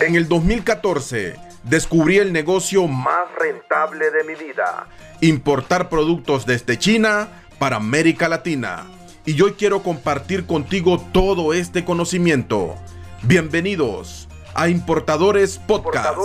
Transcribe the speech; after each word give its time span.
En 0.00 0.16
el 0.16 0.26
2014 0.26 1.36
descubrí 1.64 2.16
el 2.16 2.32
negocio 2.32 2.86
más 2.86 3.28
rentable 3.38 4.10
de 4.10 4.24
mi 4.24 4.34
vida. 4.34 4.88
Importar 5.20 5.90
productos 5.90 6.46
desde 6.46 6.78
China 6.78 7.28
para 7.58 7.76
América 7.76 8.26
Latina. 8.26 8.86
Y 9.26 9.40
hoy 9.42 9.52
quiero 9.52 9.82
compartir 9.82 10.46
contigo 10.46 10.98
todo 11.12 11.52
este 11.52 11.84
conocimiento. 11.84 12.74
Bienvenidos 13.22 14.28
a 14.54 14.68
Importadores 14.68 15.58
Podcast. 15.58 16.18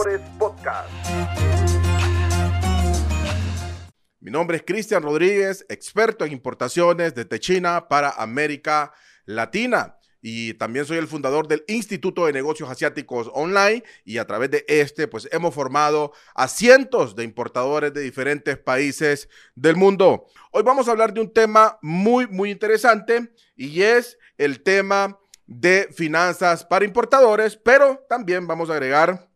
Mi 4.21 4.31
nombre 4.31 4.57
es 4.57 4.63
Cristian 4.65 5.04
Rodríguez, 5.04 5.65
experto 5.68 6.23
en 6.23 6.31
importaciones 6.31 7.13
desde 7.13 7.39
China 7.39 7.88
para 7.89 8.11
América 8.11 8.93
Latina 9.25 9.96
y 10.21 10.54
también 10.55 10.86
soy 10.86 10.97
el 10.97 11.07
fundador 11.07 11.47
del 11.47 11.63
Instituto 11.68 12.25
de 12.25 12.34
Negocios 12.34 12.70
Asiáticos 12.70 13.29
Online 13.34 13.84
y 14.04 14.17
a 14.17 14.25
través 14.25 14.52
de 14.52 14.66
este 14.67 15.08
pues 15.08 15.27
hemos 15.31 15.53
formado 15.53 16.12
a 16.35 16.48
cientos 16.48 17.16
de 17.16 17.23
importadores 17.23 17.94
de 17.94 18.02
diferentes 18.02 18.58
países 18.58 19.30
del 19.55 19.75
mundo. 19.75 20.25
Hoy 20.52 20.63
vamos 20.63 20.88
a 20.88 20.91
hablar 20.91 21.13
de 21.13 21.22
un 21.22 21.31
tema 21.31 21.77
muy 21.81 22.27
muy 22.27 22.52
interesante 22.52 23.31
y 23.55 23.81
es 23.81 24.17
el 24.38 24.61
tema 24.63 25.20
de 25.45 25.89
finanzas 25.95 26.66
para 26.66 26.86
importadores, 26.86 27.55
pero 27.55 28.05
también 28.09 28.47
vamos 28.47 28.70
a 28.70 28.73
agregar 28.73 29.30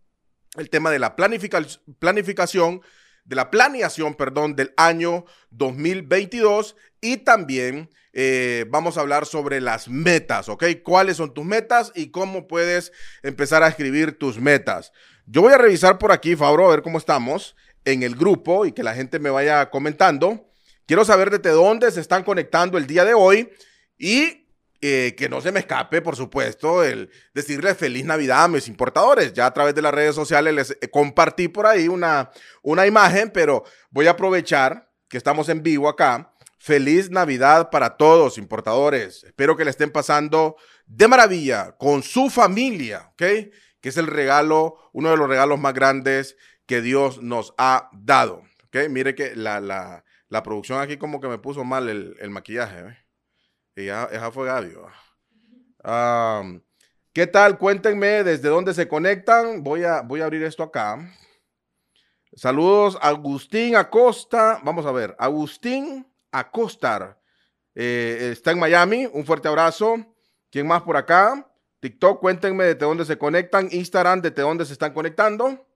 el 0.58 0.70
tema 0.70 0.91
de 0.91 1.00
la 1.00 1.16
planificación 1.16 2.81
de 3.23 3.36
la 3.36 3.52
planeación, 3.52 4.16
perdón, 4.16 4.55
del 4.55 4.73
año 4.77 5.25
2022 5.52 6.75
y 7.02 7.17
también 7.17 7.89
eh, 8.14 8.66
vamos 8.70 8.98
a 8.98 9.02
hablar 9.02 9.26
sobre 9.26 9.62
las 9.62 9.88
metas, 9.88 10.50
¿ok? 10.50 10.66
¿Cuáles 10.84 11.18
son 11.18 11.34
tus 11.34 11.46
metas 11.46 11.92
y 11.96 12.12
cómo 12.12 12.48
puedes 12.48 12.92
empezar 13.24 13.64
a 13.64 13.68
escribir 13.68 14.18
tus 14.18 14.40
metas? 14.40 14.92
Yo 15.26 15.42
voy 15.42 15.54
a 15.54 15.58
revisar 15.58 15.98
por 15.98 16.12
aquí, 16.12 16.36
Fabro, 16.36 16.68
a 16.68 16.72
ver 16.72 16.82
cómo 16.82 16.98
estamos 16.98 17.56
en 17.86 18.03
el 18.03 18.16
grupo 18.16 18.66
y 18.66 18.73
que 18.73 18.84
la 18.84 18.94
gente 18.94 19.20
me 19.20 19.30
vaya 19.30 19.70
comentando. 19.70 20.50
Quiero 20.86 21.06
saber 21.06 21.30
desde 21.30 21.56
dónde 21.56 21.90
se 21.92 22.02
están 22.02 22.23
conectando 22.23 22.78
el 22.78 22.86
día 22.86 23.06
de 23.06 23.14
hoy 23.14 23.50
y 23.98 24.48
eh, 24.81 25.16
que 25.16 25.30
no 25.30 25.40
se 25.42 25.52
me 25.52 25.59
escape, 25.59 26.02
por 26.02 26.16
supuesto, 26.16 26.84
el 26.84 27.09
decirles 27.34 27.78
feliz 27.78 28.03
Navidad 28.03 28.44
a 28.44 28.48
mis 28.48 28.68
importadores. 28.68 29.31
Ya 29.31 29.46
a 29.46 29.53
través 29.53 29.75
de 29.75 29.84
las 29.84 29.94
redes 29.94 30.16
sociales 30.16 30.53
les 30.53 30.72
eh, 30.72 30.90
compartí 30.90 31.48
por 31.48 31.66
ahí 31.66 31.88
una, 31.88 32.31
una 32.62 32.86
imagen, 32.86 33.30
pero 33.30 33.64
voy 33.90 34.08
a 34.08 34.12
aprovechar 34.12 34.90
que 35.08 35.18
estamos 35.18 35.50
en 35.50 35.62
vivo 35.64 35.88
acá 35.88 36.34
Feliz 36.62 37.09
Navidad 37.09 37.72
para 37.72 37.98
todos, 37.98 38.38
importadores. 38.38 39.23
Espero 39.23 39.58
que 39.58 39.64
le 39.64 39.72
estén 39.72 39.90
pasando 39.90 40.58
de 40.86 41.08
maravilla 41.08 41.76
con 41.76 42.03
su 42.03 42.30
familia, 42.30 43.09
¿ok? 43.14 43.23
Que 43.80 43.90
es 43.90 43.98
el 43.98 44.06
regalo, 44.06 44.76
uno 44.94 45.09
de 45.09 45.18
los 45.18 45.28
regalos 45.28 45.59
más 45.59 45.73
grandes 45.73 46.38
que 46.68 46.84
Dios 46.84 47.20
nos 47.20 47.56
ha 47.58 47.90
dado, 47.94 48.44
¿ok? 48.66 48.78
Mire 48.92 49.16
que 49.16 49.36
la, 49.36 49.59
la, 49.59 50.44
producción 50.44 50.80
aquí 50.80 50.98
como 50.98 51.20
que 51.20 51.30
me 51.30 51.40
puso 51.40 51.64
mal 51.64 51.90
el, 51.90 52.30
maquillaje, 52.30 52.80
¿eh? 52.90 52.98
Y 53.75 53.86
ya, 53.86 54.30
fue 54.31 54.46
Gabio. 54.46 54.86
¿Qué 57.12 57.25
tal? 57.25 57.58
Cuéntenme 57.58 58.23
desde 58.23 58.50
dónde 58.50 58.75
se 58.75 58.88
conectan. 58.88 59.64
Voy 59.64 59.84
a, 59.84 60.02
voy 60.02 60.22
a 60.22 60.25
abrir 60.25 60.44
esto 60.44 60.62
acá. 60.62 61.12
Saludos, 62.36 63.00
Agustín 63.02 63.75
Acosta. 63.75 64.62
Vamos 64.64 64.86
a 64.86 64.92
ver, 64.92 65.16
Agustín 65.18 66.11
Acostar. 66.32 67.20
Eh, 67.76 68.30
está 68.32 68.52
en 68.52 68.60
Miami. 68.60 69.08
Un 69.12 69.26
fuerte 69.26 69.48
abrazo. 69.48 69.98
¿Quién 70.50 70.68
más 70.68 70.82
por 70.82 70.98
acá? 70.98 71.48
TikTok, 71.80 72.20
cuéntenme 72.20 72.66
desde 72.66 72.80
dónde 72.80 73.06
se 73.06 73.18
conectan. 73.18 73.68
Instagram, 73.72 74.22
desde 74.22 74.42
dónde 74.42 74.66
se 74.66 74.74
están 74.74 74.94
conectando. 74.94 75.68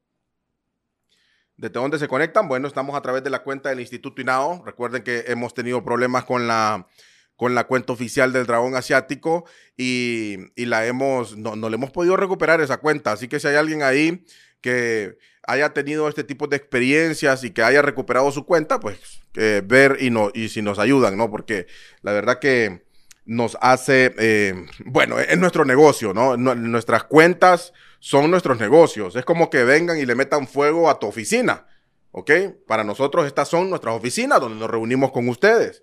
¿Desde 1.57 1.73
dónde 1.73 1.97
se 1.97 2.07
conectan? 2.07 2.47
Bueno, 2.47 2.67
estamos 2.67 2.95
a 2.95 3.01
través 3.01 3.23
de 3.23 3.29
la 3.29 3.41
cuenta 3.41 3.69
del 3.69 3.79
Instituto 3.79 4.21
INAO. 4.21 4.63
Recuerden 4.65 5.03
que 5.03 5.23
hemos 5.27 5.53
tenido 5.53 5.83
problemas 5.83 6.25
con 6.25 6.47
la, 6.47 6.87
con 7.35 7.55
la 7.55 7.65
cuenta 7.65 7.93
oficial 7.93 8.33
del 8.33 8.45
Dragón 8.45 8.75
Asiático 8.75 9.45
y, 9.77 10.37
la 10.57 10.85
hemos, 10.85 11.37
no, 11.37 11.55
no 11.55 11.69
le 11.69 11.75
hemos 11.75 11.91
podido 11.91 12.17
recuperar 12.17 12.59
esa 12.61 12.77
cuenta. 12.77 13.13
Así 13.13 13.27
que 13.27 13.39
si 13.39 13.47
hay 13.47 13.55
alguien 13.55 13.83
ahí 13.83 14.25
que 14.59 15.17
haya 15.47 15.73
tenido 15.73 16.07
este 16.07 16.23
tipo 16.23 16.47
de 16.47 16.57
experiencias 16.57 17.43
y 17.43 17.51
que 17.51 17.63
haya 17.63 17.81
recuperado 17.81 18.31
su 18.31 18.45
cuenta, 18.45 18.79
pues 18.79 18.97
ver 19.33 19.97
y, 19.99 20.09
no, 20.09 20.31
y 20.33 20.49
si 20.49 20.61
nos 20.61 20.79
ayudan, 20.79 21.17
¿no? 21.17 21.29
Porque 21.29 21.67
la 22.01 22.13
verdad 22.13 22.39
que 22.39 22.85
nos 23.25 23.57
hace, 23.59 24.13
eh, 24.17 24.53
bueno, 24.85 25.19
es 25.19 25.37
nuestro 25.37 25.65
negocio, 25.65 26.13
¿no? 26.13 26.37
Nuestras 26.37 27.03
cuentas 27.03 27.73
son 27.99 28.29
nuestros 28.29 28.59
negocios. 28.59 29.15
Es 29.15 29.25
como 29.25 29.49
que 29.49 29.63
vengan 29.63 29.97
y 29.97 30.05
le 30.05 30.15
metan 30.15 30.47
fuego 30.47 30.89
a 30.89 30.99
tu 30.99 31.07
oficina, 31.07 31.65
¿ok? 32.11 32.31
Para 32.67 32.83
nosotros 32.83 33.25
estas 33.25 33.49
son 33.49 33.69
nuestras 33.69 33.95
oficinas 33.95 34.39
donde 34.39 34.59
nos 34.59 34.69
reunimos 34.69 35.11
con 35.11 35.27
ustedes. 35.27 35.81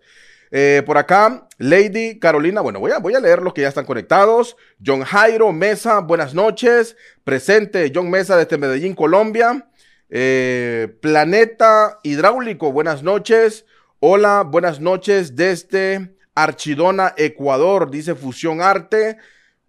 Eh, 0.55 0.83
por 0.85 0.99
acá, 0.99 1.49
Lady 1.57 2.19
Carolina, 2.19 2.61
bueno, 2.61 2.79
voy 2.79 3.15
a, 3.15 3.21
leer 3.21 3.41
los 3.41 3.55
que 3.55 3.63
ya 3.63 3.69
están 3.69 3.87
conectados. 3.87 4.55
John 4.85 5.03
Jairo 5.03 5.51
Mesa, 5.51 6.01
buenas 6.01 6.35
noches. 6.35 6.95
Presente 7.25 7.91
John 7.93 8.11
Mesa 8.11 8.37
desde 8.37 8.59
Medellín, 8.59 8.95
Colombia. 8.95 9.67
Eh, 10.11 10.95
Planeta 11.01 12.01
Hidráulico, 12.03 12.71
buenas 12.71 13.03
noches. 13.03 13.65
Hola, 13.99 14.43
buenas 14.43 14.79
noches 14.79 15.37
desde 15.37 16.15
Archidona, 16.35 17.15
Ecuador, 17.17 17.91
dice 17.91 18.15
Fusión 18.15 18.61
Arte. 18.61 19.17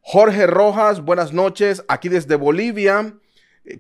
Jorge 0.01 0.47
Rojas, 0.47 0.99
buenas 0.99 1.31
noches, 1.31 1.85
aquí 1.87 2.09
desde 2.09 2.35
Bolivia. 2.35 3.15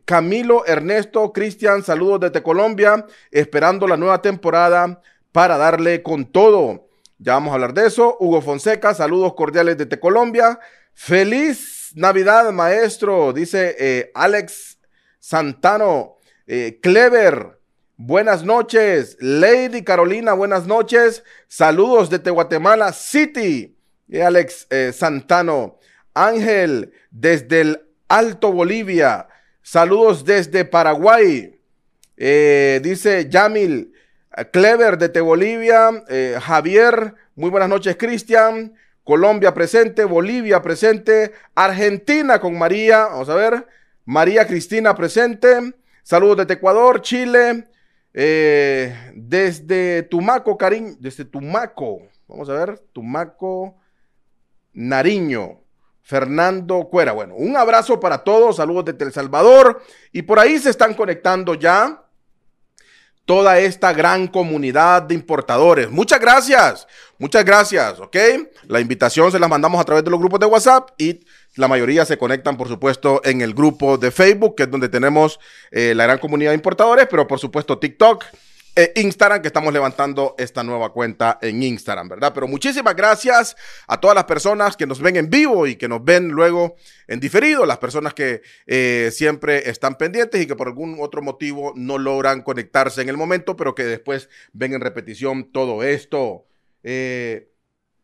Camilo 0.05 0.65
Ernesto 0.65 1.33
Cristian, 1.33 1.83
saludos 1.83 2.21
desde 2.21 2.41
Colombia, 2.41 3.05
esperando 3.29 3.89
la 3.89 3.97
nueva 3.97 4.21
temporada 4.21 5.01
para 5.33 5.57
darle 5.57 6.01
con 6.01 6.23
todo. 6.23 6.92
Ya 7.17 7.33
vamos 7.33 7.51
a 7.51 7.53
hablar 7.55 7.73
de 7.73 7.87
eso. 7.87 8.17
Hugo 8.19 8.41
Fonseca, 8.41 8.93
saludos 8.93 9.33
cordiales 9.33 9.77
desde 9.77 9.99
Colombia. 9.99 10.59
Feliz 10.93 11.91
Navidad, 11.95 12.51
maestro, 12.51 13.33
dice 13.33 13.75
eh, 13.79 14.11
Alex 14.13 14.79
Santano. 15.19 16.17
Eh, 16.47 16.79
Clever, 16.81 17.59
buenas 17.97 18.43
noches. 18.43 19.15
Lady 19.19 19.83
Carolina, 19.83 20.33
buenas 20.33 20.65
noches. 20.65 21.23
Saludos 21.47 22.09
desde 22.09 22.31
Guatemala 22.31 22.91
City. 22.93 23.77
Y 24.07 24.19
Alex 24.19 24.67
eh, 24.69 24.91
Santano. 24.93 25.79
Ángel, 26.13 26.93
desde 27.11 27.61
el 27.61 27.81
Alto 28.07 28.51
Bolivia. 28.51 29.27
Saludos 29.61 30.25
desde 30.25 30.65
Paraguay. 30.65 31.59
dice 32.17 33.27
Yamil, 33.29 33.92
Clever 34.51 34.97
desde 34.97 35.21
Bolivia, 35.21 35.89
eh, 36.09 36.37
Javier, 36.41 37.13
muy 37.35 37.49
buenas 37.49 37.69
noches 37.69 37.95
Cristian, 37.97 38.73
Colombia 39.03 39.53
presente, 39.53 40.05
Bolivia 40.05 40.61
presente, 40.61 41.33
Argentina 41.53 42.39
con 42.39 42.57
María, 42.57 43.05
vamos 43.05 43.29
a 43.29 43.35
ver, 43.35 43.67
María 44.05 44.47
Cristina 44.47 44.95
presente, 44.95 45.73
saludos 46.01 46.37
desde 46.37 46.55
Ecuador, 46.55 47.01
Chile, 47.01 47.67
eh, 48.13 49.11
desde 49.15 50.03
Tumaco, 50.03 50.57
cariño, 50.57 50.95
desde 50.99 51.25
Tumaco, 51.25 52.01
vamos 52.27 52.49
a 52.49 52.53
ver, 52.53 52.79
Tumaco, 52.91 53.75
Nariño. 54.73 55.59
Fernando 56.05 56.89
Cuera. 56.89 57.13
Bueno, 57.13 57.35
un 57.35 57.55
abrazo 57.55 57.99
para 57.99 58.25
todos, 58.25 58.57
saludos 58.57 58.85
desde 58.85 59.05
El 59.05 59.13
Salvador. 59.13 59.81
Y 60.11 60.23
por 60.23 60.37
ahí 60.37 60.59
se 60.59 60.69
están 60.69 60.95
conectando 60.95 61.55
ya 61.55 62.03
toda 63.25 63.59
esta 63.59 63.93
gran 63.93 64.27
comunidad 64.27 65.03
de 65.03 65.15
importadores. 65.15 65.89
Muchas 65.89 66.19
gracias, 66.19 66.87
muchas 67.17 67.45
gracias, 67.45 67.99
¿ok? 67.99 68.17
La 68.67 68.79
invitación 68.79 69.31
se 69.31 69.39
la 69.39 69.47
mandamos 69.47 69.79
a 69.79 69.85
través 69.85 70.03
de 70.03 70.11
los 70.11 70.19
grupos 70.19 70.39
de 70.39 70.45
WhatsApp 70.45 70.89
y 70.97 71.21
la 71.55 71.67
mayoría 71.67 72.05
se 72.05 72.17
conectan, 72.17 72.57
por 72.57 72.67
supuesto, 72.67 73.21
en 73.23 73.41
el 73.41 73.53
grupo 73.53 73.97
de 73.97 74.11
Facebook, 74.11 74.55
que 74.55 74.63
es 74.63 74.71
donde 74.71 74.89
tenemos 74.89 75.39
eh, 75.71 75.93
la 75.95 76.05
gran 76.05 76.17
comunidad 76.17 76.51
de 76.51 76.55
importadores, 76.55 77.07
pero 77.09 77.27
por 77.27 77.39
supuesto 77.39 77.77
TikTok 77.77 78.25
eh, 78.75 78.91
Instagram, 78.95 79.41
que 79.41 79.49
estamos 79.49 79.71
levantando 79.71 80.33
esta 80.37 80.63
nueva 80.63 80.91
cuenta 80.91 81.37
en 81.41 81.61
Instagram, 81.61 82.09
¿verdad? 82.09 82.31
Pero 82.33 82.47
muchísimas 82.47 82.95
gracias 82.95 83.55
a 83.87 83.99
todas 83.99 84.15
las 84.15 84.23
personas 84.23 84.75
que 84.75 84.87
nos 84.87 84.99
ven 84.99 85.15
en 85.15 85.29
vivo 85.29 85.67
y 85.67 85.75
que 85.75 85.87
nos 85.87 86.03
ven 86.03 86.29
luego 86.29 86.75
en 87.07 87.19
diferido, 87.19 87.67
las 87.67 87.77
personas 87.77 88.15
que 88.15 88.41
eh, 88.65 89.11
siempre 89.13 89.69
están 89.69 89.95
pendientes 89.95 90.41
y 90.41 90.47
que 90.47 90.55
por 90.55 90.67
algún 90.67 90.97
otro 90.99 91.21
motivo 91.21 91.73
no 91.75 91.99
logran 91.99 92.41
conectarse 92.41 93.03
en 93.03 93.09
el 93.09 93.17
momento, 93.17 93.55
pero 93.55 93.75
que 93.75 93.83
después 93.83 94.27
ven 94.53 94.73
en 94.73 94.81
repetición 94.81 95.51
todo 95.51 95.83
esto. 95.83 96.47
Eh, 96.81 97.51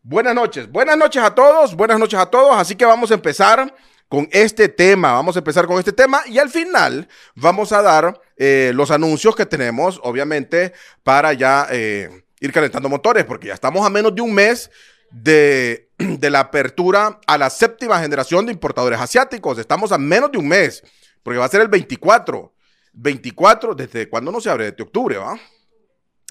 buenas 0.03 0.35
noches, 0.35 0.71
buenas 0.71 0.97
noches 0.97 1.23
a 1.23 1.33
todos, 1.33 1.75
buenas 1.75 1.97
noches 1.97 2.19
a 2.19 2.27
todos, 2.27 2.55
así 2.55 2.75
que 2.75 2.85
vamos 2.85 3.09
a 3.09 3.15
empezar 3.15 3.73
con 4.09 4.27
este 4.31 4.67
tema. 4.67 5.13
Vamos 5.13 5.35
a 5.37 5.39
empezar 5.39 5.67
con 5.67 5.77
este 5.77 5.93
tema 5.93 6.23
y 6.25 6.39
al 6.39 6.49
final 6.49 7.07
vamos 7.35 7.71
a 7.71 7.81
dar 7.81 8.19
eh, 8.35 8.71
los 8.73 8.91
anuncios 8.91 9.35
que 9.35 9.45
tenemos, 9.45 10.01
obviamente, 10.03 10.73
para 11.03 11.31
ya 11.33 11.67
eh, 11.71 12.23
ir 12.41 12.51
calentando 12.51 12.89
motores, 12.89 13.23
porque 13.23 13.47
ya 13.47 13.53
estamos 13.53 13.85
a 13.85 13.89
menos 13.89 14.13
de 14.13 14.21
un 14.21 14.33
mes 14.33 14.71
de, 15.11 15.89
la 16.21 16.39
apertura 16.39 17.19
a 17.27 17.37
la 17.37 17.49
séptima 17.49 18.01
generación 18.01 18.45
de 18.47 18.51
importadores 18.51 18.99
asiáticos. 18.99 19.59
Estamos 19.59 19.91
a 19.91 19.97
menos 19.97 20.31
de 20.31 20.39
un 20.39 20.47
mes. 20.47 20.83
porque 21.23 21.37
va 21.37 21.45
a 21.45 21.49
ser 21.49 21.61
el 21.61 21.67
24. 21.67 22.53
24, 22.93 23.75
¿desde 23.75 24.09
cuándo 24.09 24.31
no 24.31 24.41
se 24.41 24.49
abre? 24.49 24.71
Desde 24.71 24.83
octubre, 24.83 25.17
¿va? 25.17 25.39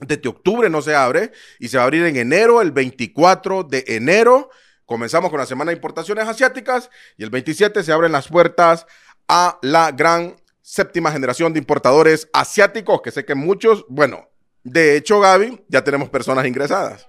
Desde 0.01 0.29
octubre 0.29 0.69
no 0.69 0.83
se 0.83 0.95
abre 0.95 1.33
y 1.59 1.69
se 1.69 1.77
va 1.77 1.85
a 1.85 1.87
abrir 1.87 2.05
en 2.05 2.17
enero, 2.17 2.61
el 2.61 2.73
24 2.73 3.63
de 3.65 3.85
enero. 3.87 4.51
Comenzamos 4.89 5.29
con 5.29 5.39
la 5.39 5.45
semana 5.45 5.71
de 5.71 5.77
importaciones 5.77 6.27
asiáticas 6.27 6.89
y 7.19 7.23
el 7.23 7.29
27 7.29 7.83
se 7.83 7.93
abren 7.93 8.11
las 8.11 8.29
puertas 8.29 8.87
a 9.29 9.59
la 9.61 9.93
gran 9.93 10.37
séptima 10.63 11.13
generación 11.13 11.53
de 11.53 11.59
importadores 11.59 12.31
asiáticos, 12.33 13.03
que 13.03 13.11
sé 13.11 13.27
que 13.27 13.35
muchos, 13.35 13.85
bueno, 13.91 14.31
de 14.63 14.97
hecho, 14.97 15.21
Gaby, 15.21 15.63
ya 15.69 15.85
tenemos 15.85 16.09
personas 16.09 16.47
ingresadas. 16.47 17.07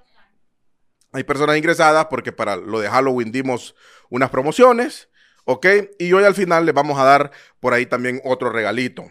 Hay 1.14 1.24
personas 1.24 1.56
ingresadas 1.56 2.08
porque 2.10 2.34
para 2.34 2.58
lo 2.58 2.82
de 2.82 2.90
Halloween 2.90 3.32
dimos 3.32 3.76
unas 4.10 4.30
promociones, 4.30 5.08
¿ok? 5.46 5.66
Y 6.00 6.12
hoy 6.12 6.26
al 6.26 6.36
final 6.36 6.66
les 6.66 6.76
vamos 6.76 7.00
a 7.00 7.06
dar 7.06 7.32
por 7.62 7.74
ahí 7.74 7.86
también 7.86 8.20
otro 8.26 8.50
regalito. 8.50 9.06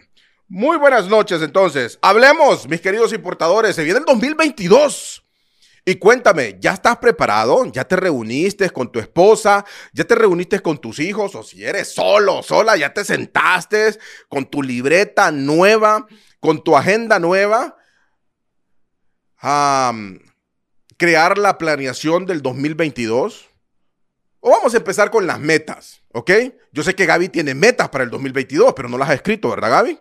Muy 0.47 0.77
buenas 0.77 1.07
noches, 1.07 1.41
entonces. 1.41 1.97
Hablemos, 2.03 2.67
mis 2.67 2.81
queridos 2.81 3.13
importadores. 3.13 3.75
Se 3.75 3.83
viene 3.83 3.97
el 3.97 4.05
2022. 4.05 5.23
Y 5.89 5.95
cuéntame, 5.95 6.55
¿ya 6.59 6.73
estás 6.73 6.97
preparado? 6.97 7.65
¿Ya 7.71 7.83
te 7.83 7.95
reuniste 7.95 8.69
con 8.69 8.91
tu 8.91 8.99
esposa? 8.99 9.65
¿Ya 9.91 10.03
te 10.03 10.13
reuniste 10.13 10.59
con 10.59 10.77
tus 10.77 10.99
hijos? 10.99 11.33
O 11.33 11.41
si 11.41 11.65
eres 11.65 11.87
solo, 11.87 12.43
sola, 12.43 12.77
ya 12.77 12.93
te 12.93 13.03
sentaste 13.03 13.97
con 14.27 14.45
tu 14.45 14.61
libreta 14.61 15.31
nueva, 15.31 16.05
con 16.39 16.63
tu 16.63 16.77
agenda 16.77 17.17
nueva. 17.17 17.75
a 19.39 19.91
crear 20.95 21.39
la 21.39 21.57
planeación 21.57 22.27
del 22.27 22.43
2022. 22.43 23.49
O 24.41 24.51
vamos 24.51 24.75
a 24.75 24.77
empezar 24.77 25.09
con 25.09 25.25
las 25.25 25.39
metas, 25.39 26.03
¿ok? 26.13 26.29
Yo 26.71 26.83
sé 26.83 26.93
que 26.93 27.07
Gaby 27.07 27.29
tiene 27.29 27.55
metas 27.55 27.89
para 27.89 28.03
el 28.03 28.11
2022, 28.11 28.75
pero 28.75 28.89
no 28.89 28.97
las 28.99 29.09
ha 29.09 29.15
escrito, 29.15 29.49
¿verdad, 29.49 29.71
Gaby? 29.71 29.99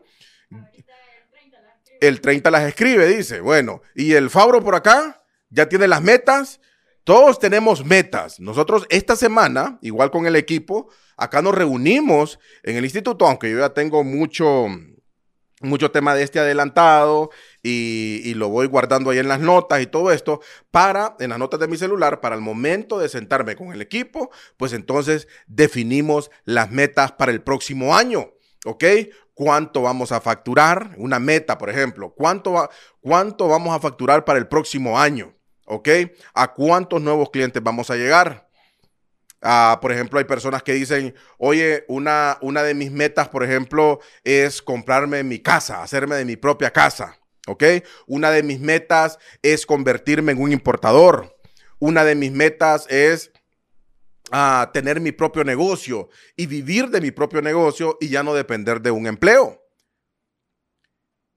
El 1.99 2.21
30 2.21 2.51
las 2.51 2.65
escribe, 2.65 3.07
dice. 3.07 3.41
Bueno, 3.41 3.81
y 3.95 4.13
el 4.13 4.29
Fabro 4.29 4.63
por 4.63 4.75
acá 4.75 5.18
ya 5.51 5.69
tiene 5.69 5.89
las 5.89 6.03
metas. 6.03 6.61
Todos 7.05 7.39
tenemos 7.39 7.85
metas. 7.85 8.39
Nosotros 8.39 8.87
esta 8.91 9.17
semana, 9.17 9.79
igual 9.81 10.11
con 10.11 10.27
el 10.27 10.37
equipo, 10.37 10.91
acá 11.17 11.41
nos 11.41 11.55
reunimos 11.55 12.39
en 12.63 12.77
el 12.77 12.85
instituto, 12.85 13.27
aunque 13.27 13.51
yo 13.51 13.59
ya 13.59 13.71
tengo 13.71 14.05
mucho, 14.05 14.67
mucho 15.63 15.91
tema 15.91 16.15
de 16.15 16.23
este 16.23 16.39
adelantado 16.39 17.31
y, 17.63 18.35
lo 18.35 18.51
voy 18.51 18.67
guardando 18.67 19.11
ahí 19.11 19.19
en 19.19 19.29
las 19.29 19.41
notas 19.41 19.81
y 19.81 19.87
todo 19.87 20.13
esto, 20.13 20.41
para, 20.71 21.17
en 21.19 21.31
las 21.31 21.39
notas 21.39 21.59
de 21.61 21.69
mi 21.69 21.79
celular, 21.79 22.21
para 22.21 22.35
el 22.35 22.43
momento 22.43 22.99
de 22.99 23.09
sentarme 23.09 23.57
con 23.57 23.73
el 23.73 23.81
equipo, 23.81 24.31
pues 24.59 24.75
entonces 24.75 25.29
definimos 25.47 26.31
las 26.45 26.71
metas 26.71 27.13
para 27.13 27.33
el 27.33 27.43
próximo 27.43 27.97
año. 27.97 28.33
¿Ok? 28.67 28.85
cuánto 29.39 29.83
vamos 29.83 30.11
a 30.11 30.21
facturar, 30.21 30.97
una 30.97 31.21
meta, 31.21 31.59
por 31.59 31.71
ejemplo, 31.71 32.13
cuánto, 32.13 32.69
cuánto 33.01 33.47
vamos 33.47 33.73
a 33.73 33.79
facturar 33.79 34.25
para 34.25 34.41
el 34.41 34.49
próximo 34.49 34.99
año, 34.99 35.38
¿ok? 35.69 35.89
¿A 36.35 36.53
cuántos 36.55 37.01
nuevos 37.01 37.31
clientes 37.31 37.63
vamos 37.63 37.91
a 37.91 37.97
llegar? 37.97 38.49
Ah, 39.41 39.79
por 39.81 39.93
ejemplo, 39.93 40.19
hay 40.19 40.25
personas 40.25 40.63
que 40.63 40.73
dicen, 40.73 41.15
oye, 41.39 41.85
una, 41.87 42.39
una 42.41 42.63
de 42.63 42.75
mis 42.75 42.91
metas, 42.91 43.29
por 43.29 43.45
ejemplo, 43.45 44.01
es 44.25 44.61
comprarme 44.61 45.23
mi 45.23 45.39
casa, 45.39 45.83
hacerme 45.83 46.17
de 46.17 46.25
mi 46.25 46.37
propia 46.37 46.73
casa, 46.73 47.19
¿ok? 47.47 47.63
Una 48.07 48.31
de 48.31 48.43
mis 48.43 48.59
metas 48.59 49.19
es 49.43 49.65
convertirme 49.65 50.33
en 50.33 50.43
un 50.43 50.51
importador. 50.51 51.37
Una 51.79 52.05
de 52.05 52.17
mis 52.17 52.33
metas 52.33 52.87
es 52.91 53.31
a 54.33 54.71
tener 54.75 55.01
mi 55.01 55.13
propio 55.13 55.45
negocio 55.45 56.09
y 56.37 56.47
vivir 56.47 56.89
de 56.89 57.01
mi 57.01 57.13
propio 57.13 57.41
negocio 57.41 57.97
y 58.01 58.09
ya 58.09 58.25
no 58.25 58.35
depender 58.35 58.81
de 58.81 58.91
un 58.91 59.07
empleo. 59.07 59.63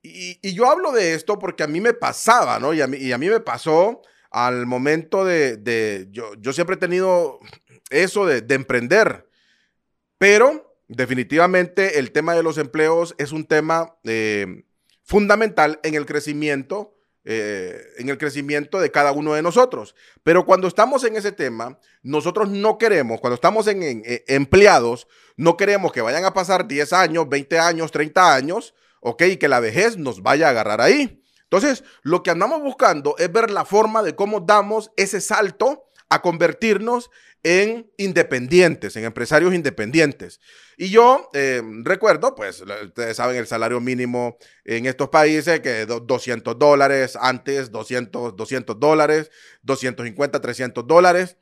Y, 0.02 0.56
yo 0.56 0.68
hablo 0.68 0.92
de 0.92 1.14
esto 1.14 1.38
porque 1.38 1.62
a 1.62 1.68
mí 1.68 1.80
me 1.80 1.94
pasaba, 1.94 2.58
¿no? 2.58 2.74
Y 2.74 2.82
a 2.82 2.88
mí, 2.88 2.98
y 2.98 3.12
a 3.12 3.20
mí 3.20 3.30
me 3.30 3.40
pasó 3.40 4.02
al 4.32 4.66
momento 4.66 5.26
de, 5.26 6.08
yo, 6.12 6.34
yo, 6.40 6.54
siempre 6.54 6.76
he 6.76 6.80
tenido 6.80 7.40
eso 7.90 8.26
de, 8.26 8.44
emprender, 8.56 9.30
pero 10.18 10.76
definitivamente 10.88 12.00
el 12.00 12.12
tema 12.12 12.34
de 12.34 12.44
los 12.44 12.58
empleos 12.58 13.14
es 13.18 13.32
un 13.32 13.46
tema 13.46 13.96
eh, 14.04 14.64
fundamental 15.04 15.80
en 15.84 15.96
el 15.96 16.06
crecimiento 16.06 16.96
eh, 17.24 17.80
en 18.00 18.10
el 18.10 18.18
crecimiento 18.18 18.80
de 18.80 18.90
cada 18.90 19.12
uno 19.12 19.36
de 19.36 19.44
nosotros. 19.44 19.94
Pero 20.24 20.44
cuando 20.44 20.68
estamos 20.68 21.04
en 21.04 21.16
ese 21.16 21.32
tema, 21.32 21.78
nosotros 22.02 22.50
no 22.50 22.80
queremos, 22.80 23.22
cuando 23.22 23.36
estamos 23.36 23.68
en, 23.68 23.84
eh, 23.84 24.24
empleados, 24.28 25.08
no 25.38 25.56
queremos 25.56 25.92
que 25.92 26.02
vayan 26.02 26.26
a 26.26 26.34
pasar 26.34 26.68
10 26.68 26.94
años, 26.94 27.30
20 27.30 27.60
años, 27.60 27.92
30 27.92 28.34
años, 28.34 28.74
¿ok? 29.02 29.22
Y 29.34 29.38
que 29.38 29.48
la 29.48 29.60
vejez 29.60 29.98
nos 29.98 30.24
vaya 30.24 30.48
a 30.48 30.50
agarrar 30.50 30.82
ahí. 30.82 31.21
Entonces, 31.52 31.84
lo 32.02 32.24
que 32.24 32.32
andamos 32.32 32.62
buscando 32.62 33.16
es 33.18 33.30
ver 33.30 33.52
la 33.52 33.66
forma 33.66 34.02
de 34.04 34.16
cómo 34.16 34.40
damos 34.40 34.90
ese 34.96 35.20
salto 35.20 35.84
a 36.08 36.22
convertirnos 36.22 37.10
en 37.44 37.92
independientes, 37.98 38.96
en 38.96 39.04
empresarios 39.04 39.54
independientes. 39.54 40.40
Y 40.78 40.92
yo 40.92 41.30
eh, 41.34 41.62
recuerdo, 41.84 42.36
pues, 42.36 42.62
ustedes 42.62 43.18
saben 43.18 43.36
el 43.36 43.48
salario 43.48 43.82
mínimo 43.82 44.38
en 44.64 44.86
estos 44.86 45.10
países, 45.10 45.60
que 45.60 45.86
200 45.86 46.58
dólares, 46.58 47.18
antes 47.20 47.70
200, 47.70 48.38
200 48.38 48.80
dólares, 48.80 49.30
250, 49.64 50.40
300 50.40 50.88
dólares. 50.88 51.36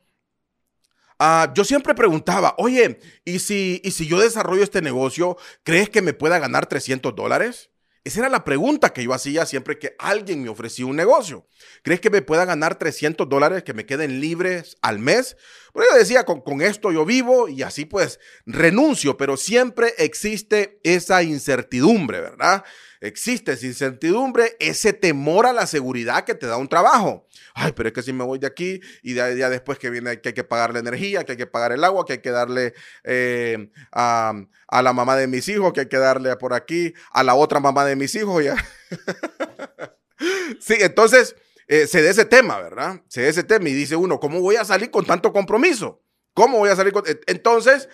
Ah, 1.19 1.51
yo 1.53 1.63
siempre 1.63 1.93
preguntaba, 1.93 2.55
oye, 2.57 2.99
¿y 3.25 3.37
si, 3.37 3.79
¿y 3.83 3.91
si 3.91 4.07
yo 4.07 4.19
desarrollo 4.19 4.63
este 4.63 4.81
negocio, 4.81 5.37
crees 5.61 5.91
que 5.91 6.01
me 6.01 6.13
pueda 6.13 6.39
ganar 6.39 6.65
300 6.65 7.15
dólares? 7.15 7.69
Esa 8.09 8.21
era 8.21 8.29
la 8.29 8.43
pregunta 8.43 8.91
que 8.91 9.03
yo 9.03 9.13
hacía 9.13 9.45
siempre 9.45 9.77
que 9.77 9.93
alguien 9.99 10.41
me 10.41 10.49
ofrecía 10.49 10.87
un 10.87 10.95
negocio. 10.95 11.45
¿Crees 11.83 12.01
que 12.01 12.09
me 12.09 12.23
pueda 12.23 12.43
ganar 12.43 12.79
300 12.79 13.29
dólares 13.29 13.61
que 13.61 13.75
me 13.75 13.85
queden 13.85 14.19
libres 14.19 14.77
al 14.81 14.97
mes? 14.97 15.37
Porque 15.73 15.87
yo 15.91 15.97
decía, 15.97 16.25
con, 16.25 16.41
con, 16.41 16.61
esto 16.61 16.91
yo 16.91 17.05
vivo 17.05 17.47
y 17.47 17.63
así 17.63 17.85
pues 17.85 18.19
renuncio, 18.45 19.17
pero 19.17 19.37
siempre 19.37 19.93
existe 19.97 20.79
esa 20.83 21.23
incertidumbre, 21.23 22.21
¿verdad? 22.21 22.63
Existe 23.01 23.53
esa 23.53 23.65
incertidumbre, 23.65 24.57
ese 24.59 24.91
temor 24.91 25.45
a 25.45 25.53
la 25.53 25.67
seguridad 25.67 26.25
que 26.25 26.35
te 26.35 26.47
da 26.47 26.57
un 26.57 26.67
trabajo. 26.67 27.27
Ay, 27.53 27.71
pero 27.73 27.89
es 27.89 27.93
que 27.93 28.01
si 28.01 28.11
me 28.11 28.25
voy 28.25 28.39
de 28.39 28.47
aquí 28.47 28.81
y 29.03 29.13
después 29.13 29.79
que 29.79 29.89
viene 29.89 30.19
que 30.19 30.29
hay 30.29 30.33
que 30.33 30.43
pagar 30.43 30.73
la 30.73 30.79
energía, 30.79 31.23
que 31.23 31.33
hay 31.33 31.37
que 31.37 31.47
pagar 31.47 31.71
el 31.71 31.83
agua, 31.83 32.05
que 32.05 32.13
hay 32.13 32.19
que 32.19 32.31
darle 32.31 32.73
eh, 33.03 33.69
a, 33.91 34.33
a, 34.67 34.81
la 34.81 34.93
mamá 34.93 35.15
de 35.15 35.27
mis 35.27 35.47
hijos, 35.47 35.71
que 35.71 35.81
hay 35.81 35.87
que 35.87 35.97
darle 35.97 36.35
por 36.35 36.53
aquí 36.53 36.93
a 37.11 37.23
la 37.23 37.35
otra 37.35 37.59
mamá 37.59 37.85
de 37.85 37.95
mis 37.95 38.13
hijos. 38.15 38.43
Ya. 38.43 38.55
sí, 40.59 40.75
entonces 40.79 41.35
eh, 41.69 41.85
se 41.85 42.01
da 42.01 42.09
ese 42.09 42.25
tema, 42.25 42.59
¿verdad? 42.59 43.03
Se 43.07 43.21
da 43.21 43.27
ese 43.27 43.43
tema 43.43 43.69
y 43.69 43.73
dice 43.73 43.95
uno, 43.95 44.19
¿cómo 44.19 44.41
voy 44.41 44.55
a 44.55 44.65
salir 44.65 44.89
con 44.89 45.05
tanto 45.05 45.31
compromiso? 45.31 46.01
¿Cómo 46.33 46.57
voy 46.57 46.69
a 46.71 46.75
salir 46.75 46.91
con... 46.91 47.03
Entonces, 47.27 47.87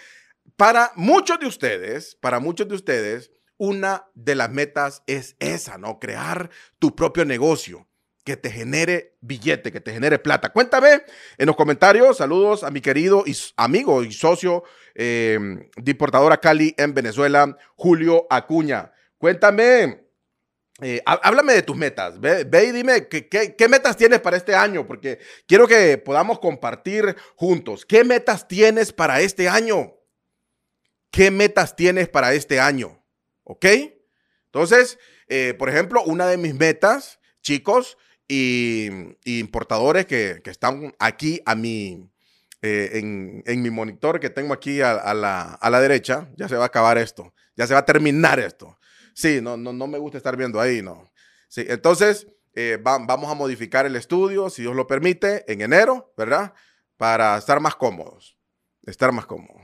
para 0.56 0.94
muchos 0.96 1.42
de 1.42 1.46
ustedes, 1.46 2.16
para 2.16 2.40
muchos 2.40 2.70
de 2.70 2.76
ustedes, 2.76 3.32
una 3.58 4.08
de 4.14 4.36
las 4.36 4.50
metas 4.50 5.04
es 5.08 5.36
esa, 5.40 5.78
¿no? 5.78 6.00
Crear 6.00 6.50
tu 6.80 6.96
propio 6.96 7.26
negocio 7.26 7.86
que 8.24 8.38
te 8.38 8.50
genere 8.50 9.18
billete, 9.20 9.74
que 9.74 9.82
te 9.82 9.92
genere 9.92 10.20
plata. 10.20 10.54
Cuéntame 10.54 11.04
en 11.38 11.46
los 11.46 11.58
comentarios. 11.58 12.18
Saludos 12.18 12.64
a 12.64 12.72
mi 12.72 12.80
querido 12.80 13.24
y 13.26 13.36
amigo 13.58 14.06
y 14.06 14.14
socio 14.14 14.64
eh, 14.96 15.38
de 15.76 15.92
importadora 15.92 16.38
Cali 16.38 16.74
en 16.78 16.94
Venezuela, 16.94 17.58
Julio 17.76 18.26
Acuña. 18.30 18.94
Cuéntame, 19.18 20.05
eh, 20.82 21.02
háblame 21.06 21.54
de 21.54 21.62
tus 21.62 21.78
metas. 21.78 22.20
Ve, 22.20 22.66
y 22.66 22.72
dime 22.72 23.08
¿qué, 23.08 23.68
metas 23.70 23.96
tienes 23.96 24.20
para 24.20 24.38
este 24.38 24.56
año, 24.56 24.86
porque 24.86 25.20
quiero 25.48 25.68
que 25.68 25.98
podamos 25.98 26.40
compartir 26.40 27.16
juntos. 27.36 27.86
¿Qué 27.86 28.04
metas 28.04 28.48
tienes 28.48 28.92
para 28.92 29.22
este 29.22 29.48
año? 29.48 29.94
¿Qué 31.12 31.32
metas 31.32 31.76
tienes 31.76 32.10
para 32.10 32.34
este 32.34 32.60
año? 32.60 33.02
¿Ok? 33.44 33.66
Entonces, 34.48 35.00
eh, 35.28 35.54
por 35.58 35.70
ejemplo, 35.70 36.04
una 36.04 36.28
de 36.28 36.38
mis 36.38 36.56
metas, 36.56 37.20
chicos 37.42 37.98
y, 38.28 38.90
importadores 39.24 40.06
que, 40.06 40.42
están 40.46 40.94
aquí 41.00 41.42
a 41.46 41.56
mi, 41.56 42.10
eh, 42.62 43.00
en, 43.46 43.62
mi 43.62 43.70
monitor 43.70 44.20
que 44.20 44.30
tengo 44.30 44.54
aquí 44.54 44.82
a, 44.82 45.14
la, 45.14 45.80
derecha, 45.82 46.30
ya 46.36 46.50
se 46.50 46.56
va 46.56 46.64
a 46.64 46.68
acabar 46.68 46.98
esto, 46.98 47.34
ya 47.56 47.66
se 47.66 47.74
va 47.74 47.82
a 47.82 47.86
terminar 47.86 48.40
esto. 48.40 48.78
Sí, 49.16 49.40
no, 49.42 49.56
no, 49.56 49.72
no 49.72 49.88
me 49.88 49.98
gusta 49.98 50.18
estar 50.18 50.36
viendo 50.36 50.60
ahí, 50.60 50.82
no. 50.82 51.10
Sí, 51.48 51.66
entonces, 51.70 52.28
eh, 52.54 52.78
vamos 52.82 53.32
a 53.32 53.34
modificar 53.34 53.86
el 53.86 53.96
estudio, 53.96 54.50
si 54.50 54.62
Dios 54.62 54.76
lo 54.76 54.88
permite, 54.88 55.50
en 55.52 55.62
enero, 55.62 56.14
¿verdad? 56.18 56.54
Para 56.98 57.38
estar 57.38 57.62
más 57.62 57.76
cómodos, 57.76 58.38
estar 58.86 59.14
más 59.14 59.26
cómodos. 59.26 59.62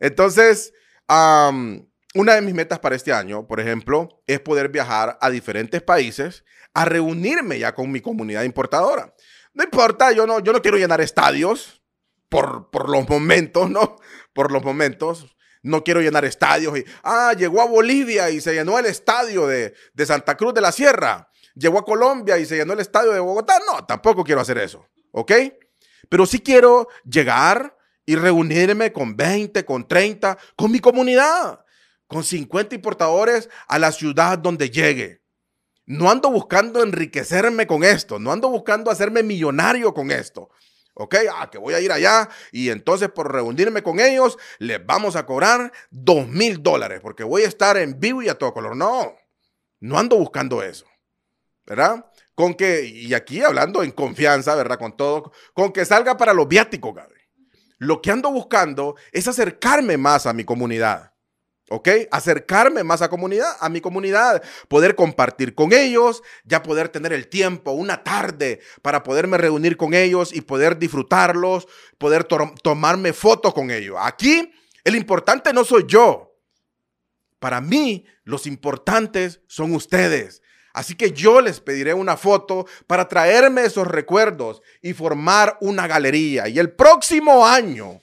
Entonces, 0.00 0.74
una 1.08 2.34
de 2.34 2.42
mis 2.42 2.54
metas 2.54 2.78
para 2.78 2.94
este 2.94 3.12
año, 3.12 3.46
por 3.46 3.58
ejemplo, 3.58 4.22
es 4.26 4.38
poder 4.40 4.68
viajar 4.68 5.18
a 5.22 5.30
diferentes 5.30 5.82
países 5.82 6.44
a 6.74 6.84
reunirme 6.84 7.58
ya 7.58 7.74
con 7.74 7.90
mi 7.90 8.02
comunidad 8.02 8.42
importadora. 8.42 9.14
No 9.54 9.64
importa, 9.64 10.12
yo 10.12 10.26
no, 10.26 10.40
yo 10.40 10.52
no 10.52 10.60
quiero 10.60 10.76
llenar 10.76 11.00
estadios 11.00 11.82
por, 12.28 12.70
por 12.70 12.90
los 12.90 13.08
momentos, 13.08 13.70
¿no? 13.70 13.96
Por 14.34 14.52
los 14.52 14.62
momentos. 14.62 15.36
No 15.62 15.84
quiero 15.84 16.00
llenar 16.00 16.24
estadios 16.24 16.78
y, 16.78 16.84
ah, 17.02 17.34
llegó 17.36 17.60
a 17.60 17.66
Bolivia 17.66 18.30
y 18.30 18.40
se 18.40 18.54
llenó 18.54 18.78
el 18.78 18.86
estadio 18.86 19.46
de, 19.46 19.74
de 19.92 20.06
Santa 20.06 20.36
Cruz 20.36 20.54
de 20.54 20.60
la 20.60 20.72
Sierra. 20.72 21.30
Llegó 21.54 21.78
a 21.78 21.84
Colombia 21.84 22.38
y 22.38 22.46
se 22.46 22.56
llenó 22.56 22.72
el 22.72 22.80
estadio 22.80 23.12
de 23.12 23.20
Bogotá. 23.20 23.58
No, 23.70 23.84
tampoco 23.84 24.24
quiero 24.24 24.40
hacer 24.40 24.58
eso. 24.58 24.86
¿Ok? 25.12 25.32
Pero 26.08 26.26
sí 26.26 26.40
quiero 26.40 26.88
llegar 27.04 27.76
y 28.06 28.16
reunirme 28.16 28.92
con 28.92 29.16
20, 29.16 29.64
con 29.64 29.86
30, 29.86 30.36
con 30.56 30.72
mi 30.72 30.80
comunidad, 30.80 31.64
con 32.06 32.24
50 32.24 32.74
importadores 32.74 33.48
a 33.68 33.78
la 33.78 33.92
ciudad 33.92 34.38
donde 34.38 34.70
llegue. 34.70 35.22
No 35.86 36.10
ando 36.10 36.30
buscando 36.30 36.82
enriquecerme 36.82 37.66
con 37.66 37.84
esto, 37.84 38.18
no 38.18 38.32
ando 38.32 38.48
buscando 38.48 38.90
hacerme 38.90 39.22
millonario 39.22 39.94
con 39.94 40.10
esto. 40.10 40.50
¿Ok? 40.94 41.16
Ah, 41.34 41.48
que 41.50 41.58
voy 41.58 41.74
a 41.74 41.80
ir 41.80 41.92
allá 41.92 42.28
y 42.52 42.70
entonces 42.70 43.08
por 43.08 43.32
reunirme 43.32 43.82
con 43.82 44.00
ellos 44.00 44.36
les 44.58 44.84
vamos 44.84 45.16
a 45.16 45.24
cobrar 45.24 45.72
dos 45.90 46.26
mil 46.26 46.62
dólares 46.62 47.00
porque 47.00 47.24
voy 47.24 47.42
a 47.42 47.48
estar 47.48 47.76
en 47.76 47.98
vivo 47.98 48.22
y 48.22 48.28
a 48.28 48.36
todo 48.36 48.52
color. 48.52 48.76
No, 48.76 49.14
no 49.80 49.98
ando 49.98 50.16
buscando 50.16 50.62
eso. 50.62 50.86
¿Verdad? 51.64 52.06
Con 52.34 52.54
que, 52.54 52.84
y 52.84 53.14
aquí 53.14 53.42
hablando 53.42 53.82
en 53.82 53.92
confianza, 53.92 54.54
¿verdad? 54.54 54.78
Con 54.78 54.96
todo, 54.96 55.32
con 55.54 55.72
que 55.72 55.84
salga 55.84 56.16
para 56.16 56.32
los 56.32 56.48
viáticos, 56.48 56.94
Gaby. 56.94 57.14
Lo 57.78 58.02
que 58.02 58.10
ando 58.10 58.30
buscando 58.30 58.96
es 59.12 59.28
acercarme 59.28 59.96
más 59.96 60.26
a 60.26 60.32
mi 60.32 60.44
comunidad. 60.44 61.09
¿Ok? 61.70 61.88
Acercarme 62.10 62.82
más 62.82 63.00
a 63.00 63.08
comunidad, 63.08 63.56
a 63.60 63.68
mi 63.68 63.80
comunidad, 63.80 64.42
poder 64.68 64.96
compartir 64.96 65.54
con 65.54 65.72
ellos, 65.72 66.22
ya 66.44 66.62
poder 66.62 66.88
tener 66.88 67.12
el 67.12 67.28
tiempo, 67.28 67.70
una 67.70 68.02
tarde 68.02 68.60
para 68.82 69.04
poderme 69.04 69.38
reunir 69.38 69.76
con 69.76 69.94
ellos 69.94 70.34
y 70.34 70.40
poder 70.40 70.78
disfrutarlos, 70.78 71.68
poder 71.96 72.24
tomarme 72.24 73.12
fotos 73.12 73.54
con 73.54 73.70
ellos. 73.70 73.96
Aquí 74.00 74.52
el 74.82 74.96
importante 74.96 75.52
no 75.52 75.64
soy 75.64 75.84
yo. 75.86 76.34
Para 77.38 77.60
mí 77.60 78.04
los 78.24 78.46
importantes 78.46 79.40
son 79.46 79.72
ustedes. 79.72 80.42
Así 80.72 80.96
que 80.96 81.12
yo 81.12 81.40
les 81.40 81.60
pediré 81.60 81.94
una 81.94 82.16
foto 82.16 82.66
para 82.88 83.06
traerme 83.06 83.62
esos 83.62 83.86
recuerdos 83.86 84.60
y 84.82 84.92
formar 84.92 85.56
una 85.60 85.86
galería. 85.86 86.48
Y 86.48 86.58
el 86.58 86.72
próximo 86.72 87.46
año, 87.46 88.00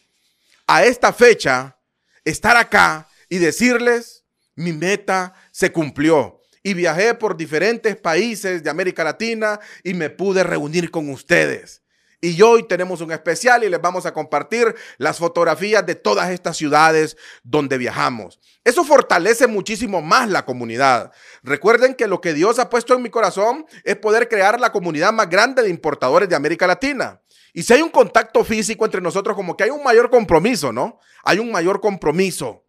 a 0.67 0.85
esta 0.85 1.11
fecha, 1.11 1.77
estar 2.23 2.55
acá 2.55 3.07
y 3.29 3.37
decirles, 3.37 4.25
mi 4.55 4.73
meta 4.73 5.33
se 5.51 5.71
cumplió. 5.71 6.41
Y 6.63 6.73
viajé 6.73 7.13
por 7.13 7.37
diferentes 7.37 7.95
países 7.95 8.63
de 8.63 8.69
América 8.69 9.03
Latina 9.03 9.59
y 9.83 9.93
me 9.93 10.09
pude 10.09 10.43
reunir 10.43 10.91
con 10.91 11.09
ustedes. 11.09 11.81
Y 12.19 12.41
hoy 12.41 12.67
tenemos 12.67 12.99
un 13.01 13.11
especial 13.11 13.63
y 13.63 13.69
les 13.69 13.79
vamos 13.79 14.07
a 14.07 14.13
compartir 14.13 14.75
las 14.97 15.19
fotografías 15.19 15.85
de 15.85 15.93
todas 15.93 16.31
estas 16.31 16.57
ciudades 16.57 17.15
donde 17.43 17.77
viajamos. 17.77 18.39
Eso 18.63 18.83
fortalece 18.83 19.45
muchísimo 19.45 20.01
más 20.01 20.27
la 20.27 20.43
comunidad. 20.43 21.11
Recuerden 21.43 21.93
que 21.93 22.07
lo 22.07 22.19
que 22.19 22.33
Dios 22.33 22.57
ha 22.57 22.71
puesto 22.71 22.95
en 22.95 23.03
mi 23.03 23.11
corazón 23.11 23.65
es 23.83 23.95
poder 23.97 24.27
crear 24.27 24.59
la 24.59 24.71
comunidad 24.71 25.13
más 25.13 25.29
grande 25.29 25.61
de 25.61 25.69
importadores 25.69 26.27
de 26.27 26.35
América 26.35 26.65
Latina. 26.65 27.21
Y 27.53 27.63
si 27.63 27.73
hay 27.73 27.83
un 27.83 27.89
contacto 27.89 28.43
físico 28.43 28.83
entre 28.83 28.99
nosotros, 28.99 29.35
como 29.35 29.55
que 29.55 29.65
hay 29.65 29.69
un 29.69 29.83
mayor 29.83 30.09
compromiso, 30.09 30.73
¿no? 30.73 30.99
Hay 31.23 31.37
un 31.37 31.51
mayor 31.51 31.79
compromiso 31.79 32.66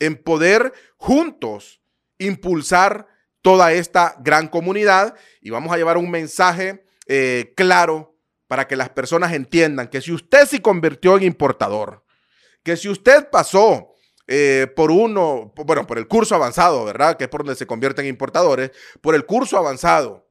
en 0.00 0.16
poder 0.16 0.72
juntos 0.96 1.80
impulsar 2.18 3.06
toda 3.42 3.72
esta 3.72 4.16
gran 4.18 4.48
comunidad 4.48 5.14
y 5.40 5.50
vamos 5.50 5.72
a 5.72 5.76
llevar 5.76 5.96
un 5.96 6.10
mensaje 6.10 6.84
eh, 7.06 7.52
claro 7.56 8.16
para 8.48 8.66
que 8.66 8.76
las 8.76 8.90
personas 8.90 9.32
entiendan 9.32 9.88
que 9.88 10.00
si 10.00 10.12
usted 10.12 10.46
se 10.46 10.60
convirtió 10.60 11.16
en 11.16 11.22
importador, 11.22 12.04
que 12.64 12.76
si 12.76 12.88
usted 12.88 13.30
pasó 13.30 13.94
eh, 14.26 14.66
por 14.74 14.90
uno, 14.90 15.52
bueno, 15.56 15.86
por 15.86 15.98
el 15.98 16.06
curso 16.08 16.34
avanzado, 16.34 16.84
¿verdad? 16.84 17.16
Que 17.16 17.24
es 17.24 17.30
por 17.30 17.44
donde 17.44 17.56
se 17.56 17.66
convierten 17.66 18.04
en 18.04 18.10
importadores, 18.10 18.72
por 19.00 19.14
el 19.14 19.24
curso 19.24 19.56
avanzado 19.56 20.28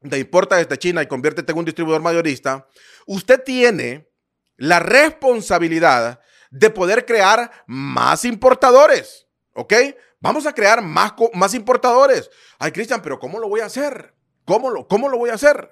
de 0.00 0.18
importa 0.18 0.56
desde 0.56 0.78
China 0.78 1.02
y 1.02 1.06
conviértete 1.06 1.52
en 1.52 1.58
un 1.58 1.64
distribuidor 1.64 2.02
mayorista, 2.02 2.66
usted 3.06 3.42
tiene 3.42 4.10
la 4.56 4.78
responsabilidad 4.78 6.20
de 6.54 6.70
poder 6.70 7.04
crear 7.04 7.50
más 7.66 8.24
importadores. 8.24 9.26
¿Ok? 9.54 9.74
Vamos 10.20 10.46
a 10.46 10.52
crear 10.52 10.80
más, 10.82 11.12
más 11.32 11.52
importadores. 11.52 12.30
Ay, 12.58 12.70
Cristian, 12.70 13.02
pero 13.02 13.18
¿cómo 13.18 13.40
lo 13.40 13.48
voy 13.48 13.60
a 13.60 13.66
hacer? 13.66 14.14
¿Cómo 14.44 14.70
lo, 14.70 14.86
cómo 14.86 15.08
lo 15.08 15.18
voy 15.18 15.30
a 15.30 15.34
hacer? 15.34 15.70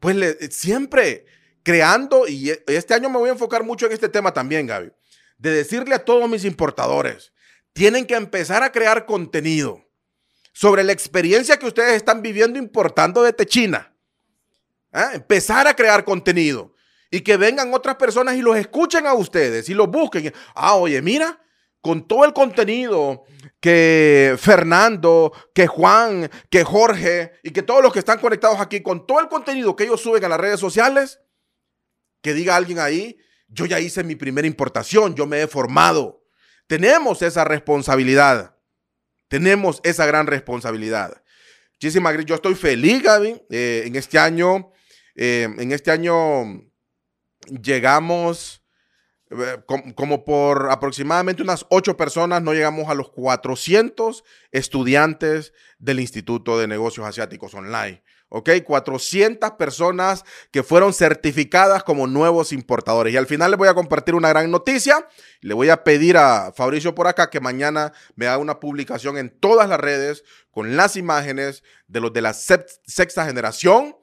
Pues 0.00 0.36
siempre 0.50 1.24
creando, 1.62 2.28
y 2.28 2.50
e, 2.50 2.62
este 2.66 2.94
año 2.94 3.08
me 3.08 3.18
voy 3.18 3.30
a 3.30 3.32
enfocar 3.32 3.64
mucho 3.64 3.86
en 3.86 3.92
este 3.92 4.08
tema 4.08 4.32
también, 4.32 4.66
Gaby, 4.66 4.92
de 5.38 5.50
decirle 5.50 5.94
a 5.94 6.04
todos 6.04 6.28
mis 6.28 6.44
importadores, 6.44 7.32
tienen 7.72 8.06
que 8.06 8.14
empezar 8.14 8.62
a 8.62 8.70
crear 8.70 9.06
contenido 9.06 9.82
sobre 10.52 10.84
la 10.84 10.92
experiencia 10.92 11.58
que 11.58 11.66
ustedes 11.66 11.94
están 11.94 12.20
viviendo 12.20 12.58
importando 12.58 13.22
desde 13.22 13.46
China. 13.46 13.96
¿Ah? 14.92 15.12
Empezar 15.14 15.66
a 15.66 15.74
crear 15.74 16.04
contenido 16.04 16.71
y 17.12 17.20
que 17.20 17.36
vengan 17.36 17.74
otras 17.74 17.96
personas 17.96 18.36
y 18.36 18.42
los 18.42 18.56
escuchen 18.56 19.06
a 19.06 19.12
ustedes 19.12 19.68
y 19.68 19.74
los 19.74 19.88
busquen. 19.88 20.32
Ah, 20.54 20.76
oye, 20.76 21.00
mira, 21.02 21.38
con 21.82 22.08
todo 22.08 22.24
el 22.24 22.32
contenido 22.32 23.24
que 23.60 24.34
Fernando, 24.38 25.30
que 25.54 25.66
Juan, 25.66 26.30
que 26.48 26.64
Jorge 26.64 27.34
y 27.42 27.50
que 27.50 27.62
todos 27.62 27.82
los 27.82 27.92
que 27.92 27.98
están 27.98 28.18
conectados 28.18 28.60
aquí, 28.60 28.80
con 28.80 29.06
todo 29.06 29.20
el 29.20 29.28
contenido 29.28 29.76
que 29.76 29.84
ellos 29.84 30.00
suben 30.00 30.24
a 30.24 30.28
las 30.30 30.40
redes 30.40 30.58
sociales, 30.58 31.20
que 32.22 32.32
diga 32.32 32.56
alguien 32.56 32.78
ahí, 32.78 33.18
yo 33.46 33.66
ya 33.66 33.78
hice 33.78 34.02
mi 34.02 34.16
primera 34.16 34.46
importación, 34.46 35.14
yo 35.14 35.26
me 35.26 35.42
he 35.42 35.46
formado. 35.46 36.24
Tenemos 36.66 37.20
esa 37.20 37.44
responsabilidad. 37.44 38.56
Tenemos 39.28 39.82
esa 39.84 40.06
gran 40.06 40.26
responsabilidad. 40.26 41.22
Muchísimas 41.74 42.14
gracias. 42.14 42.28
Yo 42.30 42.34
estoy 42.36 42.54
feliz, 42.54 43.02
Gaby, 43.02 43.42
eh, 43.50 43.82
en 43.84 43.96
este 43.96 44.18
año. 44.18 44.72
Eh, 45.14 45.46
en 45.58 45.72
este 45.72 45.90
año 45.90 46.71
llegamos 47.62 48.62
eh, 49.30 49.58
como 49.94 50.24
por 50.24 50.70
aproximadamente 50.70 51.42
unas 51.42 51.64
ocho 51.70 51.96
personas, 51.96 52.42
no 52.42 52.52
llegamos 52.52 52.88
a 52.88 52.94
los 52.94 53.10
400 53.10 54.24
estudiantes 54.50 55.52
del 55.78 56.00
Instituto 56.00 56.58
de 56.58 56.66
Negocios 56.66 57.06
Asiáticos 57.06 57.54
Online. 57.54 58.02
¿ok? 58.28 58.50
400 58.64 59.52
personas 59.52 60.24
que 60.50 60.62
fueron 60.62 60.94
certificadas 60.94 61.84
como 61.84 62.06
nuevos 62.06 62.52
importadores. 62.52 63.12
Y 63.12 63.18
al 63.18 63.26
final 63.26 63.50
les 63.50 63.58
voy 63.58 63.68
a 63.68 63.74
compartir 63.74 64.14
una 64.14 64.30
gran 64.30 64.50
noticia. 64.50 65.06
Le 65.40 65.52
voy 65.52 65.68
a 65.68 65.84
pedir 65.84 66.16
a 66.16 66.52
Fabricio 66.54 66.94
por 66.94 67.06
acá 67.06 67.28
que 67.28 67.40
mañana 67.40 67.92
me 68.16 68.26
haga 68.26 68.38
una 68.38 68.58
publicación 68.58 69.18
en 69.18 69.28
todas 69.28 69.68
las 69.68 69.78
redes 69.78 70.24
con 70.50 70.76
las 70.76 70.96
imágenes 70.96 71.62
de 71.86 72.00
los 72.00 72.12
de 72.12 72.22
la 72.22 72.32
sexta 72.32 73.26
generación 73.26 73.96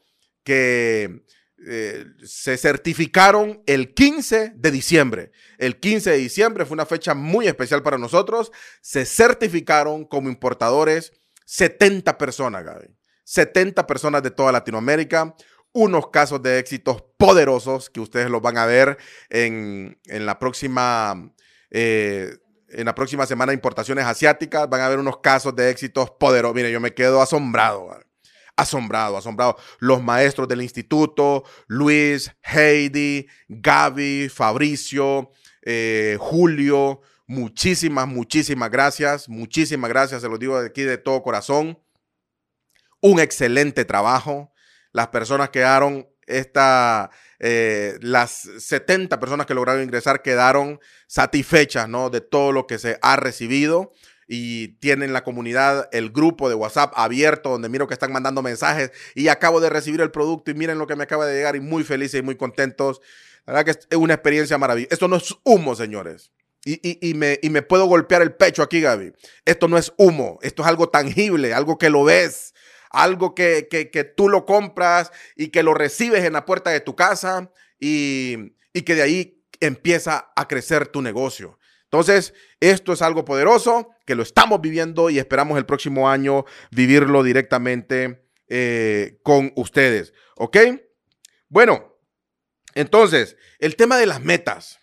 que 0.44 1.24
eh, 1.68 2.06
se 2.24 2.58
certificaron 2.58 3.62
el 3.66 3.94
15 3.94 4.54
de 4.56 4.72
diciembre. 4.72 5.32
El 5.58 5.80
15 5.80 6.12
de 6.12 6.18
diciembre 6.18 6.66
fue 6.66 6.76
una 6.76 6.86
fecha 6.86 7.14
muy 7.14 7.48
especial 7.48 7.84
para 7.84 7.98
nosotros. 7.98 8.52
Se 8.82 9.06
certificaron 9.06 10.06
como 10.06 10.30
importadores 10.30 11.14
70 11.46 12.18
personas, 12.18 12.64
Gaby. 12.64 12.88
70 13.26 13.86
personas 13.86 14.24
de 14.24 14.32
toda 14.32 14.52
Latinoamérica. 14.52 15.36
Unos 15.72 16.10
casos 16.10 16.42
de 16.42 16.60
éxitos 16.60 17.04
poderosos 17.18 17.90
que 17.90 18.00
ustedes 18.00 18.30
los 18.30 18.42
van 18.42 18.58
a 18.58 18.66
ver 18.66 18.98
en, 19.30 20.00
la 20.08 20.40
próxima... 20.40 21.34
Eh, 21.72 22.38
en 22.72 22.86
la 22.86 22.94
próxima 22.94 23.26
semana 23.26 23.52
de 23.52 23.56
importaciones 23.56 24.06
asiáticas 24.06 24.70
van 24.70 24.82
a 24.82 24.90
ver 24.90 25.00
unos 25.00 25.18
casos 25.18 25.56
de 25.56 25.72
éxitos 25.72 26.12
poderosos. 26.12 26.56
Mire, 26.56 26.72
yo 26.72 26.80
me 26.80 26.94
quedo 26.94 27.22
asombrado 27.22 27.90
asombrado, 28.60 29.18
asombrado. 29.18 29.58
Los 29.80 30.02
maestros 30.02 30.48
del 30.48 30.62
instituto, 30.62 31.44
Luis, 31.68 32.32
Heidi, 32.44 33.28
Gaby, 33.48 34.30
Fabricio, 34.30 35.32
eh, 35.62 36.18
Julio, 36.20 37.02
muchísimas, 37.28 38.08
muchísimas 38.08 38.70
gracias, 38.70 39.30
muchísimas 39.30 39.90
gracias, 39.90 40.22
se 40.22 40.30
los 40.30 40.40
digo 40.40 40.58
aquí 40.58 40.84
de 40.84 40.98
todo 40.98 41.22
corazón. 41.22 41.80
Un 43.02 43.20
excelente 43.20 43.86
trabajo. 43.86 44.52
Las 44.92 45.08
personas 45.08 45.50
quedaron, 45.50 46.10
esta, 46.26 47.12
eh, 47.40 47.98
las 48.02 48.50
70 48.60 49.20
personas 49.20 49.46
que 49.46 49.54
lograron 49.54 49.84
ingresar 49.84 50.22
quedaron 50.22 50.80
satisfechas, 51.08 51.88
¿no? 51.88 52.10
De 52.10 52.22
todo 52.22 52.52
lo 52.52 52.68
que 52.68 52.78
se 52.78 53.00
ha 53.02 53.16
recibido 53.16 53.94
y 54.32 54.68
tienen 54.80 55.12
la 55.12 55.24
comunidad, 55.24 55.90
el 55.92 56.12
grupo 56.12 56.50
de 56.50 56.56
WhatsApp 56.56 56.94
abierto 56.96 57.50
donde 57.50 57.68
miro 57.68 57.88
que 57.88 57.96
están 57.96 58.12
mandando 58.12 58.44
mensajes 58.44 58.92
y 59.16 59.28
acabo 59.28 59.60
de 59.60 59.72
recibir 59.72 60.02
el 60.02 60.12
producto 60.12 60.52
y 60.52 60.54
miren 60.54 60.78
lo 60.78 60.86
que 60.86 60.96
me 60.96 61.04
acaba 61.04 61.26
de 61.26 61.36
llegar 61.36 61.56
y 61.56 61.60
muy 61.60 61.84
felices 61.84 62.20
y 62.20 62.24
muy 62.24 62.36
contentos. 62.36 63.02
La 63.48 63.54
verdad 63.54 63.74
que 63.74 63.80
es 63.90 63.98
una 63.98 64.14
experiencia 64.14 64.60
maravillosa. 64.60 64.94
Esto 64.94 65.08
no 65.08 65.16
es 65.16 65.36
humo, 65.44 65.74
señores. 65.74 66.32
Y, 66.64 67.14
me, 67.16 67.40
me 67.42 67.64
puedo 67.64 67.88
golpear 67.88 68.22
el 68.22 68.36
pecho 68.36 68.62
aquí, 68.62 68.82
Gaby. 68.82 69.14
Esto 69.46 69.68
no 69.68 69.80
es 69.80 69.94
humo, 69.98 70.38
esto 70.44 70.62
es 70.62 70.68
algo 70.68 70.90
tangible, 70.90 71.56
algo 71.56 71.80
que 71.80 71.90
lo 71.90 72.04
ves, 72.04 72.54
algo 72.92 73.34
que, 73.34 73.68
que, 73.68 74.04
tú 74.04 74.30
lo 74.30 74.46
compras 74.46 75.12
y 75.36 75.48
que 75.48 75.64
lo 75.64 75.74
recibes 75.74 76.24
en 76.24 76.34
la 76.34 76.46
puerta 76.46 76.70
de 76.70 76.82
tu 76.82 76.96
casa 76.96 77.50
y, 77.80 78.54
y 78.74 78.84
que 78.84 78.94
de 78.94 79.02
ahí 79.02 79.42
empieza 79.60 80.32
a 80.36 80.48
crecer 80.48 80.88
tu 80.88 81.02
negocio 81.02 81.59
Entonces, 81.92 82.36
esto 82.60 82.94
es 82.94 83.02
algo 83.02 83.26
poderoso 83.26 83.90
que 84.06 84.14
lo 84.14 84.22
estamos 84.22 84.62
viviendo 84.62 85.10
y 85.10 85.18
esperamos 85.18 85.58
el 85.58 85.66
próximo 85.66 86.08
año 86.08 86.46
vivirlo 86.70 87.24
directamente 87.24 88.30
eh, 88.48 89.20
con 89.24 89.52
ustedes. 89.56 90.14
¿Ok? 90.36 90.58
Bueno, 91.48 91.96
entonces, 92.76 93.38
el 93.58 93.76
tema 93.76 93.98
de 93.98 94.06
las 94.06 94.22
metas. 94.22 94.78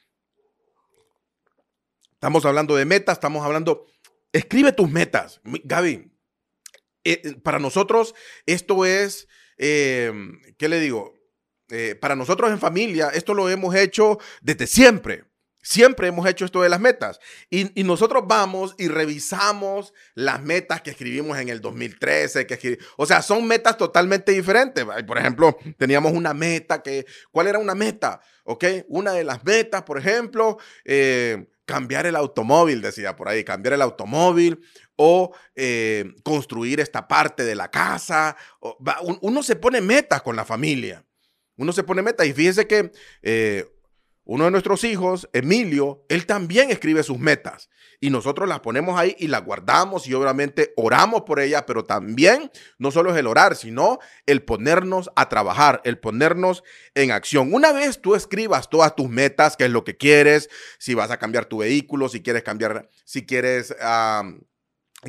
Estamos 2.11 2.45
hablando 2.45 2.75
de 2.75 2.85
metas, 2.85 3.19
estamos 3.19 3.45
hablando... 3.45 3.87
Escribe 4.33 4.73
tus 4.73 4.91
metas. 4.91 5.41
Gaby, 5.45 6.11
eh, 7.05 7.37
para 7.41 7.61
nosotros 7.61 8.17
esto 8.47 8.85
es, 8.85 9.29
eh, 9.59 10.13
¿qué 10.59 10.69
le 10.69 10.81
digo? 10.81 11.15
para 12.01 12.15
nosotros 12.15 12.53
en 12.53 12.61
familia, 12.61 13.09
esto 13.09 13.35
lo 13.35 13.51
hemos 13.51 13.75
hecho 13.75 14.21
desde 14.41 14.69
siempre. 14.69 15.25
Siempre 15.67 16.07
hemos 16.07 16.29
hecho 16.29 16.45
esto 16.45 16.63
de 16.63 16.69
las 16.69 16.79
metas. 16.79 17.19
Y, 17.51 17.83
nosotros 17.83 18.23
vamos 18.29 18.77
y 18.79 18.87
revisamos 18.87 19.93
las 20.15 20.41
metas 20.41 20.81
que 20.81 20.91
escribimos 20.91 21.37
en 21.39 21.49
el 21.49 21.61
2013. 21.61 22.47
Que 22.47 22.79
o 22.97 23.05
sea, 23.05 23.21
son 23.21 23.49
metas 23.49 23.77
totalmente 23.77 24.31
diferentes. 24.31 24.87
Por 25.05 25.19
ejemplo, 25.19 25.59
teníamos 25.77 26.13
una 26.13 26.35
meta 26.35 26.85
que... 26.85 27.05
¿Cuál 27.33 27.49
era 27.49 27.59
una 27.59 27.75
meta? 27.75 28.21
¿Ok? 28.45 28.65
Una 28.87 29.11
de 29.11 29.25
las 29.25 29.43
metas, 29.43 29.83
por 29.83 29.99
ejemplo, 29.99 30.57
eh, 30.85 31.49
cambiar 31.65 32.07
el 32.07 32.15
automóvil, 32.15 32.81
decía 32.81 33.17
por 33.17 33.29
ahí, 33.29 33.43
cambiar 33.43 33.75
el 33.75 33.83
automóvil 33.83 34.61
o 34.95 35.35
eh, 35.57 36.15
construir 36.23 36.79
esta 36.79 37.09
parte 37.09 37.43
de 37.45 37.57
la 37.57 37.73
casa. 37.73 38.37
uno 39.21 39.43
se 39.43 39.57
pone 39.57 39.81
metas 39.81 40.23
con 40.23 40.37
la 40.37 40.45
familia. 40.45 41.05
Uno 41.57 41.73
se 41.73 41.83
pone 41.83 42.03
metas 42.03 42.25
y 42.27 42.33
fíjese 42.33 42.69
que 42.69 42.93
eh, 43.23 43.67
uno 44.29 44.45
de 44.45 44.51
nuestros 44.51 44.83
hijos, 44.83 45.29
Emilio, 45.33 46.05
él 46.09 46.27
también 46.27 46.71
escribe 46.71 47.05
sus 47.05 47.19
metas 47.19 47.71
y 48.01 48.11
nosotros 48.11 48.49
las 48.49 48.59
ponemos 48.59 48.99
ahí 48.99 49.15
y 49.21 49.29
las 49.29 49.45
guardamos 49.45 50.09
y 50.09 50.15
obviamente 50.15 50.73
oramos 50.77 51.23
por 51.23 51.39
ellas, 51.39 51.63
pero 51.65 51.85
también 51.85 52.51
no 52.77 52.91
solo 52.91 53.13
es 53.13 53.19
el 53.19 53.29
orar, 53.29 53.55
sino 53.55 54.01
el 54.27 54.43
ponernos 54.43 55.11
a 55.15 55.29
trabajar, 55.29 55.81
el 55.85 55.99
ponernos 55.99 56.65
en 56.97 57.13
acción. 57.13 57.55
Una 57.55 57.73
vez 57.73 58.03
tú 58.03 58.17
escribas 58.17 58.69
todas 58.69 58.97
tus 58.97 59.09
metas, 59.09 59.57
qué 59.57 59.67
es 59.67 59.71
lo 59.71 59.85
que 59.85 59.97
quieres, 59.97 60.51
si 60.79 60.95
vas 60.95 61.13
a 61.13 61.19
cambiar 61.19 61.47
tu 61.47 61.59
vehículo, 61.59 62.09
si 62.09 62.21
quieres 62.21 62.43
cambiar, 62.43 62.91
si 63.05 63.25
quieres 63.25 63.77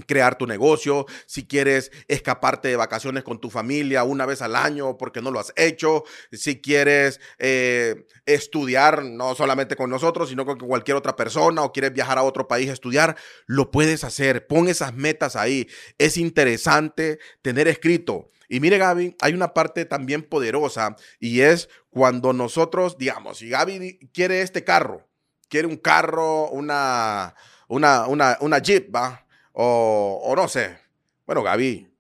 crear 0.06 0.38
tu 0.38 0.48
negocio, 0.48 1.06
si 1.26 1.48
quieres 1.48 1.92
escaparte 2.08 2.68
de 2.68 2.76
vacaciones 2.76 3.24
con 3.24 3.40
tu 3.40 3.50
familia 3.50 4.04
una 4.04 4.26
vez 4.26 4.42
al 4.42 4.56
año 4.56 4.98
porque 4.98 5.22
no 5.22 5.32
lo 5.32 5.40
has 5.40 5.54
hecho, 5.56 6.04
si 6.32 6.62
quieres 6.62 7.20
eh, 7.40 8.06
estudiar 8.26 9.04
no 9.04 9.36
solamente 9.36 9.76
con 9.76 9.90
nosotros, 9.90 10.30
sino 10.30 10.46
con 10.46 10.58
cualquier 10.58 10.98
otra 10.98 11.16
persona 11.16 11.64
o 11.64 11.72
quieres 11.72 11.94
viajar 11.94 12.18
a 12.18 12.24
otro 12.24 12.48
país 12.48 12.70
a 12.70 12.74
estudiar, 12.74 13.18
lo 13.46 13.72
puedes 13.72 14.04
hacer. 14.04 14.48
Pon 14.48 14.68
esas 14.68 14.94
metas 14.94 15.36
ahí. 15.36 15.68
Es 15.98 16.18
interesante 16.18 17.20
tener 17.42 17.68
escrito. 17.68 18.32
Y 18.50 18.60
mire, 18.60 18.78
Gaby, 18.78 19.16
hay 19.22 19.34
una 19.34 19.54
parte 19.54 19.86
también 19.86 20.24
poderosa 20.24 20.96
y 21.20 21.42
es 21.42 21.70
cuando 21.90 22.32
nosotros, 22.32 22.98
digamos, 22.98 23.40
si 23.40 23.50
Gaby 23.50 24.10
quiere 24.14 24.42
este 24.42 24.64
carro, 24.64 25.08
quiere 25.50 25.68
un 25.68 25.78
carro, 25.78 26.50
una, 26.50 27.36
una, 27.68 28.08
una, 28.08 28.38
una 28.40 28.60
Jeep, 28.60 28.94
¿va? 28.94 29.27
O, 29.60 30.34
no 30.36 30.48
sé. 30.48 30.78
Bueno, 31.26 31.42
Gaby, 31.42 31.92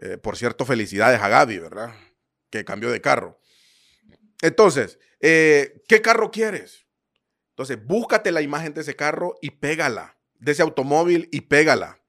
eh, 0.00 0.18
por 0.18 0.36
cierto, 0.36 0.66
felicidades 0.66 1.20
a 1.20 1.28
Gaby, 1.28 1.58
¿verdad? 1.58 1.94
Que 2.50 2.64
cambió 2.64 2.90
de 2.90 3.00
carro. 3.00 3.38
Entonces, 4.42 4.98
eh, 5.20 5.80
¿qué 5.86 6.02
carro 6.02 6.32
quieres? 6.32 6.86
Entonces, 7.50 7.78
búscate 7.86 8.32
la 8.32 8.42
imagen 8.42 8.74
de 8.74 8.80
ese 8.80 8.96
carro 8.96 9.36
y 9.40 9.50
pégala, 9.50 10.18
de 10.40 10.50
ese 10.50 10.62
automóvil 10.62 11.28
y 11.30 11.42
pégala. 11.42 12.00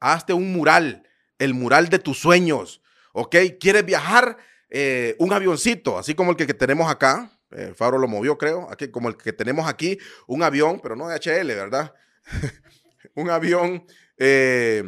Hazte 0.00 0.32
un 0.32 0.52
mural, 0.52 1.08
el 1.38 1.54
mural 1.54 1.88
de 1.88 2.00
tus 2.00 2.18
sueños, 2.18 2.82
¿ok? 3.12 3.36
¿Quieres 3.60 3.84
viajar? 3.84 4.36
Eh, 4.68 5.14
un 5.20 5.32
avioncito, 5.32 5.96
así 5.96 6.16
como 6.16 6.32
el 6.32 6.36
que, 6.36 6.52
tenemos 6.54 6.90
acá. 6.90 7.38
Fabro 7.76 7.98
lo 7.98 8.08
movió, 8.08 8.36
creo, 8.36 8.68
aquí, 8.68 8.88
como 8.88 9.08
el 9.08 9.16
que 9.16 9.32
tenemos 9.32 9.68
aquí, 9.68 9.98
un 10.26 10.42
avión, 10.42 10.80
pero 10.80 10.96
no 10.96 11.06
de 11.06 11.16
HL, 11.16 11.46
¿verdad? 11.46 11.94
un 13.14 13.30
avión 13.30 13.84
eh, 14.20 14.84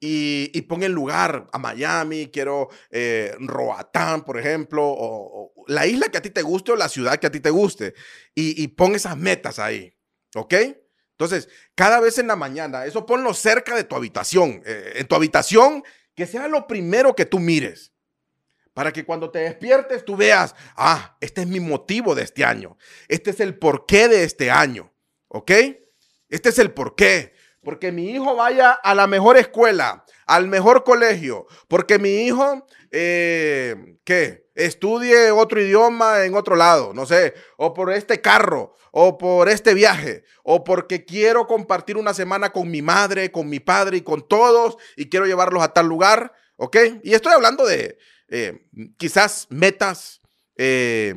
y, 0.00 0.50
y, 0.52 0.62
pon 0.62 0.82
en 0.82 0.92
lugar 0.92 1.48
a 1.52 1.58
Miami, 1.58 2.30
quiero 2.32 2.68
eh, 2.90 3.34
Roatán, 3.38 4.24
por 4.24 4.38
ejemplo, 4.38 4.82
o, 4.84 5.52
la 5.68 5.86
isla 5.86 6.08
que 6.08 6.18
a 6.18 6.22
ti 6.22 6.30
te 6.30 6.42
guste 6.42 6.72
o 6.72 6.76
la 6.76 6.88
ciudad 6.88 7.18
que 7.18 7.26
a 7.26 7.30
ti 7.30 7.40
te 7.40 7.50
guste. 7.50 7.94
Y, 8.34 8.62
y 8.62 8.68
pon 8.68 8.94
esas 8.94 9.16
metas 9.16 9.58
ahí, 9.58 9.94
¿ok? 10.34 10.54
Entonces, 11.12 11.48
cada 11.74 12.00
vez 12.00 12.18
en 12.18 12.26
la 12.26 12.36
mañana, 12.36 12.86
eso 12.86 13.06
ponlo 13.06 13.34
cerca 13.34 13.76
de 13.76 13.84
tu 13.84 13.94
habitación. 13.94 14.62
Eh, 14.66 14.94
en 14.96 15.06
tu 15.06 15.14
habitación, 15.14 15.84
que 16.14 16.26
sea 16.26 16.48
lo 16.48 16.66
primero 16.66 17.14
que 17.14 17.26
tú 17.26 17.38
mires. 17.38 17.92
Para 18.72 18.92
que 18.92 19.04
cuando 19.04 19.30
te 19.30 19.40
despiertes 19.40 20.04
tú 20.04 20.16
veas, 20.16 20.54
ah, 20.76 21.16
este 21.20 21.42
es 21.42 21.46
mi 21.46 21.60
motivo 21.60 22.14
de 22.14 22.22
este 22.22 22.44
año. 22.44 22.76
Este 23.08 23.30
es 23.30 23.40
el 23.40 23.58
porqué 23.58 24.08
de 24.08 24.24
este 24.24 24.50
año. 24.50 24.92
¿Ok? 25.28 25.52
Este 26.28 26.48
es 26.48 26.58
el 26.58 26.72
porqué 26.72 27.33
porque 27.64 27.90
mi 27.90 28.10
hijo 28.10 28.36
vaya 28.36 28.72
a 28.72 28.94
la 28.94 29.06
mejor 29.06 29.36
escuela, 29.36 30.04
al 30.26 30.48
mejor 30.48 30.84
colegio, 30.84 31.46
porque 31.68 31.98
mi 31.98 32.26
hijo, 32.26 32.66
eh, 32.90 33.96
¿qué? 34.04 34.44
Estudie 34.54 35.32
otro 35.32 35.60
idioma 35.60 36.24
en 36.24 36.34
otro 36.34 36.54
lado, 36.54 36.92
no 36.94 37.06
sé, 37.06 37.34
o 37.56 37.74
por 37.74 37.92
este 37.92 38.20
carro, 38.20 38.74
o 38.92 39.18
por 39.18 39.48
este 39.48 39.74
viaje, 39.74 40.22
o 40.44 40.62
porque 40.62 41.04
quiero 41.04 41.48
compartir 41.48 41.96
una 41.96 42.14
semana 42.14 42.52
con 42.52 42.70
mi 42.70 42.82
madre, 42.82 43.32
con 43.32 43.48
mi 43.48 43.58
padre 43.58 43.96
y 43.96 44.02
con 44.02 44.28
todos, 44.28 44.76
y 44.96 45.08
quiero 45.08 45.26
llevarlos 45.26 45.62
a 45.62 45.72
tal 45.72 45.86
lugar, 45.86 46.32
¿ok? 46.56 46.76
Y 47.02 47.14
estoy 47.14 47.32
hablando 47.32 47.66
de 47.66 47.98
eh, 48.28 48.66
quizás 48.96 49.48
metas, 49.50 50.20
eh, 50.56 51.14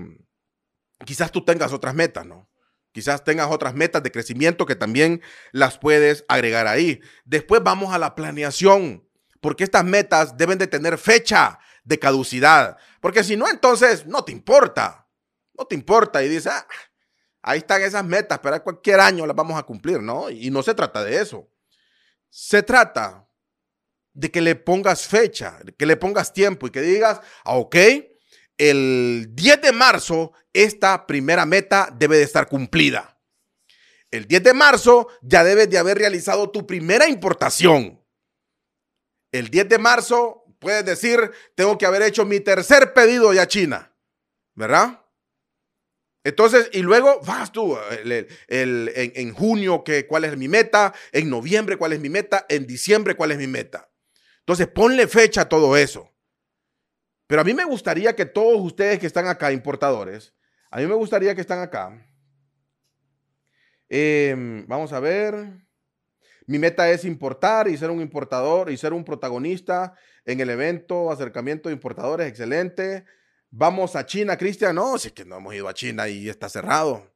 quizás 1.05 1.31
tú 1.31 1.45
tengas 1.45 1.71
otras 1.73 1.93
metas, 1.93 2.25
¿no? 2.25 2.49
Quizás 2.97 3.23
tengas 3.23 3.51
otras 3.51 3.75
metas 3.75 4.01
de 4.01 4.11
crecimiento 4.11 4.65
que 4.65 4.75
también 4.75 5.21
las 5.51 5.77
puedes 5.77 6.25
agregar 6.27 6.65
ahí. 6.65 6.99
Después 7.25 7.61
vamos 7.63 7.93
a 7.93 7.99
la 7.99 8.15
planeación, 8.15 9.07
porque 9.39 9.63
estas 9.63 9.85
metas 9.85 10.35
deben 10.35 10.57
de 10.57 10.65
tener 10.65 10.97
fecha 10.97 11.59
de 11.83 11.99
caducidad. 11.99 12.75
Porque 12.99 13.23
si 13.23 13.37
no, 13.37 13.47
entonces 13.49 14.07
no 14.07 14.25
te 14.25 14.31
importa. 14.31 15.07
No 15.55 15.65
te 15.65 15.75
importa 15.75 16.23
y 16.23 16.27
dices, 16.27 16.47
ah, 16.47 16.65
ahí 17.43 17.59
están 17.59 17.83
esas 17.83 18.03
metas, 18.03 18.39
pero 18.41 18.63
cualquier 18.63 18.99
año 18.99 19.27
las 19.27 19.35
vamos 19.35 19.59
a 19.59 19.61
cumplir, 19.61 20.01
¿no? 20.01 20.31
Y 20.31 20.49
no 20.49 20.63
se 20.63 20.73
trata 20.73 21.03
de 21.03 21.21
eso. 21.21 21.47
Se 22.31 22.63
trata 22.63 23.29
de 24.11 24.31
que 24.31 24.41
le 24.41 24.55
pongas 24.55 25.05
fecha, 25.05 25.59
que 25.77 25.85
le 25.85 25.97
pongas 25.97 26.33
tiempo 26.33 26.65
y 26.65 26.71
que 26.71 26.81
digas, 26.81 27.21
ah, 27.43 27.57
ok, 27.57 27.75
el 28.57 29.29
10 29.33 29.61
de 29.61 29.71
marzo 29.71 30.33
esta 30.53 31.05
primera 31.05 31.45
meta 31.45 31.93
debe 31.95 32.17
de 32.17 32.23
estar 32.23 32.47
cumplida. 32.47 33.19
El 34.09 34.27
10 34.27 34.43
de 34.43 34.53
marzo 34.53 35.07
ya 35.21 35.43
debes 35.43 35.69
de 35.69 35.77
haber 35.77 35.97
realizado 35.97 36.49
tu 36.49 36.65
primera 36.65 37.07
importación. 37.07 38.01
El 39.31 39.49
10 39.49 39.69
de 39.69 39.77
marzo 39.77 40.45
puedes 40.59 40.85
decir, 40.85 41.31
tengo 41.55 41.77
que 41.77 41.85
haber 41.85 42.01
hecho 42.01 42.25
mi 42.25 42.39
tercer 42.39 42.93
pedido 42.93 43.33
ya 43.33 43.43
a 43.43 43.47
China, 43.47 43.93
¿verdad? 44.55 45.03
Entonces, 46.23 46.69
y 46.73 46.81
luego 46.81 47.21
vas 47.25 47.51
tú, 47.51 47.77
en, 48.49 49.33
junio, 49.33 49.83
que, 49.83 50.07
¿cuál 50.07 50.25
es 50.25 50.35
mi 50.35 50.47
meta? 50.47 50.93
En 51.11 51.29
noviembre, 51.29 51.77
¿cuál 51.77 51.93
es 51.93 51.99
mi 51.99 52.09
meta? 52.09 52.45
En 52.49 52.67
diciembre, 52.67 53.15
¿cuál 53.15 53.31
es 53.31 53.37
mi 53.37 53.47
meta? 53.47 53.89
Entonces, 54.39 54.67
ponle 54.67 55.07
fecha 55.07 55.41
a 55.41 55.49
todo 55.49 55.77
eso. 55.77 56.16
Pero 57.27 57.41
a 57.41 57.43
mí 57.43 57.53
me 57.53 57.65
gustaría 57.65 58.15
que 58.15 58.25
todos 58.25 58.59
ustedes 58.61 58.99
que 58.99 59.05
están 59.05 59.27
acá, 59.27 59.51
importadores, 59.51 60.33
a 60.71 60.77
mí 60.77 60.87
me 60.87 60.95
gustaría 60.95 61.35
que 61.35 61.41
están 61.41 61.59
acá. 61.59 62.07
Em, 63.89 64.65
vamos 64.67 64.93
a 64.93 64.99
ver. 64.99 65.65
Mi 66.45 66.57
meta 66.57 66.89
es 66.89 67.03
importar 67.03 67.67
y 67.67 67.77
ser 67.77 67.89
un 67.89 68.01
importador 68.01 68.71
y 68.71 68.77
ser 68.77 68.93
un 68.93 69.03
protagonista 69.03 69.93
en 70.25 70.39
el 70.39 70.49
evento 70.49 71.11
acercamiento 71.11 71.67
de 71.67 71.73
importadores. 71.73 72.27
Excelente. 72.27 73.05
Vamos 73.49 73.97
a 73.97 74.05
China, 74.05 74.37
Cristian. 74.37 74.75
No, 74.75 74.97
si 74.97 75.09
es 75.09 75.13
que 75.13 75.25
no 75.25 75.37
hemos 75.37 75.53
ido 75.53 75.67
a 75.67 75.73
China 75.73 76.07
y 76.07 76.29
está 76.29 76.47
cerrado. 76.47 77.11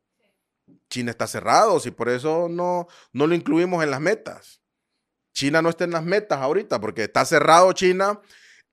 China 0.90 1.12
está 1.12 1.28
cerrado, 1.28 1.80
si 1.80 1.92
por 1.92 2.10
eso 2.10 2.48
no, 2.50 2.88
no 3.14 3.28
lo 3.28 3.34
incluimos 3.36 3.82
en 3.84 3.92
las 3.92 4.02
metas. 4.02 4.62
China 5.34 5.62
no 5.62 5.70
está 5.70 5.86
en 5.86 5.92
las 5.92 6.04
metas 6.04 6.40
ahorita 6.40 6.82
porque 6.82 7.04
está 7.04 7.24
cerrado 7.24 7.72
China 7.72 8.20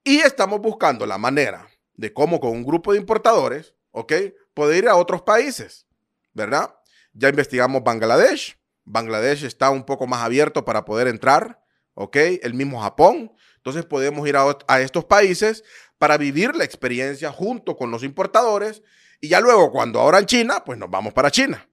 y 0.09 0.21
estamos 0.21 0.62
buscando 0.62 1.05
la 1.05 1.18
manera 1.18 1.68
de 1.92 2.14
cómo 2.14 2.40
con 2.40 2.53
un 2.53 2.64
grupo 2.64 2.92
de 2.92 2.99
importadores, 2.99 3.75
¿ok? 3.90 4.14
Poder 4.55 4.85
ir 4.85 4.88
a 4.88 4.97
otros 4.97 5.21
países, 5.21 5.87
¿verdad? 6.33 6.75
Ya 7.12 7.29
investigamos 7.29 7.85
Bangladesh. 7.85 8.59
Bangladesh 8.87 9.44
está 9.44 9.68
un 9.68 9.85
poco 9.85 10.07
más 10.07 10.23
abierto 10.23 10.64
para 10.64 10.87
poder 10.87 11.09
entrar, 11.09 11.62
¿ok? 11.92 12.16
El 12.40 12.55
mismo 12.55 12.81
Japón. 12.81 13.35
Entonces 13.57 13.85
podemos 13.85 14.27
ir 14.27 14.38
a, 14.38 14.81
estos 14.81 15.05
países 15.05 15.62
para 15.99 16.16
vivir 16.16 16.57
la 16.57 16.64
experiencia 16.64 17.31
junto 17.31 17.77
con 17.77 17.90
los 17.90 18.03
importadores 18.03 18.83
y 19.21 19.29
ya 19.29 19.42
luego 19.42 19.71
cuando 19.71 20.01
ahora 20.01 20.21
en 20.21 20.25
China, 20.25 20.62
pues 20.64 20.79
nos 20.79 20.88
vamos 20.88 21.12
para 21.12 21.31
China, 21.31 21.68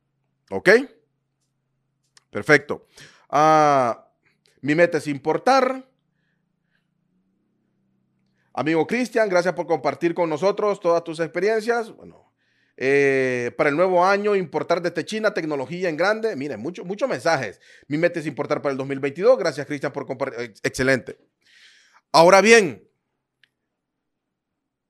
¿ok? 0.49 0.71
Perfecto. 2.31 2.85
Ah, 3.29 4.09
mi 4.59 4.75
meta 4.75 4.97
es 4.97 5.07
importar. 5.07 5.87
Amigo 8.57 8.87
Cristian, 8.87 9.27
gracias 9.27 9.53
por 9.53 9.67
compartir 9.67 10.13
con 10.13 10.29
nosotros 10.29 10.79
todas 10.79 11.03
tus 11.03 11.19
experiencias. 11.19 11.93
Bueno, 11.93 12.31
eh, 12.77 13.51
para 13.57 13.69
el 13.69 13.75
nuevo 13.75 14.05
año, 14.05 14.33
importar 14.33 14.81
desde 14.81 15.03
China 15.03 15.33
tecnología 15.33 15.89
en 15.89 15.97
grande. 15.97 16.37
Miren, 16.37 16.61
muchos 16.61 16.85
muchos 16.85 17.09
mensajes. 17.09 17.59
Mi 17.89 17.97
meta 17.97 18.21
es 18.21 18.25
importar 18.25 18.61
para 18.61 18.71
el 18.71 18.77
2022. 18.77 19.37
Gracias, 19.37 19.67
Cristian, 19.67 19.91
por 19.91 20.05
compartir. 20.05 20.53
Excelente. 20.63 21.17
Ahora 22.13 22.39
bien, 22.39 22.87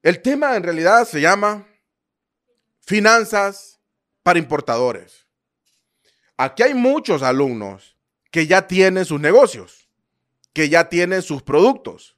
el 0.04 0.21
tema 0.21 0.56
en 0.56 0.62
realidad 0.62 1.06
se 1.06 1.19
llama 1.19 1.67
finanzas 2.82 3.80
para 4.21 4.38
importadores. 4.38 5.25
Aquí 6.38 6.62
hay 6.62 6.75
muchos 6.75 7.23
alumnos 7.23 7.97
que 8.30 8.45
ya 8.45 8.67
tienen 8.67 9.06
sus 9.06 9.19
negocios, 9.19 9.89
que 10.54 10.69
ya 10.69 10.88
tienen 10.88 11.23
sus 11.23 11.41
productos. 11.41 12.14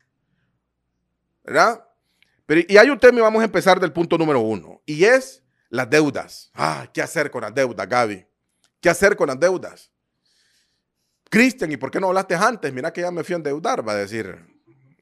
¿Verdad? 1.47 1.81
Pero, 2.45 2.61
y 2.67 2.77
hay 2.77 2.89
un 2.89 2.99
tema 2.99 3.19
y 3.19 3.21
vamos 3.21 3.41
a 3.41 3.45
empezar 3.45 3.79
del 3.79 3.93
punto 3.93 4.17
número 4.17 4.41
uno, 4.41 4.81
y 4.85 5.05
es 5.05 5.43
las 5.69 5.89
deudas. 5.89 6.51
Ah, 6.53 6.89
¿qué 6.93 7.01
hacer 7.01 7.31
con 7.31 7.41
las 7.41 7.55
deudas, 7.55 7.87
Gaby? 7.87 8.25
¿Qué 8.81 8.89
hacer 8.89 9.15
con 9.15 9.27
las 9.27 9.39
deudas? 9.39 9.89
Cristian, 11.29 11.71
¿y 11.71 11.77
por 11.77 11.89
qué 11.89 11.99
no 11.99 12.07
hablaste 12.07 12.35
antes? 12.35 12.71
Mira 12.73 12.91
que 12.91 13.01
ya 13.01 13.11
me 13.11 13.23
fui 13.23 13.33
a 13.33 13.37
endeudar, 13.37 13.87
va 13.87 13.93
a 13.93 13.95
decir. 13.95 14.37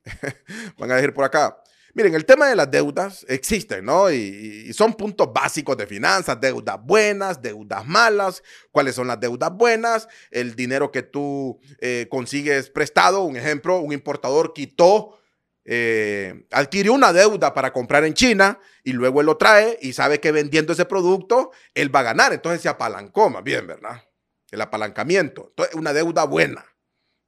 Van 0.77 0.91
a 0.91 0.95
decir 0.95 1.13
por 1.13 1.25
acá. 1.25 1.57
Miren, 1.95 2.13
el 2.13 2.25
tema 2.25 2.47
de 2.47 2.55
las 2.55 2.69
deudas 2.69 3.25
existe, 3.29 3.81
¿no? 3.81 4.11
Y, 4.11 4.71
son 4.73 4.93
puntos 4.93 5.31
básicos 5.31 5.77
de 5.77 5.87
finanzas, 5.87 6.39
deudas 6.41 6.77
buenas, 6.83 7.41
deudas 7.41 7.85
malas. 7.85 8.43
¿Cuáles 8.71 8.95
son 8.95 9.07
las 9.07 9.19
deudas 9.19 9.51
buenas? 9.51 10.07
El 10.29 10.55
dinero 10.55 10.91
que 10.91 11.03
tú 11.03 11.59
eh, 11.79 12.07
consigues 12.09 12.69
prestado, 12.69 13.23
un 13.23 13.37
ejemplo, 13.37 13.79
un 13.79 13.93
importador 13.93 14.53
quitó, 14.53 15.21
eh, 15.65 16.45
adquirió 16.51 16.93
una 16.93 17.11
deuda 17.11 17.53
para 17.53 17.73
comprar 17.73 18.05
en 18.05 18.13
China 18.13 18.59
y 18.83 18.93
luego 18.93 19.19
él 19.19 19.25
lo 19.25 19.37
trae 19.37 19.77
y 19.81 19.93
sabe 19.93 20.19
que 20.19 20.31
vendiendo 20.31 20.73
ese 20.73 20.85
producto 20.85 21.51
él 21.73 21.93
va 21.93 21.99
a 21.99 22.03
ganar. 22.03 22.33
Entonces 22.33 22.61
se 22.61 22.69
apalancó 22.69 23.29
más 23.29 23.43
bien, 23.43 23.67
¿verdad? 23.67 24.03
El 24.51 24.61
apalancamiento. 24.61 25.47
Entonces, 25.49 25.75
una 25.75 25.91
deuda 25.91 26.25
buena. 26.25 26.65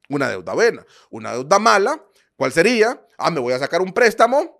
Una 0.08 0.30
deuda 0.30 0.54
buena. 0.54 0.86
Una 1.10 1.32
deuda 1.32 1.58
mala, 1.58 2.02
¿cuál 2.36 2.52
sería? 2.52 3.04
Ah, 3.18 3.30
me 3.30 3.40
voy 3.40 3.52
a 3.52 3.58
sacar 3.58 3.82
un 3.82 3.92
préstamo 3.92 4.58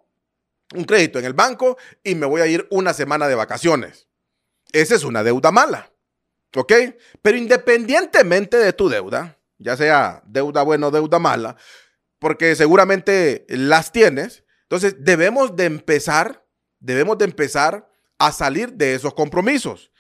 un 0.74 0.84
crédito 0.84 1.18
en 1.18 1.24
el 1.24 1.32
banco 1.32 1.78
y 2.02 2.14
me 2.14 2.26
voy 2.26 2.40
a 2.40 2.46
ir 2.46 2.66
una 2.70 2.92
semana 2.92 3.28
de 3.28 3.34
vacaciones. 3.34 4.08
Esa 4.72 4.94
es 4.94 5.04
una 5.04 5.22
deuda 5.22 5.50
mala. 5.50 5.92
¿Ok? 6.56 6.72
Pero 7.22 7.36
independientemente 7.36 8.56
de 8.56 8.72
tu 8.72 8.88
deuda, 8.88 9.38
ya 9.58 9.76
sea 9.76 10.22
deuda 10.26 10.62
buena 10.62 10.88
o 10.88 10.90
deuda 10.90 11.18
mala, 11.18 11.56
porque 12.18 12.54
seguramente 12.56 13.46
las 13.48 13.92
tienes, 13.92 14.44
entonces 14.62 14.96
debemos 14.98 15.56
de 15.56 15.64
empezar, 15.64 16.44
debemos 16.80 17.18
de 17.18 17.24
empezar 17.24 17.88
a 18.18 18.32
salir 18.32 18.72
de 18.72 18.94
esos 18.94 19.14
compromisos. 19.14 19.90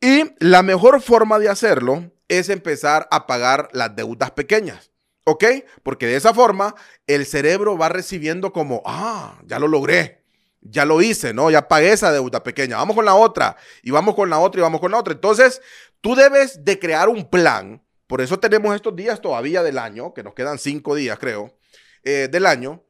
Y 0.00 0.34
la 0.38 0.62
mejor 0.62 1.00
forma 1.02 1.38
de 1.38 1.48
hacerlo 1.48 2.12
es 2.28 2.48
empezar 2.48 3.08
a 3.10 3.26
pagar 3.26 3.68
las 3.72 3.94
deudas 3.94 4.30
pequeñas. 4.30 4.90
¿Ok? 5.24 5.44
Porque 5.82 6.06
de 6.06 6.16
esa 6.16 6.32
forma 6.32 6.74
el 7.06 7.26
cerebro 7.26 7.76
va 7.76 7.88
recibiendo 7.88 8.52
como, 8.52 8.82
ah, 8.86 9.38
ya 9.44 9.58
lo 9.58 9.68
logré, 9.68 10.24
ya 10.62 10.84
lo 10.84 11.02
hice, 11.02 11.34
¿no? 11.34 11.50
Ya 11.50 11.68
pagué 11.68 11.92
esa 11.92 12.10
deuda 12.10 12.42
pequeña, 12.42 12.76
vamos 12.76 12.96
con 12.96 13.04
la 13.04 13.14
otra, 13.14 13.56
y 13.82 13.90
vamos 13.90 14.14
con 14.14 14.30
la 14.30 14.38
otra, 14.38 14.60
y 14.60 14.62
vamos 14.62 14.80
con 14.80 14.90
la 14.90 14.98
otra. 14.98 15.12
Entonces, 15.12 15.60
tú 16.00 16.14
debes 16.14 16.64
de 16.64 16.78
crear 16.78 17.08
un 17.08 17.28
plan, 17.28 17.82
por 18.10 18.20
eso 18.20 18.40
tenemos 18.40 18.74
estos 18.74 18.96
días 18.96 19.20
todavía 19.20 19.62
del 19.62 19.78
año, 19.78 20.12
que 20.12 20.24
nos 20.24 20.34
quedan 20.34 20.58
cinco 20.58 20.96
días, 20.96 21.16
creo, 21.16 21.56
eh, 22.02 22.26
del 22.28 22.44
año, 22.44 22.82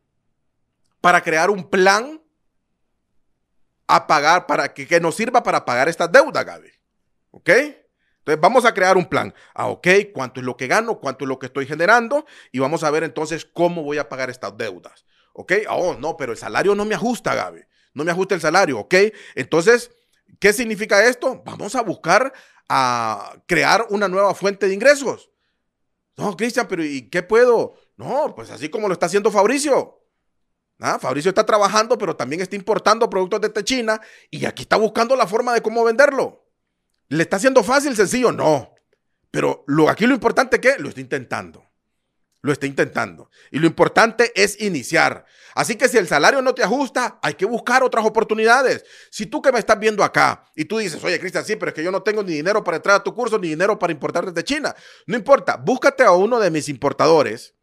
para 1.02 1.20
crear 1.20 1.50
un 1.50 1.68
plan 1.68 2.22
a 3.86 4.06
pagar, 4.06 4.46
para 4.46 4.72
que, 4.72 4.86
que 4.86 4.98
nos 4.98 5.14
sirva 5.14 5.42
para 5.42 5.66
pagar 5.66 5.90
estas 5.90 6.10
deudas, 6.10 6.42
Gaby. 6.42 6.70
¿Ok? 7.32 7.50
Entonces 7.50 8.40
vamos 8.40 8.64
a 8.64 8.72
crear 8.72 8.96
un 8.96 9.04
plan. 9.04 9.34
Ah, 9.52 9.66
ok, 9.66 9.88
¿cuánto 10.14 10.40
es 10.40 10.46
lo 10.46 10.56
que 10.56 10.68
gano? 10.68 10.98
¿Cuánto 10.98 11.26
es 11.26 11.28
lo 11.28 11.38
que 11.38 11.46
estoy 11.48 11.66
generando? 11.66 12.24
Y 12.50 12.60
vamos 12.60 12.82
a 12.82 12.90
ver 12.90 13.04
entonces 13.04 13.44
cómo 13.44 13.82
voy 13.82 13.98
a 13.98 14.08
pagar 14.08 14.30
estas 14.30 14.56
deudas. 14.56 15.04
¿Ok? 15.34 15.52
Oh, 15.68 15.96
no, 16.00 16.16
pero 16.16 16.32
el 16.32 16.38
salario 16.38 16.74
no 16.74 16.86
me 16.86 16.94
ajusta, 16.94 17.34
Gaby. 17.34 17.60
No 17.92 18.04
me 18.04 18.10
ajusta 18.10 18.34
el 18.34 18.40
salario, 18.40 18.78
¿ok? 18.78 18.94
Entonces, 19.34 19.90
¿qué 20.38 20.54
significa 20.54 21.04
esto? 21.04 21.42
Vamos 21.44 21.74
a 21.74 21.82
buscar 21.82 22.32
a 22.72 23.42
crear 23.46 23.84
una 23.90 24.06
nueva 24.06 24.32
fuente 24.32 24.68
de 24.68 24.74
ingresos. 24.74 25.28
No, 26.16 26.36
Cristian, 26.36 26.68
pero 26.68 26.84
¿y 26.84 27.10
qué 27.10 27.24
puedo? 27.24 27.74
No, 27.96 28.32
pues 28.36 28.48
así 28.50 28.68
como 28.68 28.86
lo 28.86 28.92
está 28.92 29.06
haciendo 29.06 29.32
Fabricio. 29.32 29.98
¿Ah? 30.78 30.98
Fabricio 31.00 31.30
está 31.30 31.44
trabajando, 31.44 31.98
pero 31.98 32.14
también 32.14 32.40
está 32.40 32.54
importando 32.54 33.10
productos 33.10 33.40
de 33.40 33.64
China 33.64 34.00
y 34.30 34.46
aquí 34.46 34.62
está 34.62 34.76
buscando 34.76 35.16
la 35.16 35.26
forma 35.26 35.52
de 35.52 35.62
cómo 35.62 35.82
venderlo. 35.82 36.46
¿Le 37.08 37.24
está 37.24 37.36
haciendo 37.36 37.64
fácil, 37.64 37.96
sencillo? 37.96 38.30
No. 38.30 38.72
Pero 39.32 39.64
lo, 39.66 39.88
aquí 39.88 40.06
lo 40.06 40.14
importante 40.14 40.56
es 40.56 40.62
que 40.62 40.80
lo 40.80 40.90
está 40.90 41.00
intentando. 41.00 41.69
Lo 42.42 42.52
está 42.52 42.66
intentando. 42.66 43.30
Y 43.50 43.58
lo 43.58 43.66
importante 43.66 44.32
es 44.34 44.60
iniciar. 44.60 45.26
Así 45.54 45.76
que 45.76 45.88
si 45.88 45.98
el 45.98 46.08
salario 46.08 46.40
no 46.40 46.54
te 46.54 46.62
ajusta, 46.62 47.18
hay 47.22 47.34
que 47.34 47.44
buscar 47.44 47.82
otras 47.82 48.04
oportunidades. 48.06 48.84
Si 49.10 49.26
tú 49.26 49.42
que 49.42 49.52
me 49.52 49.58
estás 49.58 49.78
viendo 49.78 50.02
acá 50.02 50.44
y 50.54 50.64
tú 50.64 50.78
dices, 50.78 51.02
oye, 51.04 51.20
Cristian, 51.20 51.44
sí, 51.44 51.56
pero 51.56 51.70
es 51.70 51.74
que 51.74 51.82
yo 51.82 51.90
no 51.90 52.02
tengo 52.02 52.22
ni 52.22 52.32
dinero 52.32 52.64
para 52.64 52.78
entrar 52.78 52.96
a 52.96 53.02
tu 53.02 53.14
curso, 53.14 53.38
ni 53.38 53.48
dinero 53.48 53.78
para 53.78 53.92
importar 53.92 54.24
desde 54.24 54.44
China. 54.44 54.74
No 55.06 55.16
importa, 55.16 55.56
búscate 55.56 56.02
a 56.02 56.12
uno 56.12 56.38
de 56.38 56.50
mis 56.50 56.68
importadores, 56.68 57.54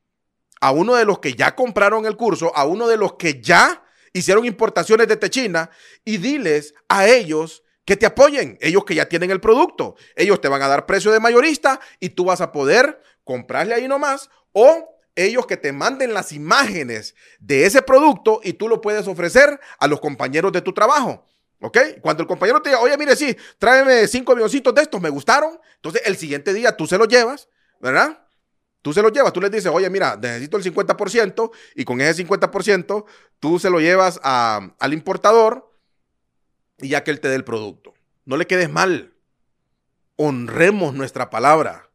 a 0.61 0.71
uno 0.71 0.95
de 0.95 1.05
los 1.05 1.19
que 1.19 1.33
ya 1.33 1.55
compraron 1.55 2.05
el 2.05 2.15
curso, 2.15 2.55
a 2.55 2.65
uno 2.65 2.87
de 2.87 2.97
los 2.97 3.13
que 3.13 3.41
ya 3.41 3.83
hicieron 4.13 4.45
importaciones 4.45 5.07
desde 5.07 5.29
China 5.29 5.69
y 6.03 6.17
diles 6.17 6.73
a 6.87 7.07
ellos 7.07 7.63
que 7.85 7.95
te 7.95 8.05
apoyen, 8.05 8.57
ellos 8.59 8.83
que 8.83 8.95
ya 8.95 9.07
tienen 9.07 9.31
el 9.31 9.39
producto. 9.39 9.95
Ellos 10.15 10.41
te 10.41 10.49
van 10.49 10.61
a 10.61 10.67
dar 10.67 10.85
precio 10.85 11.11
de 11.11 11.21
mayorista 11.21 11.79
y 12.01 12.09
tú 12.09 12.25
vas 12.25 12.41
a 12.41 12.51
poder 12.51 13.01
comprarle 13.23 13.75
ahí 13.75 13.87
nomás 13.87 14.29
o 14.59 14.99
ellos 15.15 15.45
que 15.45 15.55
te 15.55 15.71
manden 15.71 16.15
las 16.15 16.31
imágenes 16.31 17.13
de 17.39 17.67
ese 17.67 17.83
producto 17.83 18.41
y 18.43 18.53
tú 18.53 18.67
lo 18.67 18.81
puedes 18.81 19.07
ofrecer 19.07 19.59
a 19.77 19.85
los 19.87 19.99
compañeros 19.99 20.51
de 20.51 20.61
tu 20.61 20.73
trabajo. 20.73 21.23
¿Ok? 21.61 21.77
Cuando 22.01 22.23
el 22.23 22.27
compañero 22.27 22.59
te 22.59 22.69
diga, 22.69 22.81
oye, 22.81 22.97
mire, 22.97 23.15
sí, 23.15 23.37
tráeme 23.59 24.07
cinco 24.07 24.31
avioncitos 24.31 24.73
de 24.73 24.81
estos, 24.81 24.99
me 24.99 25.09
gustaron. 25.09 25.59
Entonces, 25.75 26.01
el 26.05 26.17
siguiente 26.17 26.55
día 26.55 26.75
tú 26.75 26.87
se 26.87 26.97
los 26.97 27.07
llevas, 27.07 27.49
¿verdad? 27.79 28.25
Tú 28.81 28.93
se 28.93 29.03
los 29.03 29.11
llevas, 29.11 29.31
tú 29.31 29.41
les 29.41 29.51
dices, 29.51 29.71
oye, 29.71 29.91
mira, 29.91 30.15
necesito 30.15 30.57
el 30.57 30.63
50% 30.63 31.51
y 31.75 31.85
con 31.85 32.01
ese 32.01 32.25
50% 32.25 33.05
tú 33.39 33.59
se 33.59 33.69
lo 33.69 33.79
llevas 33.79 34.19
al 34.23 34.93
importador 34.93 35.71
y 36.79 36.89
ya 36.89 37.03
que 37.03 37.11
Él 37.11 37.19
te 37.19 37.27
dé 37.27 37.35
el 37.35 37.43
producto. 37.43 37.93
No 38.25 38.37
le 38.37 38.47
quedes 38.47 38.71
mal. 38.71 39.13
Honremos 40.15 40.95
nuestra 40.95 41.29
palabra 41.29 41.86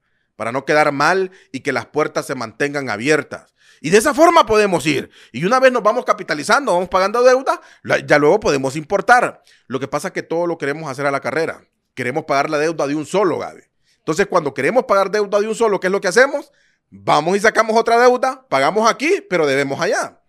para 0.43 0.51
no 0.51 0.65
quedar 0.65 0.91
mal 0.91 1.31
y 1.53 1.61
que 1.61 1.71
las 1.71 1.87
puertas 1.87 2.27
se 2.27 2.35
mantengan 2.35 2.91
abiertas. 2.91 3.55
Y 3.81 3.91
de 3.91 3.99
esa 3.99 4.13
forma 4.13 4.45
podemos 4.45 4.85
ir. 4.87 5.09
Y 5.31 5.45
una 5.45 5.61
vez 5.61 5.71
nos 5.71 5.85
vamos 5.85 6.05
capitalizando, 6.05 6.73
vamos 6.73 6.89
pagando 6.89 7.23
deuda, 7.23 7.61
ya 8.05 8.19
luego 8.19 8.41
podemos 8.41 8.75
importar. 8.75 9.41
Lo 9.69 9.79
que 9.79 9.87
pasa 9.87 10.09
es 10.09 10.15
que 10.15 10.25
todo 10.25 10.49
lo 10.49 10.59
queremos 10.59 10.91
hacer 10.91 11.07
a 11.07 11.13
la 11.13 11.21
carrera. 11.21 11.65
Queremos 11.95 12.25
pagar 12.25 12.51
la 12.51 12.59
deuda 12.59 12.89
de 12.89 12.97
un 12.97 13.07
solo, 13.07 13.39
Gaby. 13.39 13.63
Entonces, 13.99 14.27
cuando 14.27 14.53
queremos 14.53 14.83
pagar 14.83 15.13
deuda 15.13 15.39
de 15.39 15.47
un 15.47 15.55
solo, 15.55 15.79
¿qué 15.79 15.87
es 15.87 15.93
lo 15.93 16.01
que 16.01 16.09
hacemos? 16.09 16.51
Vamos 16.91 17.37
y 17.37 17.39
sacamos 17.39 17.77
otra 17.77 18.01
deuda, 18.01 18.45
pagamos 18.49 18.91
aquí, 18.91 19.25
pero 19.31 19.47
debemos 19.47 19.81
allá. 19.81 20.21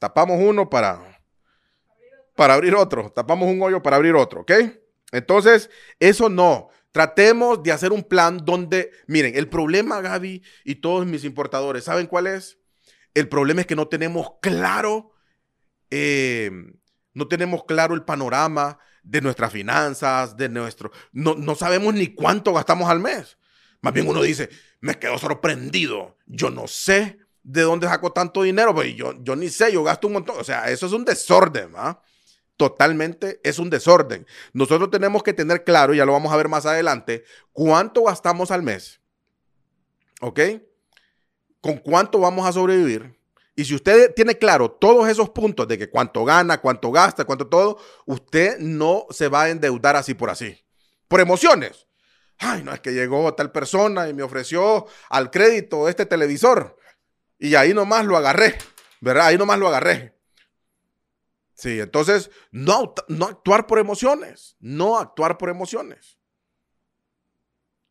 Tapamos 0.00 0.38
uno 0.38 0.68
para 0.68 1.00
para 2.36 2.52
abrir 2.52 2.74
otro, 2.74 3.10
tapamos 3.10 3.48
un 3.48 3.62
hoyo 3.62 3.82
para 3.82 3.96
abrir 3.96 4.16
otro, 4.16 4.42
¿ok? 4.42 4.52
Entonces, 5.12 5.70
eso 5.98 6.28
no. 6.28 6.68
Tratemos 6.94 7.60
de 7.60 7.72
hacer 7.72 7.90
un 7.90 8.04
plan 8.04 8.38
donde, 8.44 8.92
miren, 9.08 9.34
el 9.34 9.48
problema, 9.48 10.00
Gaby, 10.00 10.44
y 10.62 10.76
todos 10.76 11.04
mis 11.04 11.24
importadores, 11.24 11.82
¿saben 11.82 12.06
cuál 12.06 12.28
es? 12.28 12.58
El 13.14 13.28
problema 13.28 13.62
es 13.62 13.66
que 13.66 13.74
no 13.74 13.88
tenemos 13.88 14.34
claro, 14.40 15.10
eh, 15.90 16.52
no 17.12 17.26
tenemos 17.26 17.64
claro 17.64 17.96
el 17.96 18.04
panorama 18.04 18.78
de 19.02 19.20
nuestras 19.22 19.52
finanzas, 19.52 20.36
de 20.36 20.48
nuestro, 20.48 20.92
no, 21.10 21.34
no 21.34 21.56
sabemos 21.56 21.94
ni 21.94 22.14
cuánto 22.14 22.52
gastamos 22.52 22.88
al 22.88 23.00
mes. 23.00 23.38
Más 23.80 23.92
bien 23.92 24.06
uno 24.06 24.22
dice, 24.22 24.48
me 24.80 24.96
quedo 24.96 25.18
sorprendido, 25.18 26.16
yo 26.26 26.48
no 26.50 26.68
sé 26.68 27.18
de 27.42 27.62
dónde 27.62 27.88
saco 27.88 28.12
tanto 28.12 28.44
dinero, 28.44 28.72
pues 28.72 28.94
yo, 28.94 29.20
yo 29.20 29.34
ni 29.34 29.48
sé, 29.48 29.72
yo 29.72 29.82
gasto 29.82 30.06
un 30.06 30.12
montón, 30.12 30.36
o 30.38 30.44
sea, 30.44 30.70
eso 30.70 30.86
es 30.86 30.92
un 30.92 31.04
desorden, 31.04 31.72
¿ah? 31.74 32.00
Totalmente 32.56 33.40
es 33.42 33.58
un 33.58 33.70
desorden. 33.70 34.26
Nosotros 34.52 34.90
tenemos 34.90 35.22
que 35.22 35.32
tener 35.32 35.64
claro, 35.64 35.94
ya 35.94 36.04
lo 36.04 36.12
vamos 36.12 36.32
a 36.32 36.36
ver 36.36 36.48
más 36.48 36.66
adelante, 36.66 37.24
cuánto 37.52 38.04
gastamos 38.04 38.50
al 38.50 38.62
mes. 38.62 39.00
¿Ok? 40.20 40.40
¿Con 41.60 41.78
cuánto 41.78 42.20
vamos 42.20 42.46
a 42.46 42.52
sobrevivir? 42.52 43.18
Y 43.56 43.64
si 43.64 43.74
usted 43.74 44.12
tiene 44.14 44.36
claro 44.36 44.70
todos 44.70 45.08
esos 45.08 45.30
puntos 45.30 45.68
de 45.68 45.78
que 45.78 45.88
cuánto 45.88 46.24
gana, 46.24 46.60
cuánto 46.60 46.90
gasta, 46.90 47.24
cuánto 47.24 47.46
todo, 47.46 47.78
usted 48.04 48.58
no 48.58 49.06
se 49.10 49.28
va 49.28 49.44
a 49.44 49.50
endeudar 49.50 49.96
así 49.96 50.14
por 50.14 50.30
así. 50.30 50.64
Por 51.06 51.20
emociones. 51.20 51.86
Ay, 52.38 52.64
no, 52.64 52.72
es 52.72 52.80
que 52.80 52.92
llegó 52.92 53.32
tal 53.34 53.52
persona 53.52 54.08
y 54.08 54.14
me 54.14 54.24
ofreció 54.24 54.86
al 55.08 55.30
crédito 55.30 55.88
este 55.88 56.04
televisor. 56.04 56.76
Y 57.38 57.54
ahí 57.54 57.72
nomás 57.74 58.04
lo 58.04 58.16
agarré, 58.16 58.58
¿verdad? 59.00 59.26
Ahí 59.26 59.38
nomás 59.38 59.58
lo 59.58 59.68
agarré. 59.68 60.14
Sí, 61.54 61.80
entonces, 61.80 62.30
no, 62.50 62.94
no 63.08 63.26
actuar 63.26 63.66
por 63.66 63.78
emociones, 63.78 64.56
no 64.58 64.98
actuar 64.98 65.38
por 65.38 65.48
emociones. 65.48 66.18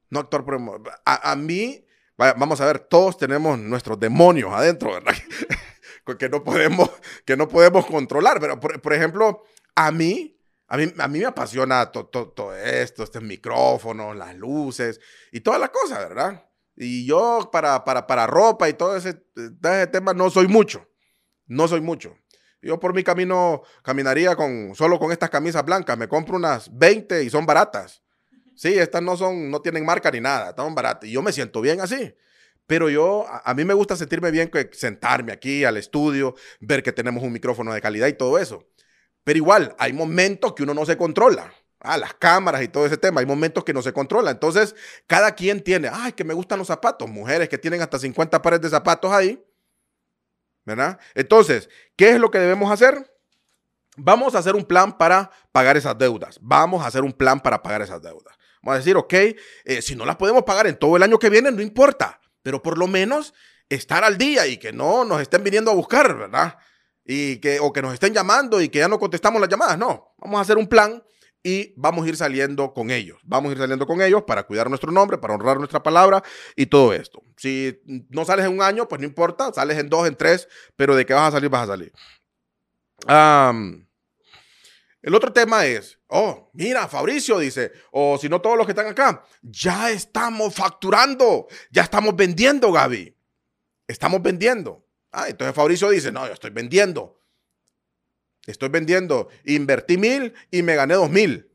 No 0.10 0.20
actuar 0.20 0.44
por 0.46 0.56
emociones. 0.56 0.94
A, 1.06 1.36
mí, 1.36 1.86
vamos 2.18 2.62
a 2.62 2.66
ver, 2.66 2.80
todos 2.80 3.18
tenemos 3.18 3.58
nuestros 3.58 4.00
demonios 4.00 4.52
adentro, 4.54 4.94
¿verdad? 4.94 5.16
que, 6.20 6.30
no 6.30 6.44
podemos, 6.44 6.90
que 7.26 7.38
no 7.38 7.48
podemos 7.48 7.86
controlar. 7.86 8.40
Pero, 8.40 8.60
por, 8.60 8.94
ejemplo, 8.94 9.44
a 9.76 9.92
mí, 9.92 10.38
a 10.68 10.78
mí, 10.78 10.94
a 11.00 11.08
mí 11.08 11.20
me 11.20 11.26
apasiona 11.26 11.90
todo 11.92 12.54
esto, 12.54 13.04
este 13.04 13.22
micrófono, 13.22 14.14
las 14.14 14.36
luces 14.36 15.00
y 15.32 15.40
toda 15.40 15.58
la 15.58 15.70
cosa, 15.70 16.00
¿verdad? 16.00 16.50
Y 16.76 17.06
yo 17.06 17.50
para, 17.52 17.84
para, 17.84 18.06
para 18.06 18.28
ropa 18.28 18.68
y 18.68 18.74
todo 18.74 18.98
ese, 18.98 19.26
ese 19.36 19.88
tema 19.88 20.14
no 20.14 20.30
soy 20.30 20.48
mucho. 20.48 20.88
No 21.46 21.68
soy 21.68 21.82
mucho. 21.82 22.18
Yo 22.64 22.80
por 22.80 22.94
mi 22.94 23.04
camino 23.04 23.64
caminaría 23.84 24.36
con, 24.36 24.74
solo 24.74 24.98
con 24.98 25.12
estas 25.12 25.30
camisas 25.30 25.66
blancas. 25.66 25.98
Me 25.98 26.08
compro 26.08 26.38
unas 26.38 26.76
20 26.76 27.24
y 27.24 27.30
son 27.30 27.46
baratas. 27.46 28.02
Sí, 28.56 28.74
estas 28.78 29.02
no 29.02 29.18
son, 29.18 29.52
no 29.52 29.62
tienen 29.62 29.86
marca 29.86 30.10
ni 30.12 30.22
nada, 30.22 30.52
están 30.52 30.74
baratas. 30.74 31.10
Y 31.10 31.12
yo 31.12 31.22
me 31.22 31.34
siento 31.34 31.60
bien 31.60 31.82
así. 31.82 32.16
Pero 32.66 32.90
yo, 32.90 33.26
a, 33.28 33.54
mí 33.54 33.66
me 33.66 33.74
gusta 33.74 33.98
sentirme 33.98 34.32
bien, 34.32 34.50
que 34.50 34.70
sentarme 34.72 35.34
aquí 35.34 35.66
al 35.66 35.76
estudio, 35.76 36.36
ver 36.62 36.82
que 36.82 36.94
tenemos 36.94 37.22
un 37.22 37.34
micrófono 37.34 37.74
de 37.74 37.82
calidad 37.82 38.08
y 38.08 38.14
todo 38.14 38.40
eso. 38.40 38.66
Pero 39.26 39.38
igual, 39.38 39.76
hay 39.78 39.92
momentos 39.92 40.54
que 40.54 40.64
uno 40.64 40.74
no 40.74 40.86
se 40.86 40.96
controla. 40.96 41.54
Ah, 41.82 41.98
las 41.98 42.14
cámaras 42.14 42.64
y 42.64 42.70
todo 42.70 42.86
ese 42.86 42.96
tema, 42.96 43.20
hay 43.20 43.26
momentos 43.26 43.66
que 43.66 43.74
no 43.74 43.82
se 43.82 43.92
controla. 43.92 44.32
Entonces, 44.32 44.74
cada 45.06 45.36
quien 45.36 45.62
tiene, 45.62 45.90
ay, 45.92 46.14
que 46.14 46.24
me 46.24 46.34
gustan 46.34 46.60
los 46.60 46.68
zapatos. 46.68 47.10
Mujeres 47.10 47.50
que 47.50 47.58
tienen 47.58 47.82
hasta 47.82 48.00
50 48.00 48.42
pares 48.42 48.62
de 48.62 48.70
zapatos 48.70 49.12
ahí 49.12 49.44
¿verdad? 50.66 51.00
Entonces, 51.16 51.70
¿qué 51.96 52.12
es 52.12 52.20
lo 52.20 52.32
que 52.32 52.40
debemos 52.40 52.72
hacer? 52.72 53.12
Vamos 53.96 54.34
a 54.36 54.40
hacer 54.40 54.56
un 54.56 54.66
plan 54.66 54.98
para 54.98 55.32
pagar 55.52 55.78
esas 55.78 55.98
deudas. 55.98 56.40
Vamos 56.42 56.84
a 56.84 56.88
hacer 56.88 57.04
un 57.04 57.14
plan 57.14 57.40
para 57.40 57.62
pagar 57.62 57.82
esas 57.82 58.02
deudas. 58.02 58.36
Vamos 58.62 58.76
a 58.76 58.78
decir, 58.80 58.96
ok, 58.96 59.14
eh, 59.14 59.82
si 59.82 59.96
no 59.96 60.06
las 60.06 60.16
podemos 60.16 60.44
pagar 60.44 60.68
en 60.68 60.78
todo 60.78 60.96
el 60.96 61.04
año 61.04 61.20
que 61.20 61.30
viene, 61.30 61.52
no 61.52 61.62
importa, 61.62 62.20
pero 62.42 62.62
por 62.62 62.78
lo 62.78 62.88
menos 62.88 63.34
estar 63.70 64.04
al 64.04 64.18
día 64.18 64.48
y 64.48 64.58
que 64.58 64.72
no 64.72 65.06
nos 65.06 65.22
estén 65.22 65.44
viniendo 65.44 65.72
a 65.72 65.74
buscar, 65.74 66.18
¿verdad? 66.18 66.58
Y 67.04 67.38
que, 67.38 67.60
o 67.60 67.74
que 67.74 67.82
nos 67.82 67.94
estén 67.94 68.14
llamando 68.14 68.62
y 68.62 68.70
que 68.70 68.80
ya 68.80 68.88
no 68.88 69.00
contestamos 69.00 69.42
las 69.42 69.50
llamadas. 69.50 69.78
No, 69.78 70.14
vamos 70.18 70.38
a 70.38 70.42
hacer 70.42 70.58
un 70.58 70.68
plan 70.68 71.04
y 71.44 71.74
vamos 71.76 72.06
a 72.06 72.10
ir 72.10 72.16
saliendo 72.16 72.74
con 72.74 72.90
ellos. 72.90 73.20
Vamos 73.24 73.50
a 73.50 73.52
ir 73.54 73.58
saliendo 73.60 73.86
con 73.86 74.02
ellos 74.02 74.24
para 74.24 74.44
cuidar 74.44 74.70
nuestro 74.70 74.92
nombre, 74.92 75.18
para 75.18 75.34
honrar 75.34 75.58
nuestra 75.58 75.84
palabra 75.84 76.24
y 76.56 76.66
todo 76.68 76.94
esto. 76.94 77.22
Si 77.44 77.78
no 78.08 78.24
sales 78.24 78.46
en 78.46 78.54
un 78.54 78.62
año, 78.62 78.88
pues 78.88 79.02
no 79.02 79.06
importa, 79.06 79.52
sales 79.52 79.78
en 79.78 79.90
dos, 79.90 80.08
en 80.08 80.16
tres, 80.16 80.48
pero 80.78 80.96
de 80.96 81.06
que 81.06 81.14
vas 81.14 81.28
a 81.28 81.32
salir, 81.32 81.50
vas 81.50 81.64
a 81.64 81.74
salir. 81.74 81.92
el 85.02 85.14
otro 85.14 85.34
tema 85.34 85.66
es, 85.66 86.00
oh, 86.08 86.50
mira, 86.54 86.88
Fabricio 86.88 87.40
dice, 87.40 87.74
o 87.92 88.18
si 88.18 88.30
no 88.30 88.40
todos 88.40 88.56
los 88.56 88.66
que 88.66 88.72
están 88.72 88.88
acá, 88.88 89.26
ya 89.42 89.92
estamos 89.92 90.56
facturando, 90.56 91.48
ya 91.70 91.82
estamos 91.82 92.16
vendiendo, 92.16 92.72
Gaby. 92.72 93.14
Estamos 93.90 94.22
vendiendo. 94.22 94.88
Ah, 95.12 95.28
entonces 95.28 95.54
Fabricio 95.54 95.90
dice, 95.90 96.14
no, 96.14 96.26
yo 96.26 96.32
estoy 96.32 96.52
vendiendo. 96.52 97.20
Estoy 98.46 98.70
vendiendo, 98.70 99.28
invertí 99.44 99.98
mil 99.98 100.34
y 100.50 100.64
me 100.64 100.76
gané 100.76 100.94
dos 100.94 101.10
mil. 101.10 101.52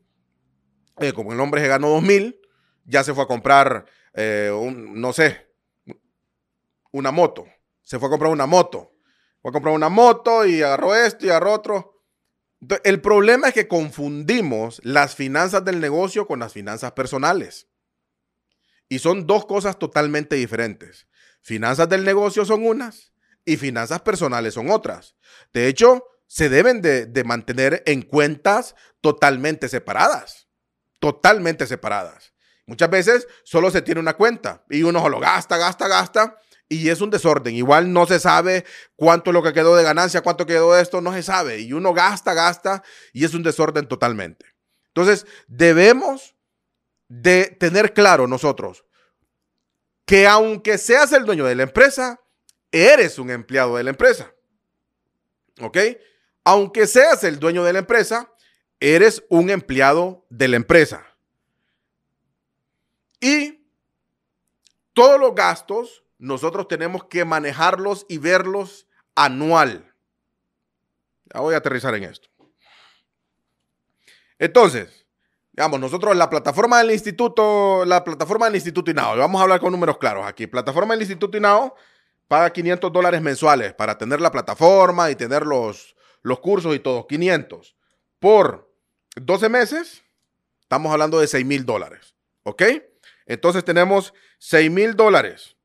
Eh, 0.99 1.13
como 1.13 1.33
el 1.33 1.39
hombre 1.39 1.61
se 1.61 1.67
ganó 1.67 1.89
dos 1.89 2.03
mil, 2.03 2.39
ya 2.85 3.03
se 3.03 3.15
fue 3.15 3.23
a 3.23 3.27
comprar, 3.27 3.87
eh, 4.13 4.51
un, 4.53 5.01
no 5.01 5.13
sé, 5.13 5.48
una 6.91 7.11
moto. 7.11 7.45
Se 7.81 7.99
fue 7.99 8.07
a 8.07 8.11
comprar 8.11 8.31
una 8.31 8.45
moto. 8.45 8.93
Fue 9.41 9.49
a 9.49 9.53
comprar 9.53 9.73
una 9.73 9.89
moto 9.89 10.45
y 10.45 10.61
agarró 10.61 10.95
esto 10.95 11.25
y 11.25 11.29
agarró 11.29 11.53
otro. 11.53 11.95
el 12.83 13.01
problema 13.01 13.47
es 13.47 13.53
que 13.53 13.67
confundimos 13.67 14.81
las 14.83 15.15
finanzas 15.15 15.63
del 15.63 15.79
negocio 15.79 16.27
con 16.27 16.39
las 16.39 16.53
finanzas 16.53 16.91
personales. 16.91 17.67
Y 18.89 18.99
son 18.99 19.27
dos 19.27 19.45
cosas 19.45 19.79
totalmente 19.79 20.35
diferentes. 20.35 21.07
Finanzas 21.41 21.87
del 21.87 22.03
negocio 22.03 22.43
son 22.43 22.65
unas 22.65 23.13
y 23.45 23.57
finanzas 23.57 24.01
personales 24.01 24.55
son 24.55 24.69
otras. 24.69 25.15
De 25.53 25.67
hecho, 25.67 26.05
se 26.27 26.49
deben 26.49 26.81
de, 26.81 27.23
mantener 27.23 27.81
en 27.85 28.01
cuentas 28.01 28.75
totalmente 29.01 29.69
separadas. 29.69 30.47
Totalmente 30.99 31.65
separadas. 31.65 32.33
Muchas 32.65 32.89
veces 32.89 33.27
solo 33.43 33.71
se 33.71 33.81
tiene 33.81 33.99
una 33.99 34.15
cuenta 34.15 34.63
y 34.69 34.83
uno 34.83 35.07
lo 35.09 35.19
gasta, 35.19 35.57
gasta, 35.57 35.87
gasta 35.87 36.37
y 36.69 36.89
es 36.89 37.01
un 37.01 37.09
desorden. 37.09 37.55
Igual 37.55 37.91
no 37.91 38.05
se 38.05 38.19
sabe 38.19 38.65
cuánto 38.95 39.31
es 39.31 39.33
lo 39.33 39.43
que 39.43 39.53
quedó 39.53 39.75
de 39.75 39.83
ganancia, 39.83 40.21
cuánto 40.21 40.45
quedó 40.45 40.73
de 40.73 40.81
esto, 40.81 41.01
no 41.01 41.11
se 41.13 41.23
sabe. 41.23 41.59
Y 41.59 41.73
uno 41.73 41.93
gasta, 41.93 42.33
gasta 42.33 42.83
y 43.11 43.25
es 43.25 43.33
un 43.33 43.43
desorden 43.43 43.87
totalmente. 43.87 44.45
Entonces, 44.87 45.25
debemos 45.47 46.35
de 47.07 47.45
tener 47.59 47.93
claro 47.93 48.27
nosotros 48.27 48.85
que 50.05 50.27
aunque 50.27 50.77
seas 50.77 51.11
el 51.11 51.25
dueño 51.25 51.45
de 51.45 51.55
la 51.55 51.63
empresa, 51.63 52.21
eres 52.71 53.19
un 53.19 53.29
empleado 53.29 53.77
de 53.77 53.83
la 53.83 53.89
empresa. 53.89 54.33
¿Ok? 55.61 55.77
aunque 56.49 56.87
seas 56.87 57.23
el 57.23 57.37
dueño 57.39 57.63
de 57.63 57.73
la 57.73 57.79
empresa, 57.79 58.33
eres 58.79 59.23
un 59.29 59.51
empleado 59.51 60.25
de 60.29 60.47
la 60.47 60.55
empresa. 60.55 61.05
Y 63.19 63.67
todos 64.93 65.19
los 65.19 65.35
gastos 65.35 66.03
nosotros 66.19 66.67
tenemos 66.67 67.05
que 67.05 67.25
manejarlos 67.25 68.05
y 68.07 68.19
verlos 68.19 68.87
anual. 69.15 69.91
Ya 71.33 71.39
voy 71.39 71.55
a 71.55 71.57
aterrizar 71.57 71.95
en 71.95 72.03
esto. 72.03 72.29
Entonces, 74.37 75.05
digamos, 75.53 75.79
nosotros 75.79 76.15
la 76.15 76.29
plataforma 76.29 76.77
del 76.79 76.91
instituto, 76.91 77.83
la 77.85 78.03
plataforma 78.03 78.45
del 78.45 78.55
instituto 78.55 78.91
INAO, 78.91 79.17
vamos 79.17 79.39
a 79.39 79.43
hablar 79.43 79.59
con 79.59 79.71
números 79.71 79.97
claros 79.97 80.25
aquí. 80.27 80.45
Plataforma 80.45 80.93
del 80.93 81.01
instituto 81.01 81.37
INAO 81.37 81.75
paga 82.27 82.51
500 82.51 82.91
dólares 82.93 83.21
mensuales 83.21 83.73
para 83.73 83.97
tener 83.97 84.21
la 84.21 84.31
plataforma 84.31 85.09
y 85.09 85.15
tener 85.15 85.45
los, 85.45 85.95
los 86.21 86.39
cursos 86.39 86.75
y 86.75 86.79
todo, 86.79 87.07
500 87.07 87.75
por 88.19 88.71
12 89.15 89.49
meses, 89.49 90.03
estamos 90.61 90.91
hablando 90.91 91.19
de 91.19 91.27
6 91.27 91.45
mil 91.45 91.65
dólares. 91.65 92.15
¿Ok? 92.43 92.63
Entonces 93.25 93.63
tenemos 93.63 94.13
6 94.39 94.69
mil 94.71 94.95
dólares. 94.95 95.55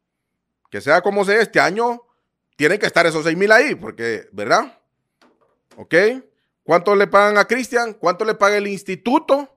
Que 0.74 0.80
sea 0.80 1.02
como 1.02 1.24
sea, 1.24 1.40
este 1.40 1.60
año 1.60 2.02
tienen 2.56 2.80
que 2.80 2.86
estar 2.86 3.06
esos 3.06 3.22
6 3.22 3.36
mil 3.36 3.52
ahí, 3.52 3.76
porque, 3.76 4.28
¿verdad? 4.32 4.76
¿Ok? 5.76 5.94
¿Cuánto 6.64 6.96
le 6.96 7.06
pagan 7.06 7.38
a 7.38 7.44
Cristian? 7.44 7.92
¿Cuánto 7.92 8.24
le 8.24 8.34
paga 8.34 8.56
el 8.56 8.66
instituto? 8.66 9.56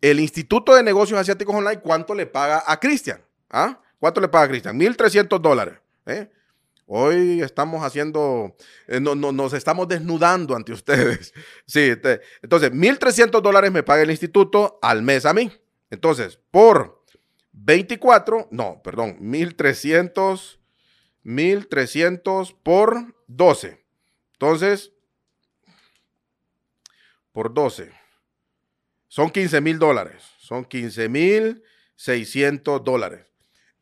El 0.00 0.20
Instituto 0.20 0.76
de 0.76 0.84
Negocios 0.84 1.18
Asiáticos 1.18 1.52
Online, 1.52 1.80
¿cuánto 1.80 2.14
le 2.14 2.26
paga 2.26 2.62
a 2.64 2.78
Cristian? 2.78 3.20
¿Ah? 3.50 3.80
¿Cuánto 3.98 4.20
le 4.20 4.28
paga 4.28 4.44
a 4.44 4.48
Cristian? 4.48 4.78
1.300 4.78 5.40
dólares. 5.40 5.74
¿eh? 6.06 6.30
Hoy 6.86 7.42
estamos 7.42 7.82
haciendo, 7.82 8.54
eh, 8.86 9.00
no, 9.00 9.16
nos 9.16 9.52
estamos 9.54 9.88
desnudando 9.88 10.54
ante 10.54 10.70
ustedes. 10.70 11.34
Sí, 11.66 11.96
entonces, 12.42 12.70
1.300 12.70 13.40
dólares 13.40 13.72
me 13.72 13.82
paga 13.82 14.02
el 14.02 14.10
instituto 14.12 14.78
al 14.82 15.02
mes 15.02 15.26
a 15.26 15.34
mí. 15.34 15.50
Entonces, 15.90 16.38
por 16.52 16.97
24, 17.64 18.48
no, 18.50 18.82
perdón, 18.82 19.18
1.300, 19.20 20.58
1.300 21.24 22.56
por 22.62 23.14
12. 23.26 23.84
Entonces, 24.32 24.92
por 27.32 27.52
12. 27.52 27.92
Son 29.08 29.30
15 29.30 29.60
mil 29.60 29.78
dólares. 29.78 30.22
Son 30.38 30.64
15 30.64 31.08
mil 31.08 31.62
600 31.96 32.84
dólares 32.84 33.28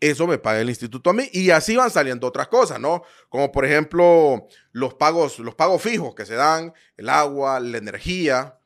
eso 0.00 0.26
me 0.26 0.38
paga 0.38 0.60
el 0.60 0.68
instituto 0.68 1.10
a 1.10 1.12
mí 1.12 1.28
y 1.32 1.50
así 1.50 1.76
van 1.76 1.90
saliendo 1.90 2.26
otras 2.26 2.48
cosas, 2.48 2.78
¿no? 2.78 3.02
Como 3.28 3.50
por 3.50 3.64
ejemplo 3.64 4.46
los 4.72 4.94
pagos, 4.94 5.40
fijos 5.80 6.14
que 6.14 6.26
se 6.26 6.34
dan, 6.34 6.74
el 6.96 7.08
agua, 7.08 7.60
la 7.60 7.78
energía, 7.78 8.58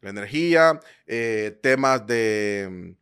la 0.00 0.10
energía, 0.10 0.80
eh, 1.06 1.58
temas 1.62 2.06
de, 2.06 2.96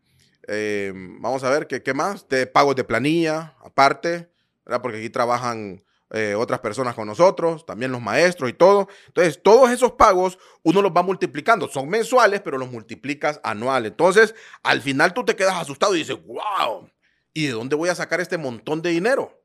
eh, 0.49 0.93
vamos 0.95 1.45
a 1.45 1.51
ver, 1.51 1.67
¿qué, 1.67 1.83
¿qué, 1.83 1.95
más? 1.95 2.29
De 2.29 2.47
pagos 2.47 2.77
de 2.77 2.85
planilla, 2.85 3.55
aparte. 3.65 4.29
Porque 4.65 4.99
aquí 4.99 5.11
trabajan 5.11 5.83
eh, 6.11 6.35
otras 6.35 6.61
personas 6.61 6.95
con 6.95 7.09
nosotros, 7.09 7.65
también 7.65 7.91
los 7.91 8.01
maestros 8.01 8.51
y 8.51 8.53
todo. 8.53 8.89
Entonces, 9.09 9.41
todos 9.43 9.71
esos 9.71 9.93
pagos 9.93 10.39
uno 10.63 10.83
los 10.83 10.93
va 10.93 11.03
multiplicando. 11.03 11.69
Son 11.69 11.89
mensuales, 11.89 12.41
pero 12.43 12.59
los 12.59 12.71
multiplicas 12.71 13.41
anual. 13.43 13.87
Entonces, 13.87 14.35
al 14.63 14.83
final 14.83 15.15
tú 15.15 15.25
te 15.25 15.37
quedas 15.37 15.57
asustado 15.57 15.95
y 15.95 16.01
dices, 16.01 16.19
wow, 16.27 16.89
¿y 17.33 17.47
de 17.47 17.53
dónde 17.53 17.77
voy 17.77 17.89
a 17.89 17.95
sacar 17.95 18.21
este 18.21 18.39
montón 18.39 18.83
de 18.83 18.91
dinero? 18.91 19.43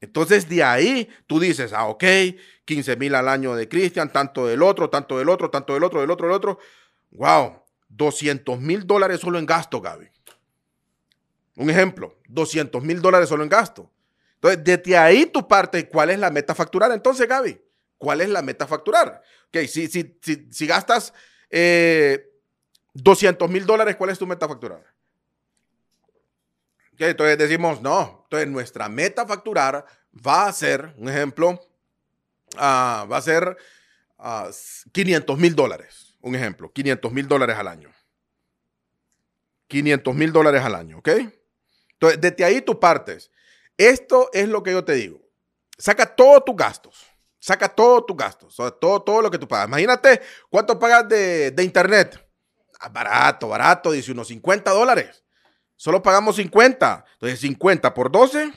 Entonces 0.00 0.48
de 0.48 0.64
ahí 0.64 1.08
tú 1.28 1.38
dices, 1.38 1.72
ah, 1.72 1.86
ok, 1.86 2.02
15 2.64 2.96
mil 2.96 3.14
al 3.14 3.28
año 3.28 3.54
de 3.54 3.68
Cristian, 3.68 4.12
tanto 4.12 4.48
del 4.48 4.60
otro, 4.60 4.90
tanto 4.90 5.16
del 5.16 5.28
otro, 5.28 5.48
tanto 5.48 5.74
del 5.74 5.84
otro, 5.84 6.00
del 6.00 6.10
otro, 6.10 6.26
del 6.26 6.36
otro. 6.36 6.58
Wow, 7.12 7.62
200 7.88 8.58
mil 8.60 8.84
dólares 8.84 9.20
solo 9.20 9.38
en 9.38 9.46
gasto, 9.46 9.80
Gaby. 9.80 10.08
Un 11.56 11.70
ejemplo, 11.70 12.18
200 12.28 12.82
mil 12.82 13.00
dólares 13.00 13.28
solo 13.28 13.42
en 13.42 13.48
gasto. 13.48 13.90
Entonces, 14.34 14.64
desde 14.64 14.96
ahí 14.96 15.26
tu 15.26 15.46
parte, 15.46 15.88
¿cuál 15.88 16.10
es 16.10 16.18
la 16.18 16.30
meta 16.30 16.54
facturar? 16.54 16.90
Entonces, 16.92 17.28
Gaby, 17.28 17.60
¿cuál 17.98 18.20
es 18.20 18.28
la 18.28 18.42
meta 18.42 18.66
facturar? 18.66 19.22
Ok, 19.48 19.66
si, 19.68 19.86
si, 19.86 20.18
si, 20.50 20.66
gastas 20.66 21.12
200 21.50 21.50
eh, 21.50 23.52
mil 23.52 23.66
dólares, 23.66 23.96
¿cuál 23.96 24.10
es 24.10 24.18
tu 24.18 24.26
meta 24.26 24.48
facturar? 24.48 24.82
Okay, 26.94 27.10
entonces 27.10 27.38
decimos, 27.38 27.80
no, 27.80 28.22
entonces 28.24 28.48
nuestra 28.48 28.88
meta 28.88 29.26
facturar 29.26 29.84
va 30.14 30.46
a 30.46 30.52
ser, 30.52 30.94
un 30.96 31.08
ejemplo, 31.08 31.60
ah, 32.56 33.06
va 33.10 33.18
a 33.18 33.22
ser 33.22 33.56
500 34.92 35.36
ah, 35.36 35.40
mil 35.40 35.54
dólares, 35.54 36.16
un 36.20 36.34
ejemplo, 36.34 36.72
500 36.72 37.12
mil 37.12 37.28
dólares 37.28 37.56
al 37.56 37.68
año. 37.68 37.90
500 39.68 40.14
mil 40.14 40.32
dólares 40.32 40.62
al 40.62 40.74
año, 40.74 40.98
¿ok? 40.98 41.08
Entonces, 42.02 42.20
desde 42.20 42.44
ahí 42.44 42.60
tú 42.60 42.80
partes. 42.80 43.30
Esto 43.76 44.28
es 44.32 44.48
lo 44.48 44.62
que 44.62 44.72
yo 44.72 44.84
te 44.84 44.94
digo. 44.94 45.20
Saca 45.78 46.04
todos 46.04 46.44
tus 46.44 46.56
gastos. 46.56 47.06
Saca 47.38 47.68
todos 47.68 48.06
tus 48.06 48.16
gastos. 48.16 48.56
todo, 48.80 49.02
todo 49.02 49.22
lo 49.22 49.30
que 49.30 49.38
tú 49.38 49.46
pagas. 49.46 49.68
Imagínate 49.68 50.20
cuánto 50.50 50.78
pagas 50.80 51.08
de, 51.08 51.54
internet. 51.58 52.20
Ah, 52.80 52.88
barato, 52.88 53.48
barato. 53.48 53.92
Dice 53.92 54.10
unos 54.10 54.26
50 54.28 54.72
dólares. 54.72 55.22
Solo 55.76 56.02
pagamos 56.02 56.36
50. 56.36 57.04
Entonces, 57.12 57.38
50 57.38 57.94
por 57.94 58.10
12, 58.10 58.52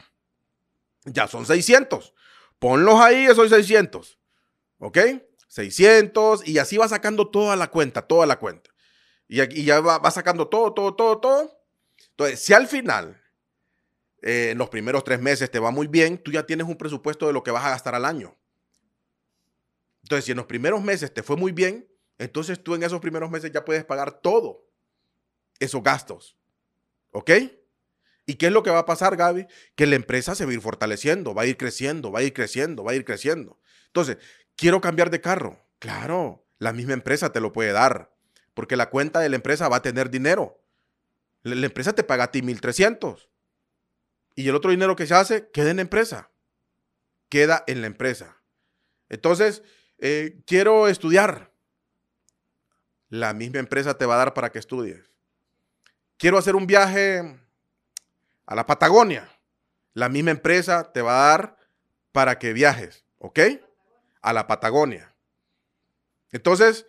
ya 1.05 1.27
son 1.27 1.45
600. 1.45 2.15
Ponlos 2.58 2.99
ahí, 2.99 3.25
esos 3.27 3.49
600. 3.49 4.17
¿Ok? 4.79 4.97
600 5.49 6.47
y 6.47 6.58
así 6.58 6.77
va 6.77 6.88
sacando 6.88 7.29
toda 7.29 7.55
la 7.55 7.67
cuenta, 7.67 8.01
toda 8.01 8.25
la 8.25 8.39
cuenta. 8.39 8.71
Y, 9.27 9.39
aquí 9.39 9.63
ya 9.63 9.81
va, 9.81 9.99
va, 9.99 10.10
sacando 10.10 10.47
todo, 10.47 10.73
todo, 10.73 10.95
todo, 10.95 11.19
todo. 11.19 11.62
Entonces, 12.10 12.43
si 12.43 12.53
al 12.53 12.67
final, 12.67 13.21
eh, 14.25 14.49
en 14.51 14.57
los 14.57 14.69
primeros 14.69 15.03
tres 15.03 15.21
meses 15.21 15.51
te 15.51 15.59
va 15.59 15.69
muy 15.69 15.85
bien, 15.85 16.17
tú 16.17 16.31
ya 16.31 16.45
tienes 16.45 16.67
un 16.67 16.75
presupuesto 16.75 17.27
de 17.27 17.33
lo 17.33 17.43
que 17.43 17.51
vas 17.51 17.63
a 17.63 17.69
gastar 17.69 17.93
al 17.93 18.05
año. 18.05 18.35
Entonces, 20.01 20.25
si 20.25 20.31
en 20.31 20.38
los 20.38 20.47
primeros 20.47 20.81
meses 20.83 21.13
te 21.13 21.21
fue 21.21 21.38
muy 21.38 21.51
bien, 21.51 21.88
entonces 22.17 22.61
tú 22.63 22.73
en 22.73 22.81
esos 22.81 22.99
primeros 22.99 23.29
meses 23.29 23.51
ya 23.51 23.63
puedes 23.63 23.85
pagar 23.85 24.19
todo 24.21 24.67
esos 25.59 25.83
gastos. 25.83 26.38
¿Ok? 27.11 27.31
¿Y 28.25 28.35
qué 28.35 28.47
es 28.47 28.51
lo 28.51 28.63
que 28.63 28.71
va 28.71 28.79
a 28.79 28.85
pasar, 28.85 29.15
Gaby? 29.15 29.45
Que 29.75 29.85
la 29.85 29.95
empresa 29.95 30.33
se 30.33 30.43
va 30.45 30.51
a 30.51 30.53
ir 30.55 30.61
fortaleciendo, 30.61 31.35
va 31.35 31.43
a 31.43 31.45
ir 31.45 31.55
creciendo, 31.55 32.11
va 32.11 32.19
a 32.19 32.23
ir 32.23 32.33
creciendo, 32.33 32.83
va 32.83 32.93
a 32.93 32.95
ir 32.95 33.05
creciendo. 33.05 33.59
Entonces, 33.88 34.17
quiero 34.55 34.81
cambiar 34.81 35.11
de 35.11 35.21
carro. 35.21 35.63
Claro, 35.77 36.47
la 36.57 36.73
misma 36.73 36.93
empresa 36.93 37.31
te 37.31 37.39
lo 37.39 37.53
puede 37.53 37.73
dar, 37.73 38.11
porque 38.55 38.75
la 38.75 38.89
cuenta 38.89 39.19
de 39.19 39.29
la 39.29 39.35
empresa 39.35 39.69
va 39.69 39.77
a 39.77 39.81
tener 39.83 40.09
dinero. 40.09 40.59
La, 41.43 41.65
empresa 41.65 41.93
te 41.93 42.03
paga 42.03 42.23
a 42.23 42.31
ti 42.31 42.41
1.300. 42.41 43.29
Y 44.35 44.47
el 44.49 44.55
otro 44.55 44.71
dinero 44.71 44.95
que 44.95 45.07
se 45.07 45.13
hace 45.13 45.49
queda 45.51 45.71
en 45.71 45.77
la 45.77 45.81
empresa. 45.81 46.29
Queda 47.29 47.63
en 47.67 47.81
la 47.81 47.87
empresa. 47.87 48.37
Entonces, 49.09 49.63
eh, 49.97 50.41
quiero 50.45 50.87
estudiar. 50.87 51.51
La 53.09 53.33
misma 53.33 53.59
empresa 53.59 53.97
te 53.97 54.05
va 54.05 54.15
a 54.15 54.17
dar 54.17 54.33
para 54.33 54.51
que 54.51 54.59
estudies. 54.59 55.09
Quiero 56.17 56.37
hacer 56.37 56.55
un 56.55 56.67
viaje 56.67 57.39
a 58.45 58.55
la 58.55 58.65
Patagonia. 58.65 59.29
La 59.93 60.09
misma 60.09 60.31
empresa 60.31 60.91
te 60.91 61.01
va 61.01 61.13
a 61.13 61.29
dar 61.29 61.57
para 62.11 62.37
que 62.37 62.53
viajes, 62.53 63.05
¿ok? 63.19 63.39
A 64.21 64.33
la 64.33 64.47
Patagonia. 64.47 65.15
Entonces, 66.31 66.85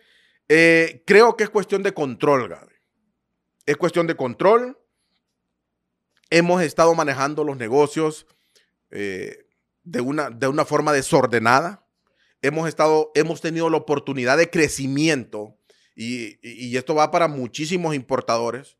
eh, 0.49 1.03
creo 1.05 1.37
que 1.37 1.43
es 1.45 1.49
cuestión 1.49 1.83
de 1.83 1.93
control, 1.93 2.49
Gaby. 2.49 2.73
Es 3.65 3.77
cuestión 3.77 4.07
de 4.07 4.15
control. 4.15 4.77
Hemos 6.29 6.61
estado 6.61 6.93
manejando 6.95 7.43
los 7.43 7.57
negocios 7.57 8.27
eh, 8.91 9.45
de, 9.83 10.01
una, 10.01 10.29
de 10.29 10.47
una 10.47 10.65
forma 10.65 10.93
desordenada. 10.93 11.85
Hemos, 12.41 12.67
estado, 12.67 13.11
hemos 13.15 13.41
tenido 13.41 13.69
la 13.69 13.77
oportunidad 13.77 14.37
de 14.37 14.49
crecimiento 14.49 15.57
y, 15.95 16.37
y 16.41 16.77
esto 16.77 16.95
va 16.95 17.09
para 17.11 17.27
muchísimos 17.27 17.95
importadores 17.95 18.77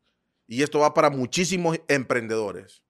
y 0.48 0.62
esto 0.62 0.80
va 0.80 0.94
para 0.94 1.10
muchísimos 1.10 1.78
emprendedores, 1.86 2.82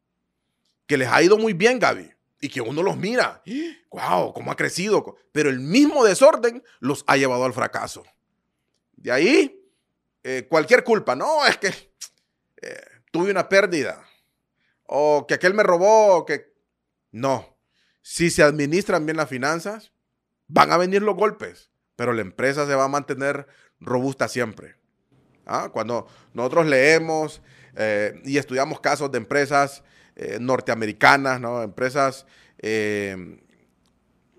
que 0.86 0.96
les 0.96 1.08
ha 1.08 1.22
ido 1.22 1.36
muy 1.36 1.52
bien, 1.52 1.80
Gaby, 1.80 2.08
y 2.40 2.48
que 2.48 2.60
uno 2.60 2.82
los 2.84 2.96
mira, 2.96 3.42
wow, 3.90 4.32
cómo 4.32 4.52
ha 4.52 4.56
crecido, 4.56 5.16
pero 5.32 5.50
el 5.50 5.58
mismo 5.58 6.04
desorden 6.04 6.62
los 6.78 7.04
ha 7.08 7.16
llevado 7.16 7.44
al 7.44 7.52
fracaso. 7.52 8.04
De 8.92 9.10
ahí, 9.10 9.60
eh, 10.22 10.46
cualquier 10.48 10.84
culpa, 10.84 11.16
no, 11.16 11.44
es 11.46 11.58
que 11.58 11.68
eh, 12.62 12.80
tuve 13.10 13.32
una 13.32 13.48
pérdida, 13.48 14.07
o 14.88 15.26
que 15.28 15.34
aquel 15.34 15.54
me 15.54 15.62
robó, 15.62 16.24
que... 16.26 16.52
No, 17.12 17.56
si 18.02 18.30
se 18.30 18.42
administran 18.42 19.06
bien 19.06 19.16
las 19.16 19.28
finanzas, 19.28 19.92
van 20.46 20.72
a 20.72 20.78
venir 20.78 21.02
los 21.02 21.14
golpes, 21.14 21.70
pero 21.94 22.12
la 22.12 22.22
empresa 22.22 22.66
se 22.66 22.74
va 22.74 22.84
a 22.84 22.88
mantener 22.88 23.46
robusta 23.80 24.28
siempre. 24.28 24.76
¿Ah? 25.46 25.70
Cuando 25.72 26.06
nosotros 26.34 26.66
leemos 26.66 27.42
eh, 27.76 28.20
y 28.24 28.38
estudiamos 28.38 28.80
casos 28.80 29.12
de 29.12 29.18
empresas 29.18 29.82
eh, 30.16 30.38
norteamericanas, 30.40 31.40
¿no? 31.40 31.62
empresas, 31.62 32.26
eh, 32.58 33.38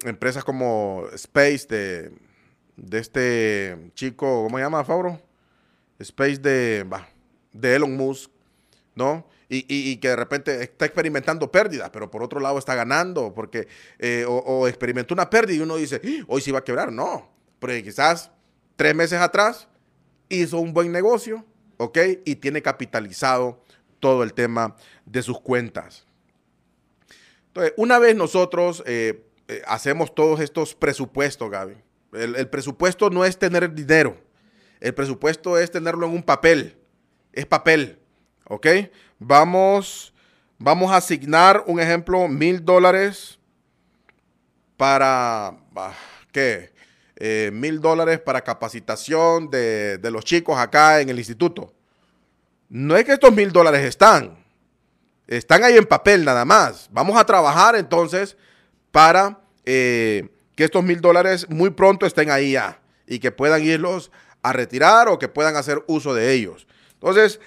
empresas 0.03 0.43
como 0.43 1.05
Space 1.13 1.65
de, 1.67 2.11
de 2.75 2.99
este 2.99 3.91
chico, 3.93 4.43
¿cómo 4.43 4.57
se 4.57 4.63
llama, 4.63 4.83
Fabro? 4.83 5.21
Space 5.99 6.37
de, 6.37 6.85
de 7.53 7.75
Elon 7.75 7.95
Musk, 7.95 8.31
¿no? 8.95 9.27
Y, 9.51 9.97
que 9.97 10.09
de 10.09 10.15
repente 10.15 10.61
está 10.61 10.85
experimentando 10.85 11.51
pérdidas, 11.51 11.89
pero 11.89 12.11
por 12.11 12.21
otro 12.21 12.39
lado 12.39 12.59
está 12.59 12.75
ganando, 12.75 13.33
porque 13.33 13.67
o, 14.27 14.35
o, 14.35 14.67
experimentó 14.67 15.15
una 15.15 15.27
pérdida 15.27 15.57
y 15.57 15.61
uno 15.61 15.75
dice, 15.75 15.99
¡Ah! 16.03 16.25
hoy 16.27 16.41
sí 16.41 16.51
va 16.51 16.59
a 16.59 16.63
quebrar. 16.63 16.91
No, 16.91 17.31
porque 17.57 17.83
quizás 17.83 18.29
tres 18.75 18.93
meses 18.93 19.19
atrás 19.19 19.67
hizo 20.29 20.59
un 20.59 20.73
buen 20.73 20.91
negocio, 20.91 21.43
¿ok? 21.77 21.97
Y 22.25 22.35
tiene 22.35 22.61
capitalizado 22.61 23.63
todo 23.99 24.23
el 24.23 24.33
tema 24.33 24.75
de 25.05 25.21
sus 25.21 25.39
cuentas. 25.39 26.05
Entonces, 27.47 27.73
una 27.77 27.99
vez 27.99 28.15
nosotros 28.15 28.83
eh, 28.85 29.25
eh, 29.47 29.61
hacemos 29.67 30.13
todos 30.13 30.39
estos 30.39 30.75
presupuestos, 30.75 31.49
Gaby, 31.49 31.75
el, 32.13 32.47
presupuesto 32.49 33.09
no 33.09 33.25
es 33.25 33.37
tener 33.37 33.73
dinero, 33.73 34.17
el 34.79 34.93
presupuesto 34.93 35.57
es 35.57 35.71
tenerlo 35.71 36.05
en 36.05 36.13
un 36.13 36.23
papel, 36.23 36.77
es 37.33 37.45
papel, 37.45 37.99
¿ok? 38.45 38.67
Vamos, 39.19 40.13
vamos 40.57 40.91
a 40.91 40.97
asignar, 40.97 41.65
un 41.67 41.79
ejemplo, 41.79 42.27
mil 42.29 42.63
dólares 42.63 43.37
para, 44.77 45.57
¿qué? 46.31 46.71
Eh, 47.17 47.51
mil 47.53 47.81
dólares 47.81 48.21
para 48.21 48.41
capacitación 48.41 49.49
de, 49.49 49.99
los 50.09 50.23
chicos 50.23 50.57
acá 50.57 51.01
en 51.01 51.09
el 51.09 51.17
instituto. 51.17 51.73
No 52.69 52.95
es 52.95 53.03
que 53.03 53.11
estos 53.11 53.33
mil 53.33 53.51
dólares 53.51 53.83
están, 53.83 54.37
están 55.27 55.65
ahí 55.65 55.75
en 55.75 55.85
papel 55.85 56.23
nada 56.23 56.45
más. 56.45 56.87
Vamos 56.93 57.17
a 57.17 57.25
trabajar 57.25 57.75
entonces 57.75 58.37
para 58.89 59.41
eh, 59.65 60.29
que 60.55 60.63
estos 60.63 60.81
mil 60.81 61.01
dólares 61.01 61.49
muy 61.49 61.71
pronto 61.71 62.05
estén 62.05 62.31
ahí 62.31 62.53
ya 62.53 62.79
y 63.05 63.19
que 63.19 63.33
puedan 63.33 63.63
irlos 63.63 64.11
a 64.41 64.53
retirar 64.53 65.09
o 65.09 65.19
que 65.19 65.27
puedan 65.27 65.57
hacer 65.57 65.83
uso 65.87 66.13
de 66.13 66.31
ellos. 66.31 66.67
Entonces, 66.93 67.41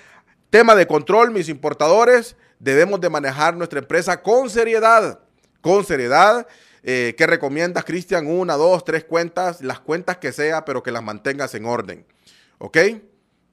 tema 0.53 0.77
de 0.77 0.87
control, 0.87 1.33
mis 1.33 1.49
importadores, 1.49 2.37
debemos 2.61 3.01
de 3.01 3.09
manejar 3.09 3.57
nuestra 3.57 3.81
empresa 3.81 4.23
con 4.23 4.51
seriedad, 4.51 5.19
con 5.63 5.85
seriedad 5.85 6.47
eh, 6.83 7.15
¿Qué 7.17 7.27
recomiendas, 7.27 7.85
Cristian? 7.85 8.27
Una, 8.27 8.55
dos, 8.55 8.85
tres 8.85 9.05
cuentas, 9.05 9.63
las 9.63 9.81
cuentas 9.81 10.19
que 10.19 10.33
sea, 10.33 10.65
pero 10.65 10.83
que 10.83 10.91
las 10.91 11.03
mantengas 11.03 11.55
en 11.55 11.65
orden. 11.65 12.05
¿Ok? 12.59 12.79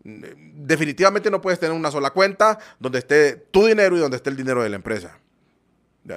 Definitivamente 0.04 1.30
no 1.30 1.42
puedes 1.42 1.60
tener 1.60 1.76
una 1.76 1.92
sola 1.92 2.10
cuenta 2.10 2.58
donde 2.80 3.00
esté 3.00 3.36
tu 3.36 3.68
dinero 3.68 3.96
y 3.96 4.00
donde 4.00 4.18
esté 4.18 4.30
el 4.30 4.38
dinero 4.38 4.64
de 4.64 4.70
la 4.70 4.78
empresa. 4.78 5.20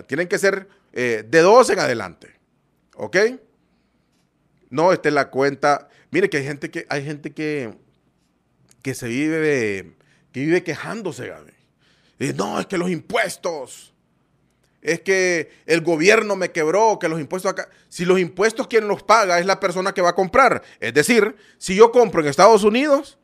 tienen 0.06 0.28
que 0.28 0.38
ser 0.38 0.68
eh, 0.92 1.24
de 1.28 1.40
dos 1.40 1.68
en 1.68 1.80
adelante. 1.80 2.28
¿Ok? 2.96 3.16
No 4.70 4.92
esté 4.92 5.10
la 5.10 5.28
cuenta. 5.28 5.88
Mire 6.10 6.30
que 6.30 6.38
hay 6.38 6.44
gente 6.44 6.70
que, 6.70 6.86
hay 6.88 7.04
gente 7.04 7.32
que, 7.32 7.74
que 8.80 8.94
se 8.94 9.08
vive, 9.08 9.96
que 10.32 10.40
vive 10.40 10.64
quejándose, 10.64 11.28
Gaby. 11.28 11.52
Y, 12.18 12.32
no, 12.32 12.58
es 12.58 12.66
que 12.66 12.78
los 12.78 12.90
impuestos 12.90 13.92
es 14.80 15.00
que 15.00 15.50
el 15.66 15.80
gobierno 15.80 16.34
me 16.34 16.50
quebró, 16.50 16.98
que 16.98 17.08
los 17.08 17.20
impuestos 17.20 17.52
acá. 17.52 17.68
Si 17.88 18.04
los 18.04 18.18
impuestos 18.18 18.66
quien 18.66 18.88
los 18.88 19.02
paga 19.02 19.38
es 19.38 19.46
la 19.46 19.60
persona 19.60 19.94
que 19.94 20.02
va 20.02 20.10
a 20.10 20.14
comprar. 20.14 20.62
Es 20.80 20.92
decir, 20.92 21.36
si 21.58 21.76
yo 21.76 21.92
compro 21.92 22.20
en 22.20 22.28
Estados 22.28 22.64
Unidos, 22.64 23.18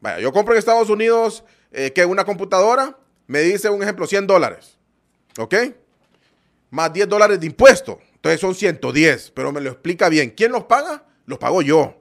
vaya, 0.00 0.20
yo 0.20 0.32
compro 0.32 0.54
en 0.54 0.58
Estados 0.58 0.90
Unidos 0.90 1.44
eh, 1.72 1.92
que 1.92 2.04
una 2.04 2.24
computadora 2.24 2.96
me 3.26 3.40
dice 3.40 3.68
un 3.68 3.82
ejemplo 3.82 4.06
100 4.06 4.26
dólares. 4.26 4.78
¿Ok? 5.38 5.54
Más 6.70 6.92
10 6.92 7.08
dólares 7.08 7.40
de 7.40 7.46
impuesto. 7.46 8.00
Entonces 8.14 8.40
son 8.40 8.54
110, 8.54 9.32
pero 9.32 9.52
me 9.52 9.60
lo 9.60 9.70
explica 9.70 10.08
bien. 10.08 10.30
¿Quién 10.30 10.52
los 10.52 10.64
paga? 10.64 11.04
Los 11.26 11.38
pago 11.38 11.62
yo. 11.62 12.00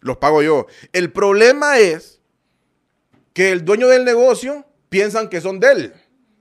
Los 0.00 0.18
pago 0.18 0.42
yo. 0.42 0.66
El 0.92 1.12
problema 1.12 1.78
es 1.78 2.21
que 3.32 3.52
el 3.52 3.64
dueño 3.64 3.88
del 3.88 4.04
negocio 4.04 4.66
piensan 4.88 5.28
que 5.28 5.40
son 5.40 5.60
de 5.60 5.72
él 5.72 5.92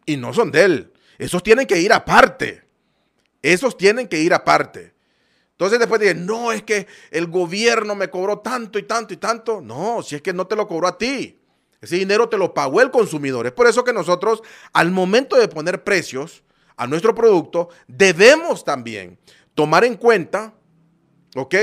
y 0.06 0.18
no 0.18 0.34
son 0.34 0.52
de 0.52 0.64
él. 0.64 0.94
Esos 1.18 1.44
tienen 1.44 1.68
que 1.68 1.80
ir 1.80 1.94
aparte. 1.94 2.64
Esos 3.42 3.78
tienen 3.78 4.08
que 4.08 4.20
ir 4.20 4.34
aparte. 4.34 4.94
Entonces 5.52 5.80
después 5.80 6.02
dicen, 6.02 6.26
no, 6.26 6.52
es 6.52 6.64
que 6.64 6.88
el 7.12 7.28
gobierno 7.28 7.94
me 7.94 8.10
cobró 8.10 8.40
tanto 8.40 8.80
y 8.80 8.84
tanto 8.84 9.14
y 9.14 9.18
tanto. 9.18 9.62
No, 9.62 10.02
si 10.02 10.16
es 10.16 10.22
que 10.22 10.34
no 10.34 10.48
te 10.48 10.56
lo 10.56 10.68
cobró 10.68 10.88
a 10.88 10.98
ti. 10.98 11.40
Ese 11.80 11.98
dinero 11.98 12.30
te 12.30 12.38
lo 12.38 12.54
pagó 12.54 12.82
el 12.82 12.92
consumidor. 12.92 13.48
Es 13.48 13.54
por 13.54 13.68
eso 13.68 13.84
que 13.84 13.94
nosotros, 13.94 14.42
al 14.74 14.92
momento 14.92 15.36
de 15.36 15.48
poner 15.48 15.84
precios 15.84 16.44
a 16.78 16.88
nuestro 16.88 17.14
producto, 17.14 17.70
debemos 17.88 18.64
también 18.64 19.20
tomar 19.54 19.84
en 19.84 19.98
cuenta, 19.98 20.54
¿ok? 21.36 21.56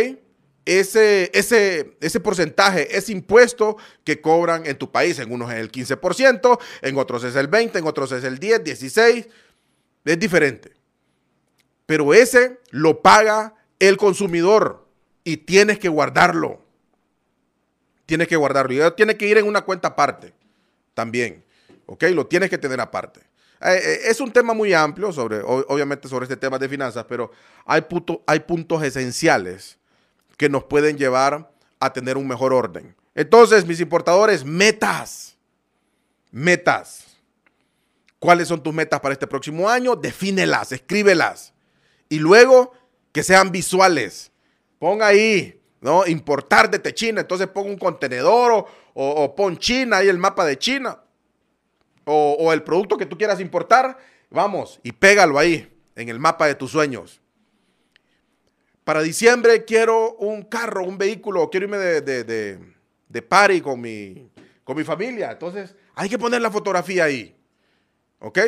Ese, 0.69 1.31
ese, 1.33 1.97
ese 2.01 2.21
porcentaje, 2.21 2.97
ese 2.97 3.13
impuesto 3.13 3.77
que 4.05 4.21
cobran 4.21 4.67
en 4.67 4.77
tu 4.77 4.91
país. 4.91 5.19
En 5.19 5.33
unos 5.33 5.51
es 5.51 5.59
el 5.59 5.73
15%, 5.73 6.59
en 6.83 6.99
otros 6.99 7.25
es 7.25 7.37
el 7.37 7.51
20%, 7.51 7.79
en 7.79 7.87
otros 7.87 8.13
es 8.13 8.25
el 8.25 8.39
10%, 8.39 8.65
16%. 8.65 9.29
Es 10.05 10.19
diferente. 10.19 10.73
Pero 11.87 12.13
ese 12.13 12.61
lo 12.71 13.03
paga 13.03 13.55
el 13.79 13.97
consumidor 13.97 14.87
y 15.25 15.39
tienes 15.39 15.79
que 15.79 15.89
guardarlo 15.89 16.69
tienes 18.09 18.27
que 18.27 18.37
guardarlo. 18.37 18.73
Y 18.73 18.91
tiene 18.93 19.17
que 19.17 19.27
ir 19.27 19.37
en 19.37 19.47
una 19.47 19.61
cuenta 19.61 19.89
aparte 19.89 20.33
también. 20.95 21.45
¿Ok? 21.85 22.05
Lo 22.15 22.27
tienes 22.27 22.49
que 22.49 22.57
tener 22.57 22.81
aparte. 22.81 23.21
Eh, 23.61 23.75
eh, 23.75 23.99
es 24.05 24.21
un 24.21 24.33
tema 24.33 24.55
muy 24.55 24.73
amplio, 24.73 25.13
sobre, 25.13 25.41
obviamente 25.43 26.09
sobre 26.09 26.25
este 26.25 26.37
tema 26.37 26.59
de 26.59 26.69
finanzas, 26.69 27.05
pero 27.07 27.31
hay, 27.67 27.85
hay 28.27 28.41
puntos 28.41 28.83
esenciales 28.83 29.78
que 30.39 30.49
nos 30.49 30.65
pueden 30.65 30.97
llevar 30.97 31.53
a 31.79 31.93
tener 31.93 32.17
un 32.17 32.27
mejor 32.27 32.55
orden. 32.55 32.97
Entonces, 33.15 33.67
mis 33.67 33.81
importadores, 33.81 34.43
metas. 34.47 35.37
Metas. 36.31 37.05
¿Cuáles 38.19 38.49
son 38.49 38.63
tus 38.63 38.73
metas 38.73 39.01
para 39.01 39.13
este 39.13 39.27
próximo 39.27 39.69
año? 39.69 39.97
Defínelas, 39.97 40.73
escríbelas. 40.73 41.53
Y 42.09 42.19
luego 42.19 42.73
que 43.13 43.23
sean 43.23 43.53
visuales. 43.53 44.33
Ponga 44.79 45.09
ahí 45.09 45.59
¿no? 45.81 46.07
Importar 46.07 46.71
desde 46.71 46.95
China, 46.95 47.21
entonces 47.21 47.47
pon 47.49 47.67
un 47.67 47.79
contenedor 47.79 48.67
o, 48.95 49.35
pon 49.37 49.57
China 49.59 50.03
y 50.03 50.09
el 50.09 50.19
mapa 50.19 50.45
de 50.45 50.59
China. 50.59 50.99
O, 52.05 52.53
el 52.53 52.63
producto 52.63 52.97
que 52.97 53.05
tú 53.05 53.19
quieras 53.19 53.39
importar, 53.39 53.99
vamos, 54.31 54.81
y 54.83 54.93
pégalo 54.93 55.39
ahí, 55.39 55.71
en 55.95 56.09
el 56.09 56.19
mapa 56.19 56.47
de 56.47 56.55
tus 56.55 56.71
sueños. 56.71 57.21
Para 58.89 59.03
diciembre 59.03 59.67
quiero 59.67 60.15
un 60.15 60.45
carro, 60.45 60.83
un 60.83 60.97
vehículo, 60.97 61.51
quiero 61.51 61.67
irme 61.67 61.77
de, 61.77 62.01
de, 62.01 62.59
de, 63.07 63.21
party 63.23 63.61
con 63.61 63.79
mi, 63.79 64.31
con 64.65 64.79
mi 64.79 64.83
familia. 64.83 65.31
Entonces, 65.31 65.77
hay 65.95 66.09
que 66.09 66.19
poner 66.19 66.41
la 66.41 66.51
fotografía 66.51 67.05
ahí. 67.05 67.37
¿Ok? 68.19 68.39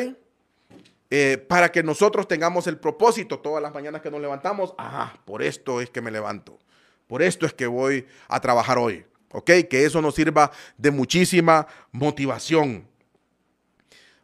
Eh, 1.11 1.37
para 1.47 1.71
que 1.71 1.83
nosotros 1.83 2.27
tengamos 2.27 2.65
el 2.65 2.79
propósito 2.79 3.37
todas 3.37 3.61
las 3.61 3.71
mañanas 3.71 4.01
que 4.01 4.09
nos 4.09 4.19
levantamos. 4.19 4.73
Ah, 4.79 5.13
por 5.25 5.43
esto 5.43 5.79
es 5.79 5.91
que 5.91 6.01
me 6.01 6.09
levanto. 6.09 6.57
Por 7.05 7.21
esto 7.21 7.45
es 7.45 7.53
que 7.53 7.67
voy 7.67 8.07
a 8.27 8.39
trabajar 8.39 8.79
hoy. 8.79 9.05
¿Ok? 9.33 9.51
Que 9.69 9.85
eso 9.85 10.01
nos 10.01 10.15
sirva 10.15 10.51
de 10.75 10.89
muchísima 10.89 11.67
motivación. 11.91 12.87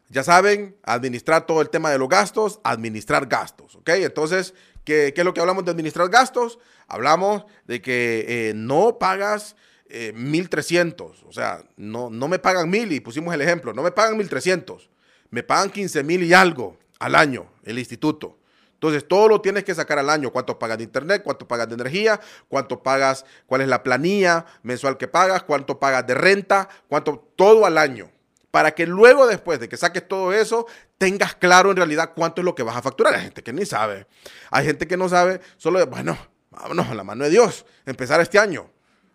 Ya 0.08 0.24
saben, 0.24 0.76
administrar 0.82 1.46
todo 1.46 1.60
el 1.60 1.70
tema 1.70 1.90
de 1.90 1.98
los 1.98 2.08
gastos, 2.08 2.58
administrar 2.64 3.26
gastos. 3.26 3.76
¿Ok? 3.76 3.90
Entonces, 3.90 4.52
¿qué, 4.88 5.14
es 5.14 5.24
lo 5.24 5.34
que 5.34 5.40
hablamos 5.40 5.64
de 5.64 5.70
administrar 5.70 6.08
gastos? 6.08 6.58
Hablamos 6.86 7.44
de 7.66 7.82
que 7.82 8.24
eh, 8.28 8.52
no 8.54 8.98
pagas 8.98 9.56
1.300. 9.88 11.12
Eh, 11.12 11.24
o 11.26 11.32
sea, 11.32 11.62
no, 11.76 12.10
no 12.10 12.28
me 12.28 12.38
pagan 12.38 12.70
1.000 12.70 12.92
y 12.92 13.00
pusimos 13.00 13.34
el 13.34 13.42
ejemplo. 13.42 13.72
No 13.72 13.82
me 13.82 13.90
pagan 13.90 14.18
1.300. 14.18 14.88
Me 15.30 15.42
pagan 15.42 15.70
15.000 15.70 16.24
y 16.24 16.32
algo 16.32 16.78
al 16.98 17.14
año 17.14 17.50
el 17.64 17.78
instituto. 17.78 18.38
Entonces, 18.72 19.06
todo 19.06 19.28
lo 19.28 19.40
tienes 19.40 19.64
que 19.64 19.74
sacar 19.74 19.98
al 19.98 20.08
año. 20.08 20.30
¿Cuánto 20.30 20.58
pagas 20.58 20.78
de 20.78 20.84
internet? 20.84 21.22
¿Cuánto 21.24 21.48
pagas 21.48 21.68
de 21.68 21.74
energía? 21.74 22.20
¿Cuánto 22.48 22.82
pagas? 22.82 23.26
¿Cuál 23.46 23.62
es 23.62 23.68
la 23.68 23.82
planilla 23.82 24.46
mensual 24.62 24.96
que 24.96 25.08
pagas? 25.08 25.42
¿Cuánto 25.42 25.80
pagas 25.80 26.06
de 26.06 26.14
renta? 26.14 26.68
¿Cuánto? 26.88 27.32
Todo 27.34 27.66
al 27.66 27.76
año. 27.76 28.10
Para 28.58 28.74
que 28.74 28.88
luego, 28.88 29.28
después 29.28 29.60
de 29.60 29.68
que 29.68 29.76
saques 29.76 30.08
todo 30.08 30.32
eso, 30.32 30.66
tengas 30.98 31.36
claro 31.36 31.70
en 31.70 31.76
realidad 31.76 32.10
cuánto 32.12 32.40
es 32.40 32.44
lo 32.44 32.56
que 32.56 32.64
vas 32.64 32.76
a 32.76 32.82
facturar. 32.82 33.14
Hay 33.14 33.22
gente 33.22 33.40
que 33.40 33.52
ni 33.52 33.64
sabe. 33.64 34.08
Hay 34.50 34.66
gente 34.66 34.88
que 34.88 34.96
no 34.96 35.08
sabe, 35.08 35.40
solo 35.58 35.78
de, 35.78 35.84
bueno, 35.84 36.18
vámonos 36.50 36.88
a 36.88 36.94
la 36.96 37.04
mano 37.04 37.22
de 37.22 37.30
Dios, 37.30 37.64
empezar 37.86 38.20
este 38.20 38.36
año. 38.36 38.68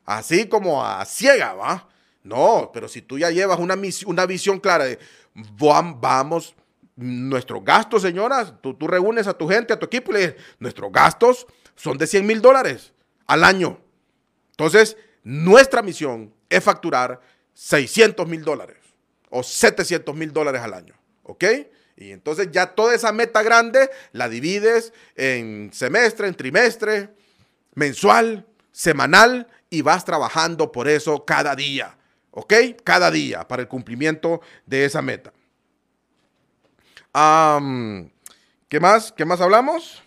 Así 0.06 0.48
como 0.48 0.82
a 0.82 1.04
ciega, 1.04 1.56
¿va? 1.56 1.90
No, 2.24 2.72
pero 2.74 2.88
si 2.88 3.02
tú 3.02 3.20
ya 3.20 3.32
llevas 3.32 3.60
una, 3.60 3.76
una 4.06 4.26
visión 4.26 4.62
clara 4.62 4.86
de, 4.86 4.98
vamos 5.36 6.56
nuestros 6.96 7.66
gastos, 7.66 8.02
señoras, 8.02 8.54
tú, 8.62 8.76
tú, 8.76 8.88
reúnes 8.88 9.28
a 9.28 9.34
tu 9.34 9.46
gente, 9.50 9.74
a 9.74 9.78
tu 9.78 9.88
equipo 9.88 10.12
y 10.12 10.14
le 10.14 10.20
dices, 10.20 10.36
nuestros 10.58 10.90
gastos 10.90 11.48
son 11.76 11.98
de 11.98 12.08
100 12.08 12.26
mil 12.26 12.42
dólares 12.42 12.94
al 13.28 13.44
año. 13.44 13.78
Entonces, 14.52 14.96
nuestra 15.22 15.82
misión 15.82 16.34
es 16.48 16.64
facturar 16.64 17.20
600 17.52 18.26
mil 18.26 18.46
dólares 18.46 18.83
o 19.34 19.42
700 19.42 20.16
mil 20.16 20.32
dólares 20.32 20.62
al 20.62 20.74
año. 20.74 20.96
¿Ok? 21.24 21.44
Y 21.96 22.12
entonces 22.12 22.50
ya 22.52 22.68
toda 22.68 22.94
esa 22.94 23.12
meta 23.12 23.42
grande 23.44 23.90
la 24.12 24.30
divides 24.30 24.94
en 25.16 25.72
semestre, 25.74 26.28
en 26.28 26.36
trimestre, 26.36 27.10
mensual, 27.74 28.46
semanal 28.72 29.48
y 29.70 29.82
vas 29.82 30.06
trabajando 30.06 30.72
por 30.72 30.88
eso 30.88 31.26
cada 31.26 31.56
día. 31.56 31.98
¿Ok? 32.32 32.54
Cada 32.84 33.10
día 33.10 33.48
para 33.48 33.64
el 33.64 33.68
cumplimiento 33.68 34.42
de 34.66 34.86
esa 34.86 35.02
meta. 35.02 35.34
¿Qué 37.14 38.80
más? 38.80 39.12
¿Qué 39.12 39.26
más 39.26 39.42
hablamos? 39.42 40.04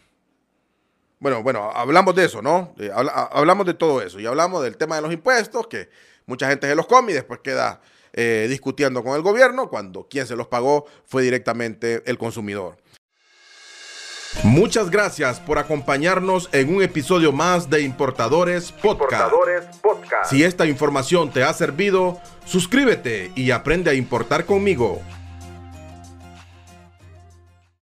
Bueno, 1.18 1.42
bueno, 1.42 1.70
hablamos 1.72 2.14
de 2.14 2.26
eso, 2.26 2.42
¿no? 2.42 2.74
Hablamos 3.30 3.66
de 3.66 3.74
todo 3.74 4.02
eso 4.02 4.20
y 4.20 4.26
hablamos 4.26 4.62
del 4.62 4.76
tema 4.76 4.96
de 4.96 5.02
los 5.02 5.12
impuestos, 5.12 5.66
que 5.66 5.88
mucha 6.26 6.48
gente 6.48 6.68
se 6.68 6.74
los 6.74 6.86
come 6.86 7.12
y 7.12 7.14
después 7.14 7.40
queda 7.40 7.80
eh, 8.16 8.46
discutiendo 8.48 9.04
con 9.04 9.14
el 9.14 9.22
gobierno 9.22 9.68
cuando 9.68 10.08
quien 10.08 10.26
se 10.26 10.34
los 10.34 10.48
pagó 10.48 10.86
fue 11.04 11.22
directamente 11.22 12.02
el 12.06 12.18
consumidor. 12.18 12.76
Muchas 14.42 14.90
gracias 14.90 15.40
por 15.40 15.58
acompañarnos 15.58 16.48
en 16.52 16.74
un 16.74 16.82
episodio 16.82 17.32
más 17.32 17.70
de 17.70 17.82
Importadores 17.82 18.70
Podcast. 18.72 19.24
Importadores 19.24 19.64
Podcast. 19.82 20.30
Si 20.30 20.44
esta 20.44 20.66
información 20.66 21.30
te 21.30 21.42
ha 21.42 21.52
servido, 21.52 22.20
suscríbete 22.44 23.32
y 23.34 23.50
aprende 23.50 23.90
a 23.90 23.94
importar 23.94 24.44
conmigo. 24.44 25.00